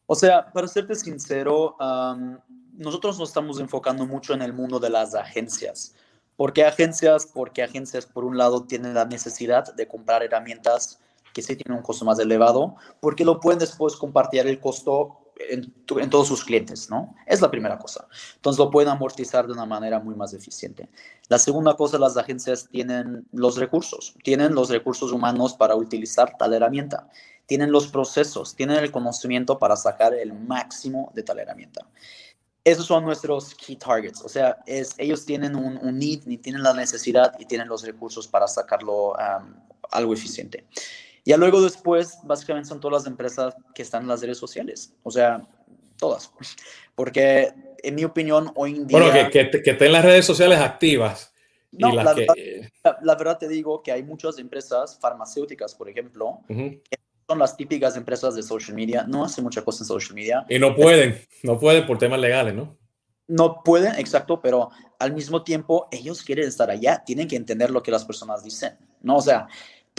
O 0.06 0.14
sea, 0.14 0.52
para 0.52 0.68
serte 0.68 0.94
sincero, 0.94 1.76
nosotros 2.74 3.18
nos 3.18 3.30
estamos 3.30 3.60
enfocando 3.60 4.06
mucho 4.06 4.36
en 4.36 4.44
el 4.44 4.54
mundo 4.54 4.80
de 4.80 4.92
las 4.92 5.16
agencias. 5.16 5.96
¿Por 6.36 6.54
qué 6.54 6.64
agencias? 6.64 7.26
Porque 7.26 7.64
agencias, 7.64 8.06
por 8.06 8.24
un 8.24 8.38
lado, 8.38 8.66
tienen 8.66 8.94
la 8.94 9.06
necesidad 9.06 9.74
de 9.74 9.88
comprar 9.88 10.22
herramientas 10.22 11.00
que 11.34 11.42
sí 11.42 11.56
tienen 11.56 11.78
un 11.78 11.84
costo 11.84 12.06
más 12.06 12.20
elevado, 12.20 12.76
porque 13.00 13.26
lo 13.26 13.40
pueden 13.40 13.58
después 13.58 13.96
compartir 13.96 14.46
el 14.46 14.60
costo 14.60 15.29
en, 15.40 15.74
todos 16.10 16.28
sus 16.28 16.44
clientes, 16.44 16.90
¿no? 16.90 17.16
Es 17.26 17.42
la 17.42 17.50
primera 17.50 17.78
cosa. 17.78 18.08
Entonces 18.36 18.60
lo 18.60 18.70
pueden 18.70 18.90
amortizar 18.90 19.48
de 19.48 19.54
una 19.54 19.66
manera 19.66 20.00
muy 20.00 20.16
más 20.16 20.34
eficiente. 20.34 20.90
La 21.30 21.40
segunda 21.40 21.76
cosa, 21.76 21.98
las 21.98 22.18
agencias 22.18 22.68
tienen 22.70 23.26
los 23.32 23.58
recursos, 23.58 24.16
tienen 24.24 24.54
los 24.54 24.70
recursos 24.70 25.12
humanos 25.12 25.54
para 25.54 25.76
utilizar 25.76 26.36
tal 26.38 26.54
herramienta, 26.54 27.08
tienen 27.46 27.72
los 27.72 27.88
procesos, 27.88 28.56
tienen 28.56 28.78
el 28.78 28.92
conocimiento 28.92 29.58
para 29.58 29.76
sacar 29.76 30.14
el 30.14 30.34
máximo 30.34 31.12
de 31.16 31.24
tal 31.24 31.40
herramienta. 31.40 31.88
Esos 32.64 32.86
son 32.86 33.06
nuestros 33.06 33.56
key 33.56 33.78
targets, 33.78 34.22
o 34.22 34.30
sea, 34.30 34.58
ellos 34.66 35.26
tienen 35.26 35.56
un, 35.56 35.78
un 35.78 35.98
need, 35.98 36.42
tienen 36.42 36.62
la 36.62 36.74
necesidad 36.74 37.34
y 37.40 37.46
tienen 37.46 37.70
los 37.70 37.84
recursos 37.84 38.28
para 38.28 38.48
sacarlo 38.48 39.16
algo 39.92 40.14
eficiente. 40.14 40.68
Ya 41.30 41.38
luego 41.38 41.62
después, 41.62 42.18
básicamente 42.24 42.70
son 42.70 42.80
todas 42.80 43.04
las 43.04 43.08
empresas 43.08 43.54
que 43.76 43.84
están 43.84 44.02
en 44.02 44.08
las 44.08 44.20
redes 44.20 44.40
sociales, 44.40 44.96
o 45.04 45.12
sea, 45.12 45.48
todas. 45.96 46.34
Porque 46.96 47.54
en 47.84 47.94
mi 47.94 48.04
opinión, 48.04 48.52
hoy 48.56 48.78
en 48.78 48.88
día... 48.88 48.98
Bueno, 48.98 49.30
que, 49.30 49.52
que, 49.52 49.62
que 49.62 49.70
estén 49.70 49.92
las 49.92 50.04
redes 50.04 50.26
sociales 50.26 50.58
activas. 50.60 51.32
No, 51.72 51.94
la, 51.94 52.16
verdad, 52.16 52.34
la, 53.04 53.14
verdad, 53.16 53.38
te 53.38 53.48
digo 53.48 53.84
que 53.84 53.92
hay 53.92 54.02
muchas 54.02 54.40
empresas 54.40 54.98
farmacéuticas, 55.00 55.76
por 55.76 55.88
ejemplo, 55.88 56.40
que 56.48 56.82
son 57.28 57.38
las 57.38 57.56
típicas 57.56 57.96
empresas 57.96 58.34
de 58.34 58.42
social 58.42 58.76
media, 58.76 59.06
no 59.08 59.24
hacen 59.24 59.44
mucha 59.44 59.62
cosa 59.62 59.84
en 59.84 59.88
social 59.88 60.16
media. 60.16 60.48
Y 60.50 60.58
no 60.58 60.76
pueden, 60.76 61.16
no 61.44 61.60
pueden 61.60 61.86
por 61.86 62.00
temas 62.00 62.20
legales, 62.20 62.56
¿no? 62.56 62.76
No 63.28 63.62
pueden, 63.64 63.94
exacto, 64.00 64.42
pero 64.42 64.72
al 64.98 65.14
mismo 65.14 65.44
tiempo 65.44 65.90
ellos 65.92 66.24
quieren 66.24 66.48
estar 66.48 66.72
allá, 66.72 67.04
tienen 67.06 67.28
que 67.28 67.36
entender 67.36 67.70
lo 67.70 67.84
que 67.84 67.92
las 67.92 68.04
personas 68.04 68.44
dicen, 68.44 68.80
¿no? 69.04 69.18
O 69.18 69.22
sea, 69.22 69.48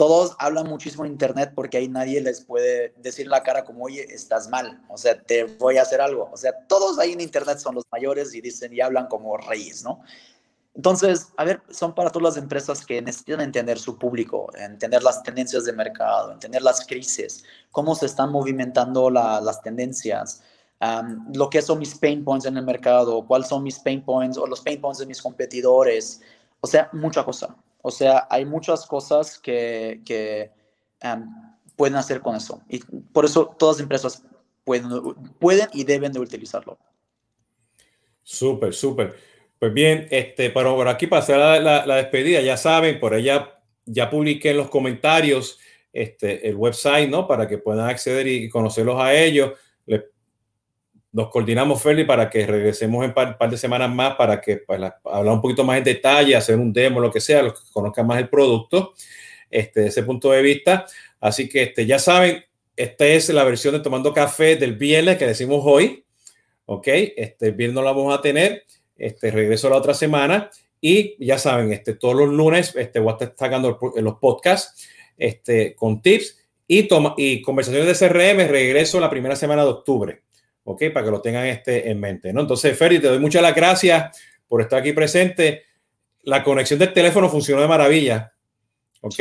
todos 0.01 0.35
hablan 0.39 0.67
muchísimo 0.67 1.05
en 1.05 1.11
internet 1.11 1.51
porque 1.53 1.77
ahí 1.77 1.87
nadie 1.87 2.21
les 2.21 2.43
puede 2.43 2.91
decir 2.97 3.27
la 3.27 3.43
cara 3.43 3.63
como, 3.63 3.83
oye, 3.83 4.03
estás 4.09 4.49
mal, 4.49 4.81
o 4.89 4.97
sea, 4.97 5.21
te 5.21 5.43
voy 5.43 5.77
a 5.77 5.83
hacer 5.83 6.01
algo. 6.01 6.27
O 6.33 6.37
sea, 6.37 6.53
todos 6.67 6.97
ahí 6.97 7.11
en 7.11 7.21
internet 7.21 7.59
son 7.59 7.75
los 7.75 7.83
mayores 7.91 8.33
y 8.33 8.41
dicen 8.41 8.73
y 8.73 8.81
hablan 8.81 9.05
como 9.05 9.37
reyes, 9.37 9.83
¿no? 9.83 10.01
Entonces, 10.73 11.27
a 11.37 11.43
ver, 11.43 11.61
son 11.69 11.93
para 11.93 12.09
todas 12.09 12.33
las 12.33 12.43
empresas 12.43 12.83
que 12.83 12.99
necesitan 12.99 13.41
entender 13.41 13.77
su 13.77 13.99
público, 13.99 14.49
entender 14.55 15.03
las 15.03 15.21
tendencias 15.21 15.65
de 15.65 15.73
mercado, 15.73 16.31
entender 16.31 16.63
las 16.63 16.83
crisis, 16.83 17.43
cómo 17.69 17.93
se 17.93 18.07
están 18.07 18.31
movimentando 18.31 19.11
las 19.11 19.61
tendencias, 19.61 20.41
lo 21.31 21.47
que 21.51 21.61
son 21.61 21.77
mis 21.77 21.93
pain 21.93 22.23
points 22.23 22.47
en 22.47 22.57
el 22.57 22.65
mercado, 22.65 23.23
cuáles 23.27 23.49
son 23.49 23.61
mis 23.61 23.77
pain 23.77 24.03
points 24.03 24.35
o 24.39 24.47
los 24.47 24.61
pain 24.61 24.81
points 24.81 24.97
de 24.97 25.05
mis 25.05 25.21
competidores. 25.21 26.21
O 26.59 26.65
sea, 26.65 26.89
mucha 26.91 27.23
cosa. 27.23 27.55
O 27.81 27.91
sea, 27.91 28.27
hay 28.29 28.45
muchas 28.45 28.85
cosas 28.85 29.39
que, 29.39 30.01
que 30.05 30.51
pueden 31.75 31.95
hacer 31.95 32.21
con 32.21 32.35
eso. 32.35 32.61
Y 32.69 32.79
por 32.79 33.25
eso 33.25 33.55
todas 33.57 33.77
las 33.77 33.83
empresas 33.83 34.23
pueden, 34.63 34.89
pueden 35.39 35.67
y 35.73 35.83
deben 35.83 36.11
de 36.11 36.19
utilizarlo. 36.19 36.77
Súper, 38.23 38.73
súper. 38.73 39.15
Pues 39.59 39.73
bien, 39.73 40.07
este, 40.09 40.49
para 40.49 40.69
por 40.71 40.87
aquí 40.87 41.07
pasar 41.07 41.61
la, 41.61 41.85
la, 41.85 41.95
despedida, 41.95 42.41
ya 42.41 42.57
saben, 42.57 42.99
por 42.99 43.13
allá 43.13 43.61
ya 43.85 44.09
publiqué 44.09 44.51
en 44.51 44.57
los 44.57 44.69
comentarios 44.69 45.59
este, 45.93 46.47
el 46.47 46.55
website, 46.55 47.09
¿no? 47.09 47.27
Para 47.27 47.47
que 47.47 47.57
puedan 47.57 47.87
acceder 47.89 48.27
y 48.27 48.49
conocerlos 48.49 48.99
a 48.99 49.13
ellos. 49.13 49.51
Nos 51.13 51.29
coordinamos, 51.29 51.81
Feli, 51.81 52.05
para 52.05 52.29
que 52.29 52.45
regresemos 52.47 53.03
en 53.03 53.09
un 53.09 53.13
par, 53.13 53.49
de 53.49 53.57
semanas 53.57 53.93
más 53.93 54.15
para 54.15 54.39
que 54.39 54.57
para 54.57 54.97
pues, 55.01 55.13
hablar 55.13 55.33
un 55.33 55.41
poquito 55.41 55.63
más 55.65 55.77
en 55.77 55.83
detalle, 55.83 56.35
hacer 56.35 56.55
un 56.57 56.71
demo, 56.71 57.01
lo 57.01 57.11
que 57.11 57.19
sea, 57.19 57.43
los 57.43 57.53
que 57.53 57.67
conozcan 57.73 58.07
más 58.07 58.19
el 58.19 58.29
producto, 58.29 58.93
este, 59.49 59.87
ese 59.87 60.03
punto 60.03 60.31
de 60.31 60.41
vista. 60.41 60.85
Así 61.19 61.49
que 61.49 61.63
este, 61.63 61.85
ya 61.85 61.99
saben, 61.99 62.45
esta 62.77 63.05
es 63.05 63.29
la 63.29 63.43
versión 63.43 63.73
de 63.73 63.81
Tomando 63.81 64.13
Café 64.13 64.55
del 64.55 64.77
viernes 64.77 65.17
que 65.17 65.27
decimos 65.27 65.61
hoy. 65.65 66.05
Ok, 66.65 66.87
este 66.87 67.51
viernes 67.51 67.75
lo 67.75 67.83
vamos 67.83 68.17
a 68.17 68.21
tener. 68.21 68.63
Este 68.97 69.31
regreso 69.31 69.69
la 69.69 69.75
otra 69.75 69.93
semana. 69.93 70.49
Y 70.79 71.23
ya 71.23 71.37
saben, 71.37 71.73
este, 71.73 71.93
todos 71.93 72.15
los 72.15 72.29
lunes 72.29 72.73
este, 72.75 72.99
voy 72.99 73.09
a 73.09 73.13
estar 73.13 73.35
sacando 73.37 73.77
los 73.97 74.15
podcasts 74.15 74.87
este, 75.17 75.75
con 75.75 76.01
tips 76.01 76.39
y, 76.65 76.83
toma, 76.83 77.13
y 77.17 77.41
conversaciones 77.41 77.99
de 77.99 78.07
CRM. 78.07 78.47
Regreso 78.49 78.99
la 78.99 79.09
primera 79.09 79.35
semana 79.35 79.63
de 79.63 79.69
octubre. 79.69 80.21
¿Ok? 80.63 80.83
Para 80.93 81.05
que 81.05 81.11
lo 81.11 81.21
tengan 81.21 81.45
este 81.47 81.89
en 81.89 81.99
mente, 81.99 82.33
¿no? 82.33 82.41
Entonces, 82.41 82.77
Ferry, 82.77 82.99
te 82.99 83.07
doy 83.07 83.19
muchas 83.19 83.41
las 83.41 83.55
gracias 83.55 84.17
por 84.47 84.61
estar 84.61 84.79
aquí 84.79 84.93
presente. 84.93 85.63
La 86.23 86.43
conexión 86.43 86.79
del 86.79 86.93
teléfono 86.93 87.29
funcionó 87.29 87.61
de 87.61 87.67
maravilla, 87.67 88.33
¿ok? 89.01 89.19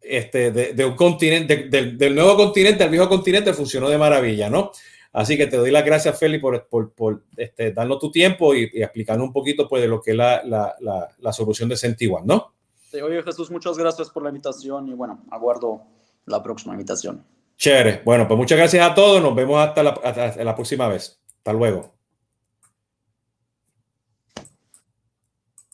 este, 0.00 0.50
de, 0.50 0.84
un 0.84 0.96
continente, 0.96 1.68
del 1.68 2.14
nuevo 2.14 2.36
continente 2.36 2.84
al 2.84 2.90
viejo 2.90 3.08
continente 3.08 3.52
funcionó 3.52 3.88
de 3.88 3.98
maravilla, 3.98 4.48
¿no? 4.48 4.70
Así 5.12 5.36
que 5.36 5.46
te 5.46 5.56
doy 5.56 5.70
las 5.70 5.84
gracias, 5.84 6.18
Feli, 6.18 6.38
por, 6.38 6.68
por, 6.68 6.92
por 6.92 7.24
este, 7.36 7.72
darnos 7.72 7.98
tu 7.98 8.10
tiempo 8.10 8.54
y, 8.54 8.70
y, 8.72 8.82
explicarnos 8.82 9.26
un 9.26 9.32
poquito 9.32 9.68
pues, 9.68 9.82
de 9.82 9.88
lo 9.88 10.00
que 10.00 10.12
es 10.12 10.16
la, 10.16 10.42
la, 10.44 10.74
la, 10.80 11.08
la 11.18 11.32
solución 11.32 11.68
de 11.68 11.76
Sentiguan, 11.76 12.26
¿no? 12.26 12.52
Sí, 12.90 13.00
oye, 13.00 13.22
Jesús, 13.22 13.50
muchas 13.50 13.76
gracias 13.76 14.10
por 14.10 14.22
la 14.22 14.28
invitación 14.28 14.88
y 14.88 14.94
bueno, 14.94 15.24
aguardo 15.30 15.82
la 16.26 16.42
próxima 16.42 16.74
invitación. 16.74 17.24
Chévere. 17.58 18.02
Bueno, 18.04 18.26
pues 18.28 18.38
muchas 18.38 18.56
gracias 18.56 18.88
a 18.88 18.94
todos. 18.94 19.20
Nos 19.20 19.34
vemos 19.34 19.58
hasta 19.60 19.82
la, 19.82 19.90
hasta 19.90 20.44
la 20.44 20.54
próxima 20.54 20.88
vez. 20.88 21.20
Hasta 21.38 21.52
luego. 21.52 21.97